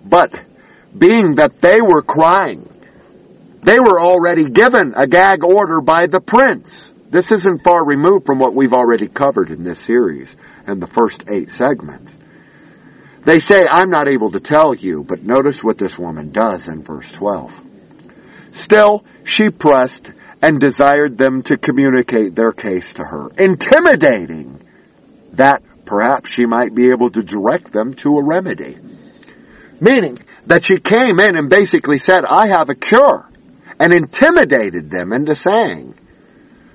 But 0.03 0.33
being 0.97 1.35
that 1.35 1.61
they 1.61 1.81
were 1.81 2.01
crying, 2.01 2.69
they 3.63 3.79
were 3.79 3.99
already 3.99 4.49
given 4.49 4.93
a 4.95 5.07
gag 5.07 5.43
order 5.43 5.81
by 5.81 6.07
the 6.07 6.21
prince. 6.21 6.93
This 7.09 7.31
isn't 7.31 7.63
far 7.63 7.85
removed 7.85 8.25
from 8.25 8.39
what 8.39 8.53
we've 8.53 8.73
already 8.73 9.07
covered 9.07 9.49
in 9.49 9.63
this 9.63 9.79
series 9.79 10.35
and 10.65 10.81
the 10.81 10.87
first 10.87 11.23
eight 11.29 11.51
segments. 11.51 12.15
They 13.23 13.39
say, 13.39 13.67
I'm 13.67 13.89
not 13.89 14.07
able 14.07 14.31
to 14.31 14.39
tell 14.39 14.75
you, 14.75 15.03
but 15.03 15.23
notice 15.23 15.63
what 15.63 15.77
this 15.77 15.97
woman 15.97 16.31
does 16.31 16.67
in 16.67 16.83
verse 16.83 17.11
12. 17.11 17.61
Still, 18.51 19.03
she 19.23 19.49
pressed 19.49 20.11
and 20.41 20.59
desired 20.59 21.17
them 21.17 21.43
to 21.43 21.57
communicate 21.57 22.35
their 22.35 22.51
case 22.51 22.93
to 22.93 23.03
her, 23.03 23.29
intimidating 23.37 24.61
that 25.33 25.63
perhaps 25.85 26.29
she 26.29 26.45
might 26.45 26.73
be 26.73 26.89
able 26.89 27.09
to 27.09 27.23
direct 27.23 27.71
them 27.71 27.93
to 27.93 28.17
a 28.17 28.23
remedy. 28.23 28.77
Meaning 29.79 30.19
that 30.47 30.63
she 30.63 30.77
came 30.77 31.19
in 31.19 31.37
and 31.37 31.49
basically 31.49 31.99
said, 31.99 32.25
I 32.25 32.47
have 32.47 32.69
a 32.69 32.75
cure, 32.75 33.29
and 33.79 33.93
intimidated 33.93 34.89
them 34.89 35.11
into 35.11 35.35
saying, 35.35 35.95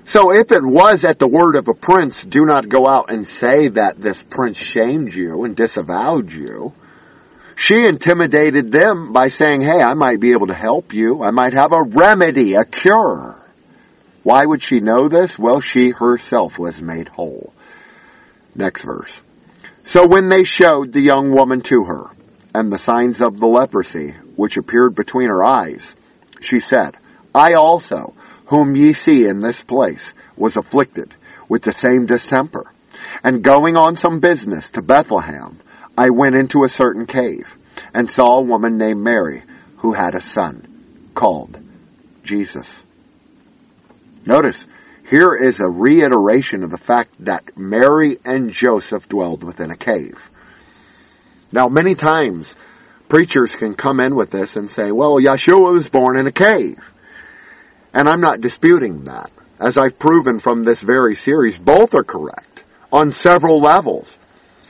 so 0.03 0.33
if 0.33 0.51
it 0.51 0.63
was 0.63 1.05
at 1.05 1.19
the 1.19 1.27
word 1.27 1.55
of 1.55 1.67
a 1.67 1.73
prince, 1.73 2.25
do 2.25 2.45
not 2.45 2.67
go 2.67 2.87
out 2.87 3.11
and 3.11 3.25
say 3.25 3.69
that 3.69 4.01
this 4.01 4.21
prince 4.23 4.57
shamed 4.57 5.13
you 5.13 5.43
and 5.45 5.55
disavowed 5.55 6.31
you. 6.31 6.73
She 7.55 7.85
intimidated 7.85 8.71
them 8.71 9.13
by 9.13 9.27
saying, 9.27 9.61
hey, 9.61 9.81
I 9.81 9.93
might 9.93 10.19
be 10.19 10.31
able 10.31 10.47
to 10.47 10.53
help 10.53 10.93
you. 10.93 11.23
I 11.23 11.31
might 11.31 11.53
have 11.53 11.71
a 11.71 11.83
remedy, 11.83 12.55
a 12.55 12.65
cure. 12.65 13.40
Why 14.23 14.45
would 14.45 14.61
she 14.61 14.79
know 14.79 15.07
this? 15.07 15.37
Well, 15.39 15.61
she 15.61 15.89
herself 15.89 16.59
was 16.59 16.81
made 16.81 17.07
whole. 17.07 17.53
Next 18.55 18.83
verse. 18.83 19.21
So 19.83 20.05
when 20.05 20.29
they 20.29 20.43
showed 20.43 20.91
the 20.91 21.01
young 21.01 21.31
woman 21.31 21.61
to 21.61 21.83
her 21.85 22.05
and 22.53 22.71
the 22.71 22.77
signs 22.77 23.21
of 23.21 23.39
the 23.39 23.47
leprosy 23.47 24.11
which 24.35 24.57
appeared 24.57 24.95
between 24.95 25.29
her 25.29 25.43
eyes, 25.43 25.95
she 26.39 26.59
said, 26.59 26.95
I 27.33 27.53
also, 27.53 28.13
whom 28.45 28.75
ye 28.75 28.93
see 28.93 29.25
in 29.25 29.39
this 29.39 29.63
place, 29.63 30.13
was 30.35 30.57
afflicted 30.57 31.13
with 31.49 31.63
the 31.63 31.71
same 31.71 32.05
distemper. 32.05 32.71
And 33.23 33.43
going 33.43 33.77
on 33.77 33.97
some 33.97 34.19
business 34.19 34.71
to 34.71 34.81
Bethlehem, 34.81 35.59
I 35.97 36.09
went 36.09 36.35
into 36.35 36.63
a 36.63 36.69
certain 36.69 37.05
cave, 37.05 37.47
and 37.93 38.09
saw 38.09 38.37
a 38.37 38.43
woman 38.43 38.77
named 38.77 39.01
Mary, 39.01 39.43
who 39.77 39.93
had 39.93 40.15
a 40.15 40.21
son, 40.21 41.09
called 41.13 41.59
Jesus. 42.23 42.83
Notice, 44.25 44.67
here 45.09 45.33
is 45.33 45.59
a 45.59 45.67
reiteration 45.67 46.63
of 46.63 46.69
the 46.69 46.77
fact 46.77 47.13
that 47.25 47.57
Mary 47.57 48.19
and 48.23 48.51
Joseph 48.51 49.09
dwelled 49.09 49.43
within 49.43 49.71
a 49.71 49.77
cave. 49.77 50.29
Now 51.51 51.67
many 51.67 51.95
times 51.95 52.55
preachers 53.09 53.53
can 53.53 53.73
come 53.73 53.99
in 53.99 54.15
with 54.15 54.31
this 54.31 54.55
and 54.55 54.69
say, 54.69 54.91
well, 54.91 55.15
Yeshua 55.15 55.73
was 55.73 55.89
born 55.89 56.17
in 56.17 56.27
a 56.27 56.31
cave. 56.31 56.79
And 57.93 58.07
I'm 58.07 58.21
not 58.21 58.41
disputing 58.41 59.03
that. 59.05 59.31
As 59.59 59.77
I've 59.77 59.99
proven 59.99 60.39
from 60.39 60.63
this 60.63 60.81
very 60.81 61.15
series, 61.15 61.59
both 61.59 61.93
are 61.93 62.03
correct 62.03 62.63
on 62.91 63.11
several 63.11 63.59
levels. 63.59 64.17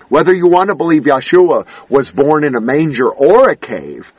Whether 0.09 0.33
you 0.33 0.47
want 0.47 0.69
to 0.69 0.75
believe 0.75 1.03
Yeshua 1.03 1.67
was 1.89 2.11
born 2.11 2.43
in 2.43 2.55
a 2.55 2.61
manger 2.61 3.09
or 3.09 3.49
a 3.49 3.55
cave, 3.55 4.11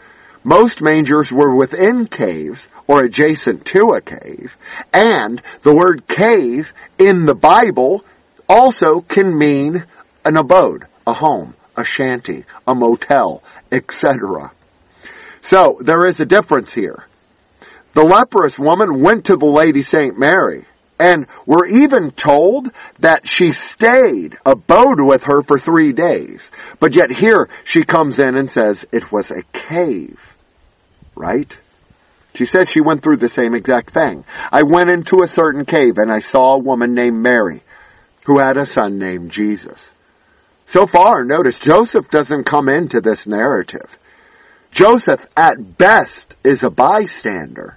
most 0.44 0.82
mangers 0.82 1.30
were 1.30 1.54
within 1.54 2.06
caves 2.06 2.66
or 2.86 3.02
adjacent 3.02 3.64
to 3.66 3.92
a 3.92 4.00
cave, 4.00 4.56
and 4.92 5.40
the 5.62 5.74
word 5.74 6.06
cave 6.06 6.72
in 6.98 7.26
the 7.26 7.34
Bible 7.34 8.04
also 8.48 9.00
can 9.00 9.36
mean 9.36 9.84
an 10.24 10.36
abode, 10.36 10.86
a 11.06 11.12
home, 11.12 11.54
a 11.76 11.84
shanty, 11.84 12.44
a 12.66 12.74
motel, 12.74 13.42
etc. 13.70 14.52
So 15.40 15.78
there 15.80 16.06
is 16.06 16.20
a 16.20 16.26
difference 16.26 16.72
here. 16.72 17.04
The 17.94 18.04
leprous 18.04 18.58
woman 18.58 19.02
went 19.02 19.26
to 19.26 19.36
the 19.36 19.46
Lady 19.46 19.82
Saint 19.82 20.18
Mary 20.18 20.64
and 21.02 21.26
we're 21.46 21.66
even 21.66 22.12
told 22.12 22.70
that 23.00 23.26
she 23.26 23.50
stayed, 23.50 24.36
abode 24.46 25.00
with 25.00 25.24
her 25.24 25.42
for 25.42 25.58
three 25.58 25.92
days. 25.92 26.48
But 26.78 26.94
yet 26.94 27.10
here 27.10 27.48
she 27.64 27.82
comes 27.82 28.20
in 28.20 28.36
and 28.36 28.48
says 28.48 28.86
it 28.92 29.10
was 29.10 29.32
a 29.32 29.42
cave. 29.52 30.31
Right? 31.14 31.56
She 32.34 32.46
says 32.46 32.70
she 32.70 32.80
went 32.80 33.02
through 33.02 33.18
the 33.18 33.28
same 33.28 33.54
exact 33.54 33.90
thing. 33.90 34.24
I 34.50 34.62
went 34.62 34.90
into 34.90 35.22
a 35.22 35.28
certain 35.28 35.64
cave 35.64 35.98
and 35.98 36.10
I 36.10 36.20
saw 36.20 36.54
a 36.54 36.58
woman 36.58 36.94
named 36.94 37.22
Mary 37.22 37.62
who 38.24 38.38
had 38.38 38.56
a 38.56 38.66
son 38.66 38.98
named 38.98 39.30
Jesus. 39.30 39.92
So 40.66 40.86
far, 40.86 41.24
notice 41.24 41.60
Joseph 41.60 42.08
doesn't 42.08 42.44
come 42.44 42.68
into 42.68 43.00
this 43.00 43.26
narrative. 43.26 43.98
Joseph 44.70 45.26
at 45.36 45.76
best 45.76 46.34
is 46.42 46.62
a 46.62 46.70
bystander. 46.70 47.76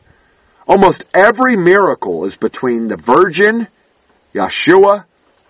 Almost 0.67 1.03
every 1.13 1.57
miracle 1.57 2.23
is 2.25 2.37
between 2.37 2.87
the 2.87 2.97
virgin, 2.97 3.67
Yeshua, 4.33 5.05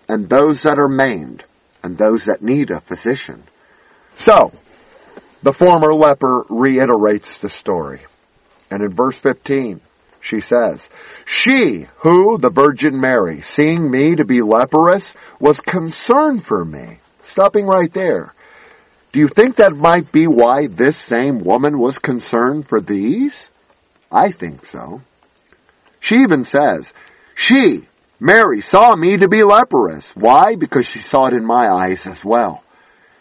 and 0.08 0.28
those 0.28 0.62
that 0.62 0.78
are 0.78 0.88
maimed, 0.88 1.44
and 1.82 1.96
those 1.96 2.24
that 2.24 2.42
need 2.42 2.70
a 2.70 2.80
physician. 2.80 3.44
So, 4.16 4.52
the 5.42 5.52
former 5.52 5.94
leper 5.94 6.44
reiterates 6.48 7.38
the 7.38 7.48
story. 7.48 8.00
And 8.70 8.82
in 8.82 8.92
verse 8.92 9.18
15, 9.18 9.80
she 10.20 10.40
says, 10.40 10.88
She 11.24 11.86
who, 11.98 12.38
the 12.38 12.50
Virgin 12.50 13.00
Mary, 13.00 13.42
seeing 13.42 13.90
me 13.90 14.16
to 14.16 14.24
be 14.24 14.42
leprous, 14.42 15.14
was 15.38 15.60
concerned 15.60 16.44
for 16.44 16.64
me. 16.64 16.98
Stopping 17.22 17.66
right 17.66 17.92
there. 17.92 18.34
Do 19.12 19.20
you 19.20 19.28
think 19.28 19.56
that 19.56 19.76
might 19.76 20.10
be 20.12 20.26
why 20.26 20.66
this 20.66 20.96
same 20.96 21.38
woman 21.38 21.78
was 21.78 21.98
concerned 21.98 22.68
for 22.68 22.80
these? 22.80 23.48
I 24.10 24.30
think 24.30 24.64
so. 24.64 25.02
She 26.00 26.16
even 26.16 26.44
says, 26.44 26.92
she, 27.34 27.86
Mary, 28.20 28.60
saw 28.60 28.94
me 28.94 29.16
to 29.16 29.28
be 29.28 29.42
leprous. 29.42 30.14
Why? 30.14 30.56
Because 30.56 30.88
she 30.88 30.98
saw 30.98 31.26
it 31.26 31.34
in 31.34 31.44
my 31.44 31.68
eyes 31.68 32.06
as 32.06 32.24
well. 32.24 32.62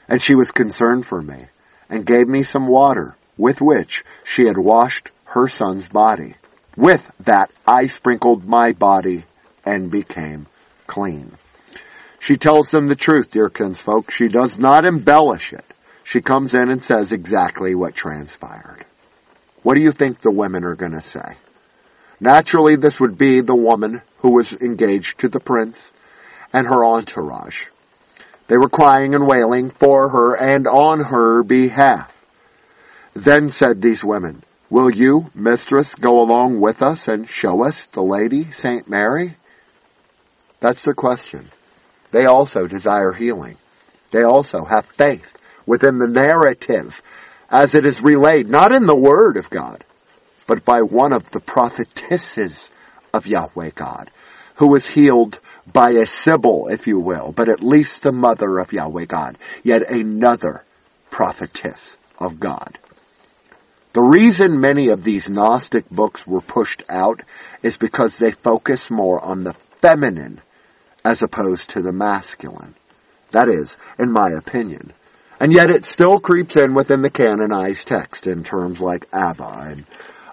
And 0.07 0.21
she 0.21 0.35
was 0.35 0.51
concerned 0.51 1.05
for 1.05 1.21
me 1.21 1.47
and 1.89 2.05
gave 2.05 2.27
me 2.27 2.43
some 2.43 2.67
water 2.67 3.15
with 3.37 3.61
which 3.61 4.03
she 4.23 4.45
had 4.45 4.57
washed 4.57 5.11
her 5.25 5.47
son's 5.47 5.89
body. 5.89 6.35
With 6.77 7.09
that 7.21 7.51
I 7.67 7.87
sprinkled 7.87 8.45
my 8.45 8.73
body 8.73 9.25
and 9.65 9.91
became 9.91 10.47
clean. 10.87 11.31
She 12.19 12.37
tells 12.37 12.69
them 12.69 12.87
the 12.87 12.95
truth, 12.95 13.29
dear 13.29 13.49
kinsfolk. 13.49 14.11
She 14.11 14.27
does 14.27 14.57
not 14.57 14.85
embellish 14.85 15.53
it. 15.53 15.65
She 16.03 16.21
comes 16.21 16.53
in 16.53 16.69
and 16.69 16.81
says 16.81 17.11
exactly 17.11 17.75
what 17.75 17.95
transpired. 17.95 18.85
What 19.63 19.75
do 19.75 19.81
you 19.81 19.91
think 19.91 20.21
the 20.21 20.31
women 20.31 20.63
are 20.63 20.75
going 20.75 20.93
to 20.93 21.01
say? 21.01 21.37
Naturally, 22.19 22.75
this 22.75 22.99
would 22.99 23.17
be 23.17 23.41
the 23.41 23.55
woman 23.55 24.01
who 24.17 24.31
was 24.31 24.53
engaged 24.53 25.19
to 25.19 25.29
the 25.29 25.39
prince 25.39 25.91
and 26.53 26.67
her 26.67 26.85
entourage. 26.85 27.65
They 28.47 28.57
were 28.57 28.69
crying 28.69 29.15
and 29.15 29.27
wailing 29.27 29.71
for 29.71 30.09
her 30.09 30.35
and 30.35 30.67
on 30.67 30.99
her 30.99 31.43
behalf. 31.43 32.11
Then 33.13 33.49
said 33.49 33.81
these 33.81 34.03
women, 34.03 34.43
Will 34.69 34.89
you, 34.89 35.31
mistress, 35.33 35.93
go 35.95 36.21
along 36.21 36.59
with 36.59 36.81
us 36.81 37.07
and 37.07 37.29
show 37.29 37.63
us 37.63 37.85
the 37.87 38.01
lady, 38.01 38.51
Saint 38.51 38.89
Mary? 38.89 39.35
That's 40.59 40.83
the 40.83 40.93
question. 40.93 41.49
They 42.11 42.25
also 42.25 42.67
desire 42.67 43.11
healing. 43.11 43.57
They 44.11 44.23
also 44.23 44.65
have 44.65 44.85
faith 44.85 45.37
within 45.65 45.97
the 45.97 46.07
narrative 46.07 47.01
as 47.49 47.75
it 47.75 47.85
is 47.85 48.01
relayed, 48.01 48.47
not 48.47 48.73
in 48.73 48.85
the 48.85 48.95
Word 48.95 49.37
of 49.37 49.49
God, 49.49 49.83
but 50.47 50.65
by 50.65 50.81
one 50.81 51.13
of 51.13 51.29
the 51.31 51.39
prophetesses 51.39 52.69
of 53.13 53.27
Yahweh 53.27 53.71
God, 53.75 54.11
who 54.55 54.67
was 54.67 54.85
healed 54.85 55.39
by 55.71 55.91
a 55.91 56.05
Sibyl, 56.05 56.67
if 56.67 56.87
you 56.87 56.99
will, 56.99 57.31
but 57.31 57.49
at 57.49 57.63
least 57.63 58.01
the 58.01 58.11
mother 58.11 58.59
of 58.59 58.73
Yahweh 58.73 59.05
God, 59.05 59.37
yet 59.63 59.89
another 59.89 60.63
prophetess 61.09 61.97
of 62.19 62.39
God. 62.39 62.77
The 63.93 64.01
reason 64.01 64.59
many 64.59 64.89
of 64.89 65.03
these 65.03 65.29
Gnostic 65.29 65.89
books 65.89 66.27
were 66.27 66.41
pushed 66.41 66.83
out 66.89 67.21
is 67.63 67.77
because 67.77 68.17
they 68.17 68.31
focus 68.31 68.91
more 68.91 69.23
on 69.23 69.43
the 69.43 69.53
feminine 69.79 70.41
as 71.05 71.21
opposed 71.21 71.69
to 71.69 71.81
the 71.81 71.93
masculine. 71.93 72.75
That 73.31 73.47
is, 73.47 73.77
in 73.97 74.11
my 74.11 74.29
opinion. 74.29 74.91
And 75.39 75.53
yet 75.53 75.69
it 75.69 75.85
still 75.85 76.19
creeps 76.19 76.55
in 76.55 76.73
within 76.73 77.01
the 77.01 77.09
canonized 77.09 77.87
text 77.87 78.27
in 78.27 78.43
terms 78.43 78.81
like 78.81 79.07
Abba 79.13 79.67
and 79.71 79.85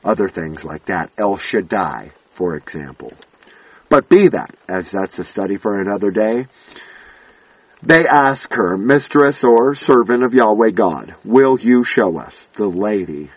other 0.05 0.29
things 0.29 0.65
like 0.65 0.87
that. 0.87 1.11
El 1.19 1.37
Shaddai, 1.37 2.13
for 2.33 2.57
example. 2.57 3.13
But 3.93 4.09
be 4.09 4.29
that, 4.29 4.55
as 4.71 4.91
that's 4.91 5.19
a 5.19 5.25
study 5.25 5.59
for 5.59 5.79
another 5.79 6.11
day, 6.11 6.47
they 7.83 8.09
ask 8.09 8.51
her, 8.55 8.79
mistress 8.79 9.45
or 9.45 9.75
servant 9.75 10.25
of 10.25 10.33
Yahweh 10.33 10.71
God, 10.71 11.15
will 11.27 11.61
you 11.61 11.85
show 11.85 12.17
us 12.17 12.49
the 12.55 12.69
lady 12.69 13.31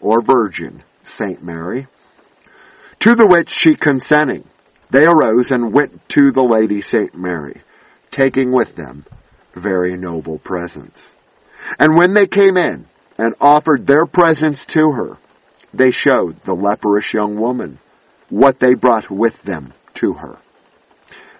or 0.00 0.20
virgin, 0.20 0.82
Saint 1.04 1.44
Mary? 1.44 1.86
To 2.98 3.14
the 3.14 3.24
which 3.24 3.50
she 3.50 3.76
consenting, 3.76 4.42
they 4.90 5.06
arose 5.06 5.52
and 5.52 5.72
went 5.72 6.08
to 6.08 6.32
the 6.32 6.42
lady 6.42 6.80
Saint 6.80 7.14
Mary, 7.14 7.62
taking 8.10 8.50
with 8.50 8.74
them 8.74 9.06
very 9.52 9.96
noble 9.96 10.40
presents. 10.40 11.12
And 11.78 11.96
when 11.96 12.14
they 12.14 12.26
came 12.26 12.56
in 12.56 12.86
and 13.16 13.36
offered 13.40 13.86
their 13.86 14.06
presents 14.06 14.66
to 14.66 14.90
her, 14.90 15.18
they 15.72 15.92
showed 15.92 16.40
the 16.40 16.54
leprous 16.54 17.14
young 17.14 17.36
woman 17.36 17.78
what 18.28 18.58
they 18.58 18.74
brought 18.74 19.08
with 19.08 19.40
them 19.42 19.72
to 20.00 20.14
her. 20.14 20.38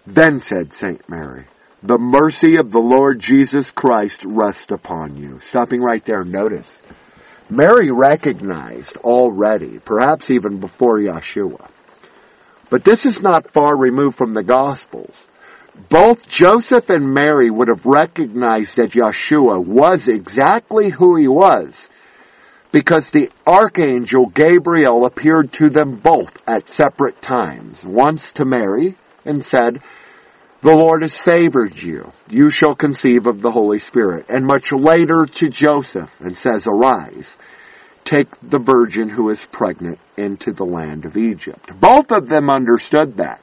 Then 0.06 0.40
said 0.40 0.72
Saint 0.72 1.08
Mary, 1.08 1.46
the 1.82 1.98
mercy 1.98 2.56
of 2.56 2.70
the 2.70 2.78
Lord 2.78 3.18
Jesus 3.18 3.70
Christ 3.70 4.24
rest 4.24 4.70
upon 4.70 5.16
you. 5.16 5.40
Stopping 5.40 5.80
right 5.80 6.04
there, 6.04 6.24
notice. 6.24 6.78
Mary 7.48 7.90
recognized 7.90 8.96
already, 8.98 9.78
perhaps 9.78 10.30
even 10.30 10.60
before 10.60 10.98
Yeshua. 10.98 11.68
But 12.68 12.84
this 12.84 13.04
is 13.04 13.22
not 13.22 13.50
far 13.50 13.76
removed 13.76 14.16
from 14.16 14.34
the 14.34 14.44
Gospels. 14.44 15.16
Both 15.88 16.28
Joseph 16.28 16.90
and 16.90 17.14
Mary 17.14 17.50
would 17.50 17.68
have 17.68 17.86
recognized 17.86 18.76
that 18.76 18.90
Yeshua 18.90 19.64
was 19.64 20.06
exactly 20.06 20.90
who 20.90 21.16
he 21.16 21.26
was 21.26 21.88
because 22.72 23.06
the 23.06 23.30
archangel 23.46 24.26
Gabriel 24.26 25.06
appeared 25.06 25.52
to 25.54 25.70
them 25.70 25.96
both 25.96 26.36
at 26.46 26.70
separate 26.70 27.20
times. 27.20 27.84
Once 27.84 28.32
to 28.32 28.44
Mary 28.44 28.96
and 29.24 29.44
said, 29.44 29.80
the 30.62 30.74
Lord 30.74 31.02
has 31.02 31.16
favored 31.16 31.80
you. 31.80 32.12
You 32.30 32.50
shall 32.50 32.74
conceive 32.74 33.26
of 33.26 33.40
the 33.40 33.50
Holy 33.50 33.78
Spirit. 33.78 34.26
And 34.28 34.46
much 34.46 34.72
later 34.72 35.26
to 35.26 35.48
Joseph 35.48 36.20
and 36.20 36.36
says, 36.36 36.64
arise, 36.66 37.36
take 38.04 38.28
the 38.42 38.58
virgin 38.58 39.08
who 39.08 39.30
is 39.30 39.44
pregnant 39.46 39.98
into 40.16 40.52
the 40.52 40.66
land 40.66 41.06
of 41.06 41.16
Egypt. 41.16 41.80
Both 41.80 42.12
of 42.12 42.28
them 42.28 42.50
understood 42.50 43.16
that. 43.16 43.40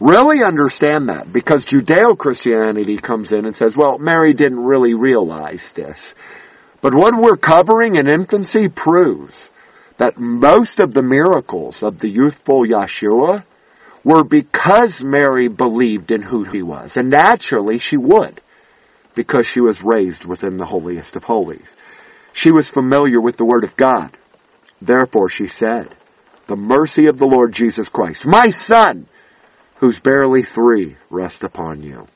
Really 0.00 0.42
understand 0.44 1.08
that 1.08 1.32
because 1.32 1.66
Judeo-Christianity 1.66 2.98
comes 2.98 3.32
in 3.32 3.44
and 3.44 3.56
says, 3.56 3.76
well, 3.76 3.98
Mary 3.98 4.34
didn't 4.34 4.64
really 4.64 4.94
realize 4.94 5.70
this. 5.72 6.14
But 6.84 6.92
what 6.92 7.18
we're 7.18 7.38
covering 7.38 7.94
in 7.94 8.06
infancy 8.06 8.68
proves 8.68 9.48
that 9.96 10.18
most 10.18 10.80
of 10.80 10.92
the 10.92 11.02
miracles 11.02 11.82
of 11.82 11.98
the 11.98 12.10
youthful 12.10 12.66
Yeshua 12.66 13.42
were 14.04 14.22
because 14.22 15.02
Mary 15.02 15.48
believed 15.48 16.10
in 16.10 16.20
who 16.20 16.44
he 16.44 16.62
was. 16.62 16.98
And 16.98 17.08
naturally 17.08 17.78
she 17.78 17.96
would, 17.96 18.38
because 19.14 19.46
she 19.46 19.62
was 19.62 19.82
raised 19.82 20.26
within 20.26 20.58
the 20.58 20.66
holiest 20.66 21.16
of 21.16 21.24
holies. 21.24 21.74
She 22.34 22.50
was 22.50 22.68
familiar 22.68 23.18
with 23.18 23.38
the 23.38 23.46
word 23.46 23.64
of 23.64 23.76
God. 23.76 24.14
Therefore 24.82 25.30
she 25.30 25.48
said, 25.48 25.88
the 26.48 26.56
mercy 26.56 27.06
of 27.06 27.16
the 27.16 27.26
Lord 27.26 27.54
Jesus 27.54 27.88
Christ, 27.88 28.26
my 28.26 28.50
son, 28.50 29.06
who's 29.76 30.00
barely 30.00 30.42
three, 30.42 30.98
rest 31.08 31.44
upon 31.44 31.82
you. 31.82 32.08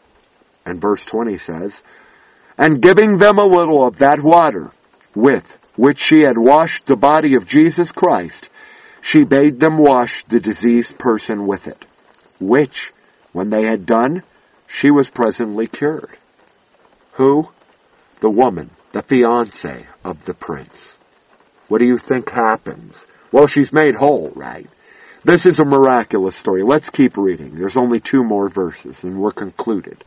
And 0.67 0.79
verse 0.79 1.07
20 1.07 1.39
says, 1.39 1.83
And 2.59 2.83
giving 2.83 3.19
them 3.19 3.39
a 3.39 3.45
little 3.45 3.87
of 3.87 3.99
that 3.99 4.21
water, 4.21 4.73
with 5.15 5.57
which 5.77 5.99
she 5.99 6.23
had 6.23 6.37
washed 6.37 6.87
the 6.87 6.97
body 6.97 7.37
of 7.37 7.47
Jesus 7.47 7.93
Christ, 7.93 8.51
she 9.01 9.25
bade 9.25 9.61
them 9.61 9.79
wash 9.79 10.25
the 10.25 10.41
diseased 10.41 10.99
person 10.99 11.47
with 11.47 11.69
it, 11.69 11.85
which, 12.41 12.93
when 13.33 13.51
they 13.51 13.63
had 13.63 13.87
done, 13.87 14.25
she 14.67 14.91
was 14.91 15.09
presently 15.09 15.69
cured. 15.69 16.19
Who? 17.13 17.49
The 18.21 18.31
woman, 18.31 18.71
the 18.91 19.03
fiance 19.03 19.87
of 20.05 20.25
the 20.25 20.35
prince. 20.35 20.99
What 21.69 21.79
do 21.79 21.85
you 21.85 21.99
think 21.99 22.31
happens? 22.31 23.07
Well, 23.31 23.47
she's 23.47 23.73
made 23.73 23.95
whole, 23.95 24.33
right? 24.35 24.69
This 25.25 25.47
is 25.47 25.59
a 25.59 25.65
miraculous 25.65 26.37
story. 26.37 26.63
Let's 26.63 26.91
keep 26.91 27.17
reading. 27.17 27.55
There's 27.55 27.77
only 27.77 28.01
two 28.01 28.25
more 28.25 28.49
verses 28.49 29.05
and 29.05 29.21
we're 29.21 29.33
concluded. 29.33 30.03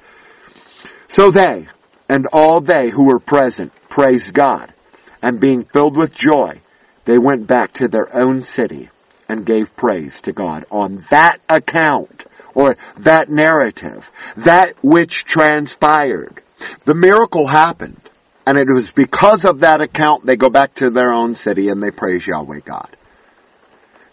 So 1.07 1.31
they, 1.31 1.67
and 2.11 2.27
all 2.33 2.59
they 2.59 2.89
who 2.89 3.05
were 3.05 3.19
present, 3.19 3.71
praised 3.87 4.33
God, 4.33 4.73
and 5.21 5.39
being 5.39 5.63
filled 5.63 5.95
with 5.95 6.13
joy, 6.13 6.59
they 7.05 7.17
went 7.17 7.47
back 7.47 7.71
to 7.71 7.87
their 7.87 8.13
own 8.13 8.43
city 8.43 8.89
and 9.29 9.45
gave 9.45 9.73
praise 9.77 10.19
to 10.23 10.33
God 10.33 10.65
on 10.69 10.97
that 11.09 11.39
account, 11.47 12.25
or 12.53 12.75
that 12.97 13.29
narrative, 13.29 14.11
that 14.35 14.73
which 14.83 15.23
transpired. 15.23 16.41
The 16.83 16.93
miracle 16.93 17.47
happened, 17.47 18.01
and 18.45 18.57
it 18.57 18.67
was 18.67 18.91
because 18.91 19.45
of 19.45 19.59
that 19.59 19.79
account 19.79 20.25
they 20.25 20.35
go 20.35 20.49
back 20.49 20.73
to 20.75 20.89
their 20.89 21.13
own 21.13 21.35
city 21.35 21.69
and 21.69 21.81
they 21.81 21.91
praise 21.91 22.27
Yahweh 22.27 22.59
God. 22.65 22.93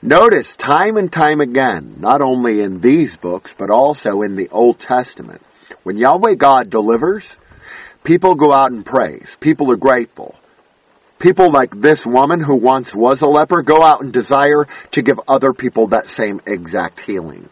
Notice 0.03 0.55
time 0.55 0.99
and 0.99 1.13
time 1.13 1.41
again, 1.41 1.97
not 1.99 2.23
only 2.23 2.61
in 2.61 2.81
these 2.81 3.17
books, 3.17 3.57
but 3.59 3.71
also 3.71 4.23
in 4.23 4.37
the 4.37 4.51
Old 4.51 4.79
Testament, 4.79 5.43
when 5.83 5.97
Yahweh 5.97 6.37
God 6.37 6.71
delivers, 6.71 7.38
people 8.09 8.37
go 8.37 8.55
out 8.55 8.73
and 8.73 8.87
praise. 8.87 9.37
People 9.39 9.71
are 9.71 9.77
grateful. 9.77 10.35
People 11.19 11.53
like 11.53 11.79
this 11.79 12.07
woman 12.07 12.41
who 12.41 12.57
once 12.57 12.95
was 12.95 13.21
a 13.21 13.27
leper 13.27 13.61
go 13.61 13.85
out 13.85 14.01
and 14.01 14.15
desire 14.15 14.67
to 14.93 15.03
give 15.03 15.21
other 15.29 15.53
people 15.53 15.89
that 15.89 16.07
same 16.07 16.41
exact 16.47 17.01
healing. 17.01 17.51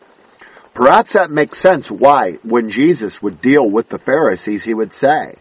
Perhaps 0.72 1.12
that 1.12 1.30
makes 1.30 1.60
sense 1.60 1.90
why 1.90 2.38
when 2.42 2.70
Jesus 2.70 3.20
would 3.20 3.42
deal 3.42 3.68
with 3.68 3.90
the 3.90 3.98
Pharisees, 3.98 4.64
he 4.64 4.72
would 4.72 4.94
say, 4.94 5.34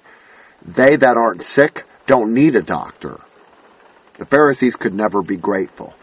they 0.66 0.98
that 0.98 1.16
aren't 1.16 1.44
sick 1.44 1.86
don't 2.08 2.34
need 2.34 2.56
a 2.56 2.62
doctor. 2.62 3.22
The 4.18 4.26
Pharisees 4.26 4.76
could 4.76 4.94
never 4.94 5.22
be 5.22 5.38
grateful 5.38 5.94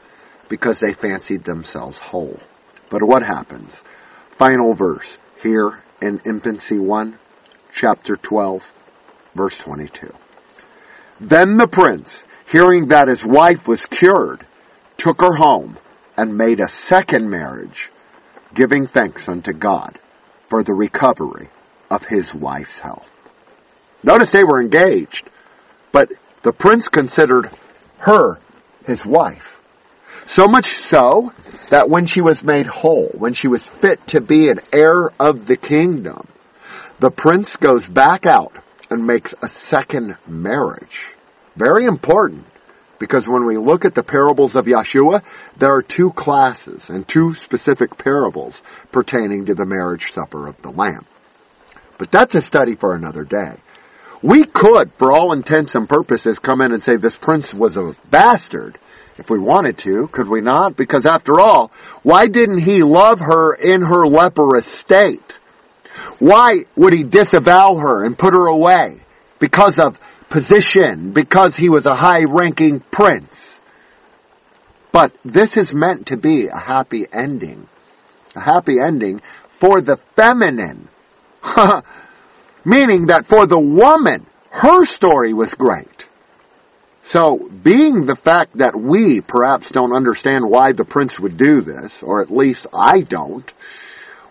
because 0.49 0.81
they 0.81 0.95
fancied 0.95 1.45
themselves 1.45 2.01
whole. 2.01 2.41
But 2.89 3.03
what 3.03 3.23
happens? 3.23 3.79
Final 4.31 4.73
verse 4.73 5.19
here 5.43 5.81
in 6.01 6.19
Infancy 6.25 6.79
1, 6.79 7.19
chapter 7.73 8.17
12, 8.17 8.73
verse 9.35 9.59
22. 9.59 10.12
Then 11.20 11.57
the 11.57 11.68
prince, 11.68 12.22
hearing 12.51 12.89
that 12.89 13.09
his 13.09 13.24
wife 13.24 13.66
was 13.68 13.87
cured, 13.87 14.47
took 14.97 15.20
her 15.20 15.35
home 15.35 15.78
and 16.16 16.37
made 16.37 16.61
a 16.61 16.68
second 16.68 17.30
marriage, 17.30 17.91
giving 18.55 18.87
thanks 18.87 19.28
unto 19.28 19.53
God 19.53 19.99
for 20.49 20.62
the 20.62 20.74
recovery 20.74 21.49
of 21.91 22.05
his 22.05 22.35
wife's 22.35 22.78
health. 22.78 23.09
Notice 24.03 24.30
they 24.30 24.45
were 24.45 24.61
engaged, 24.61 25.28
but 25.93 26.11
the 26.43 26.53
prince 26.53 26.89
considered 26.89 27.51
her 27.99 28.39
his 28.85 29.07
wife. 29.07 29.61
So 30.26 30.47
much 30.47 30.66
so 30.66 31.33
that 31.70 31.89
when 31.89 32.07
she 32.07 32.20
was 32.20 32.45
made 32.45 32.66
whole, 32.66 33.11
when 33.14 33.33
she 33.33 33.49
was 33.49 33.64
fit 33.64 34.07
to 34.09 34.20
be 34.20 34.49
an 34.49 34.61
heir 34.72 35.11
of 35.18 35.47
the 35.47 35.57
kingdom, 35.57 36.26
the 37.01 37.11
prince 37.11 37.57
goes 37.57 37.89
back 37.89 38.26
out 38.26 38.62
and 38.93 39.07
makes 39.07 39.34
a 39.43 39.49
second 39.49 40.16
marriage. 40.26 41.14
Very 41.57 41.84
important 41.84 42.47
because 42.99 43.26
when 43.26 43.47
we 43.47 43.57
look 43.57 43.84
at 43.84 43.95
the 43.95 44.03
parables 44.03 44.55
of 44.55 44.66
Yeshua, 44.66 45.24
there 45.57 45.74
are 45.74 45.82
two 45.82 46.12
classes 46.12 46.88
and 46.88 47.07
two 47.07 47.34
specific 47.34 47.99
parables 47.99 48.62
pertaining 48.93 49.47
to 49.47 49.55
the 49.55 49.66
marriage 49.66 50.12
supper 50.12 50.47
of 50.47 50.61
the 50.62 50.70
Lamb. 50.70 51.07
But 51.99 52.11
that's 52.11 52.34
a 52.34 52.40
study 52.40 52.76
for 52.76 52.95
another 52.95 53.24
day. 53.24 53.57
We 54.22 54.45
could, 54.45 54.93
for 54.95 55.11
all 55.11 55.32
intents 55.32 55.74
and 55.74 55.88
purposes, 55.88 56.38
come 56.38 56.61
in 56.61 56.72
and 56.72 56.82
say 56.82 56.97
this 56.97 57.16
prince 57.16 57.53
was 57.53 57.76
a 57.76 57.97
bastard 58.09 58.78
if 59.18 59.28
we 59.28 59.38
wanted 59.38 59.78
to, 59.78 60.09
could 60.09 60.28
we 60.28 60.40
not? 60.40 60.76
Because 60.76 61.07
after 61.07 61.40
all, 61.40 61.70
why 62.03 62.28
didn't 62.28 62.59
he 62.59 62.82
love 62.82 63.20
her 63.20 63.55
in 63.55 63.82
her 63.82 64.07
leprous 64.07 64.66
state? 64.66 65.32
Why 66.18 66.64
would 66.76 66.93
he 66.93 67.03
disavow 67.03 67.76
her 67.76 68.05
and 68.05 68.18
put 68.18 68.34
her 68.34 68.47
away? 68.47 68.99
Because 69.38 69.78
of 69.78 69.99
position, 70.28 71.12
because 71.12 71.57
he 71.57 71.68
was 71.68 71.86
a 71.86 71.95
high 71.95 72.24
ranking 72.24 72.80
prince. 72.80 73.59
But 74.93 75.12
this 75.24 75.57
is 75.57 75.74
meant 75.74 76.09
to 76.09 76.16
be 76.16 76.49
a 76.49 76.57
happy 76.57 77.07
ending. 77.12 77.68
A 78.36 78.40
happy 78.40 78.78
ending 78.78 79.20
for 79.59 79.80
the 79.80 79.97
feminine. 80.16 80.88
Meaning 82.64 83.07
that 83.07 83.26
for 83.26 83.47
the 83.47 83.59
woman, 83.59 84.26
her 84.51 84.84
story 84.84 85.32
was 85.32 85.53
great. 85.55 86.07
So, 87.05 87.36
being 87.36 88.07
the 88.07 88.14
fact 88.14 88.59
that 88.59 88.76
we 88.76 89.20
perhaps 89.20 89.70
don't 89.70 89.95
understand 89.95 90.49
why 90.49 90.72
the 90.72 90.84
prince 90.84 91.18
would 91.18 91.36
do 91.36 91.61
this, 91.61 92.03
or 92.03 92.22
at 92.22 92.30
least 92.30 92.66
I 92.72 93.01
don't, 93.01 93.53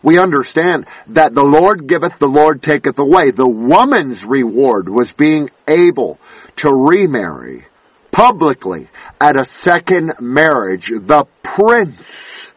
we 0.03 0.19
understand 0.19 0.87
that 1.07 1.33
the 1.33 1.43
Lord 1.43 1.87
giveth, 1.87 2.17
the 2.17 2.27
Lord 2.27 2.61
taketh 2.61 2.97
away. 2.97 3.31
The 3.31 3.47
woman's 3.47 4.25
reward 4.25 4.89
was 4.89 5.13
being 5.13 5.49
able 5.67 6.19
to 6.57 6.69
remarry 6.69 7.65
publicly 8.11 8.87
at 9.19 9.39
a 9.39 9.45
second 9.45 10.15
marriage. 10.19 10.87
The 10.87 11.25
prince. 11.43 12.51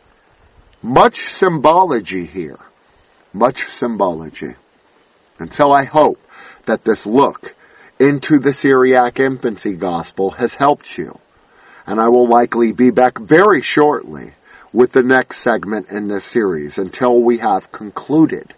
Much 0.83 1.27
symbology 1.27 2.27
here. 2.27 2.59
Much 3.33 3.65
symbology. 3.65 4.55
And 5.39 5.53
so 5.53 5.71
I 5.73 5.85
hope 5.85 6.21
that 6.67 6.85
this 6.85 7.05
look 7.07 7.55
into 7.99 8.39
the 8.39 8.53
Syriac 8.53 9.21
infancy 9.21 9.75
gospel 9.75 10.31
has 10.33 10.55
helped 10.55 10.97
you. 10.97 11.19
And 11.87 12.01
I 12.01 12.09
will 12.09 12.27
likely 12.27 12.73
be 12.73 12.91
back 12.91 13.19
very 13.19 13.61
shortly 13.61 14.33
with 14.75 14.91
the 14.91 15.05
next 15.05 15.39
segment 15.39 15.89
in 15.91 16.09
this 16.09 16.25
series 16.25 16.79
until 16.79 17.23
we 17.23 17.39
have 17.39 17.71
concluded 17.71 18.53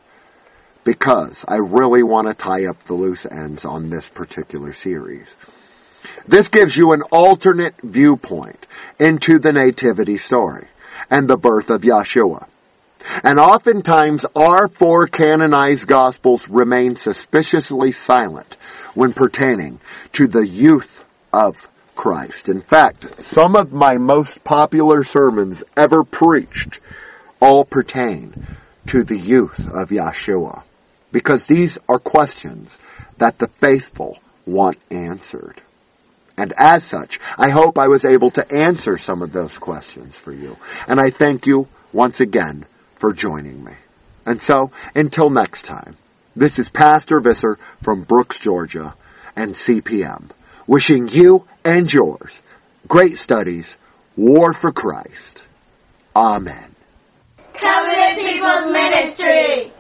because 0.83 1.45
I 1.47 1.57
really 1.57 2.03
want 2.03 2.27
to 2.29 2.35
tie 2.35 2.65
up 2.67 2.83
the 2.85 2.95
loose 2.95 3.27
ends 3.27 3.67
on 3.67 3.91
this 3.91 4.09
particular 4.09 4.73
series. 4.73 5.29
This 6.27 6.49
gives 6.49 6.75
you 6.75 6.93
an 6.93 7.03
alternate 7.13 7.75
viewpoint 7.83 8.67
into 8.99 9.39
the 9.39 9.53
nativity 9.53 10.17
story 10.17 10.69
and 11.11 11.29
the 11.29 11.37
birth 11.37 11.69
of 11.69 11.83
Yeshua. 11.83 12.47
And 13.23 13.39
oftentimes 13.39 14.25
our 14.35 14.69
four 14.69 15.09
canonized 15.09 15.87
gospels 15.87 16.49
remain 16.49 16.97
suspiciously 16.97 17.93
silent 17.93 18.57
when 18.95 19.13
pertaining 19.13 19.81
to 20.13 20.29
the 20.29 20.47
youth 20.47 21.05
of 21.31 21.69
Christ. 21.97 22.49
In 22.49 22.61
fact, 22.61 23.25
some 23.25 23.57
of 23.57 23.73
my 23.73 23.97
most 23.97 24.45
popular 24.45 25.03
sermons 25.03 25.65
ever 25.77 26.05
preached 26.05 26.79
all 27.41 27.65
pertain 27.65 28.47
to 28.87 29.03
the 29.03 29.19
youth 29.19 29.59
of 29.59 29.89
Yeshua. 29.89 30.63
Because 31.11 31.47
these 31.47 31.79
are 31.89 31.99
questions 31.99 32.79
that 33.19 33.39
the 33.39 33.49
faithful 33.49 34.19
want 34.45 34.79
answered. 34.91 35.61
And 36.39 36.53
as 36.59 36.85
such, 36.85 37.19
I 37.39 37.51
hope 37.51 37.79
I 37.79 37.89
was 37.89 38.05
able 38.05 38.31
to 38.33 38.47
answer 38.53 38.99
some 38.99 39.23
of 39.23 39.33
those 39.33 39.57
questions 39.59 40.15
for 40.15 40.33
you. 40.33 40.57
And 40.87 41.01
I 41.01 41.11
thank 41.11 41.47
you 41.47 41.69
once 41.93 42.21
again 42.21 42.67
for 42.97 43.13
joining 43.13 43.65
me. 43.65 43.73
And 44.27 44.41
so, 44.41 44.71
until 44.95 45.31
next 45.31 45.65
time, 45.65 45.97
this 46.35 46.59
is 46.59 46.69
Pastor 46.69 47.21
Visser 47.21 47.59
from 47.83 48.03
Brooks, 48.03 48.39
Georgia, 48.39 48.95
and 49.35 49.53
CPM, 49.53 50.31
wishing 50.67 51.09
you 51.09 51.47
and 51.65 51.93
yours 51.93 52.43
great 52.87 53.19
studies, 53.19 53.77
War 54.17 54.53
for 54.53 54.73
Christ. 54.73 55.43
Amen. 56.15 56.75
Covenant 57.53 58.19
People's 58.19 58.71
Ministry. 58.71 59.73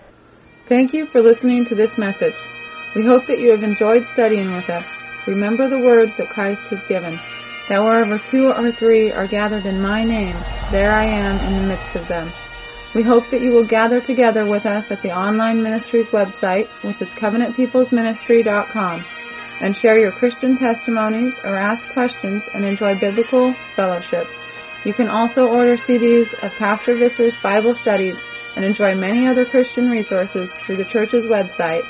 Thank 0.67 0.93
you 0.93 1.07
for 1.07 1.23
listening 1.23 1.65
to 1.67 1.75
this 1.75 1.97
message. 1.97 2.35
We 2.95 3.05
hope 3.05 3.27
that 3.27 3.39
you 3.39 3.51
have 3.51 3.63
enjoyed 3.63 4.07
studying 4.07 4.53
with 4.53 4.69
us. 4.69 5.03
Remember 5.27 5.69
the 5.69 5.79
words 5.79 6.17
that 6.17 6.29
Christ 6.29 6.69
has 6.71 6.85
given, 6.87 7.19
that 7.69 7.83
wherever 7.83 8.19
two 8.19 8.53
or 8.53 8.71
three 8.71 9.13
are 9.13 9.27
gathered 9.27 9.67
in 9.67 9.81
my 9.81 10.05
name, 10.05 10.37
there 10.71 10.91
I 10.91 11.05
am 11.05 11.39
in 11.47 11.63
the 11.63 11.69
midst 11.69 11.97
of 11.97 12.09
them. 12.09 12.31
We 12.95 13.03
hope 13.03 13.29
that 13.31 13.43
you 13.43 13.53
will 13.53 13.67
gather 13.67 14.01
together 14.01 14.47
with 14.47 14.67
us 14.67 14.91
at 14.91 15.03
the 15.03 15.17
online 15.17 15.63
ministry's 15.63 16.09
website, 16.09 16.67
which 16.83 17.01
is 17.03 17.11
covenantpeoplesministry.com, 17.11 19.05
and 19.61 19.77
share 19.77 19.99
your 19.99 20.13
Christian 20.13 20.57
testimonies 20.57 21.41
or 21.45 21.57
ask 21.57 21.91
questions 21.93 22.49
and 22.49 22.65
enjoy 22.65 22.99
biblical 22.99 23.53
fellowship. 23.53 24.27
You 24.85 24.93
can 24.93 25.09
also 25.09 25.49
order 25.49 25.77
CDs 25.77 26.33
of 26.45 26.57
Pastor 26.57 26.95
Visser's 26.95 27.37
Bible 27.43 27.75
studies 27.75 28.25
and 28.55 28.65
enjoy 28.65 28.95
many 28.95 29.27
other 29.27 29.45
Christian 29.45 29.91
resources 29.91 30.55
through 30.55 30.77
the 30.77 30.85
church's 30.85 31.27
website 31.27 31.85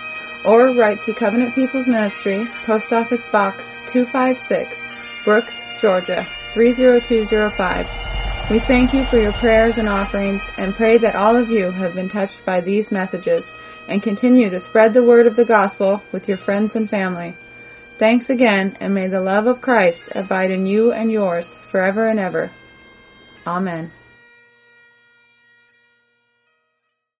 or 0.44 0.72
write 0.72 1.02
to 1.02 1.12
Covenant 1.12 1.54
People's 1.54 1.86
Ministry, 1.86 2.46
Post 2.64 2.92
Office 2.92 3.24
Box 3.30 3.68
256, 3.88 4.84
Brooks, 5.24 5.60
Georgia 5.80 6.26
30205. 6.54 8.50
We 8.50 8.60
thank 8.60 8.94
you 8.94 9.04
for 9.04 9.18
your 9.18 9.32
prayers 9.32 9.76
and 9.76 9.88
offerings 9.88 10.42
and 10.56 10.72
pray 10.72 10.98
that 10.98 11.16
all 11.16 11.36
of 11.36 11.50
you 11.50 11.72
have 11.72 11.96
been 11.96 12.08
touched 12.08 12.46
by 12.46 12.60
these 12.60 12.92
messages 12.92 13.54
and 13.88 14.02
continue 14.02 14.50
to 14.50 14.60
spread 14.60 14.94
the 14.94 15.02
word 15.02 15.26
of 15.26 15.36
the 15.36 15.44
gospel 15.44 16.00
with 16.12 16.28
your 16.28 16.38
friends 16.38 16.76
and 16.76 16.88
family. 16.88 17.34
Thanks 17.99 18.28
again, 18.28 18.76
and 18.78 18.92
may 18.92 19.07
the 19.07 19.22
love 19.22 19.47
of 19.47 19.62
Christ 19.62 20.11
abide 20.14 20.51
in 20.51 20.66
you 20.66 20.92
and 20.92 21.11
yours 21.11 21.53
forever 21.53 22.09
and 22.09 22.20
ever. 22.20 22.51
Amen. 23.47 23.90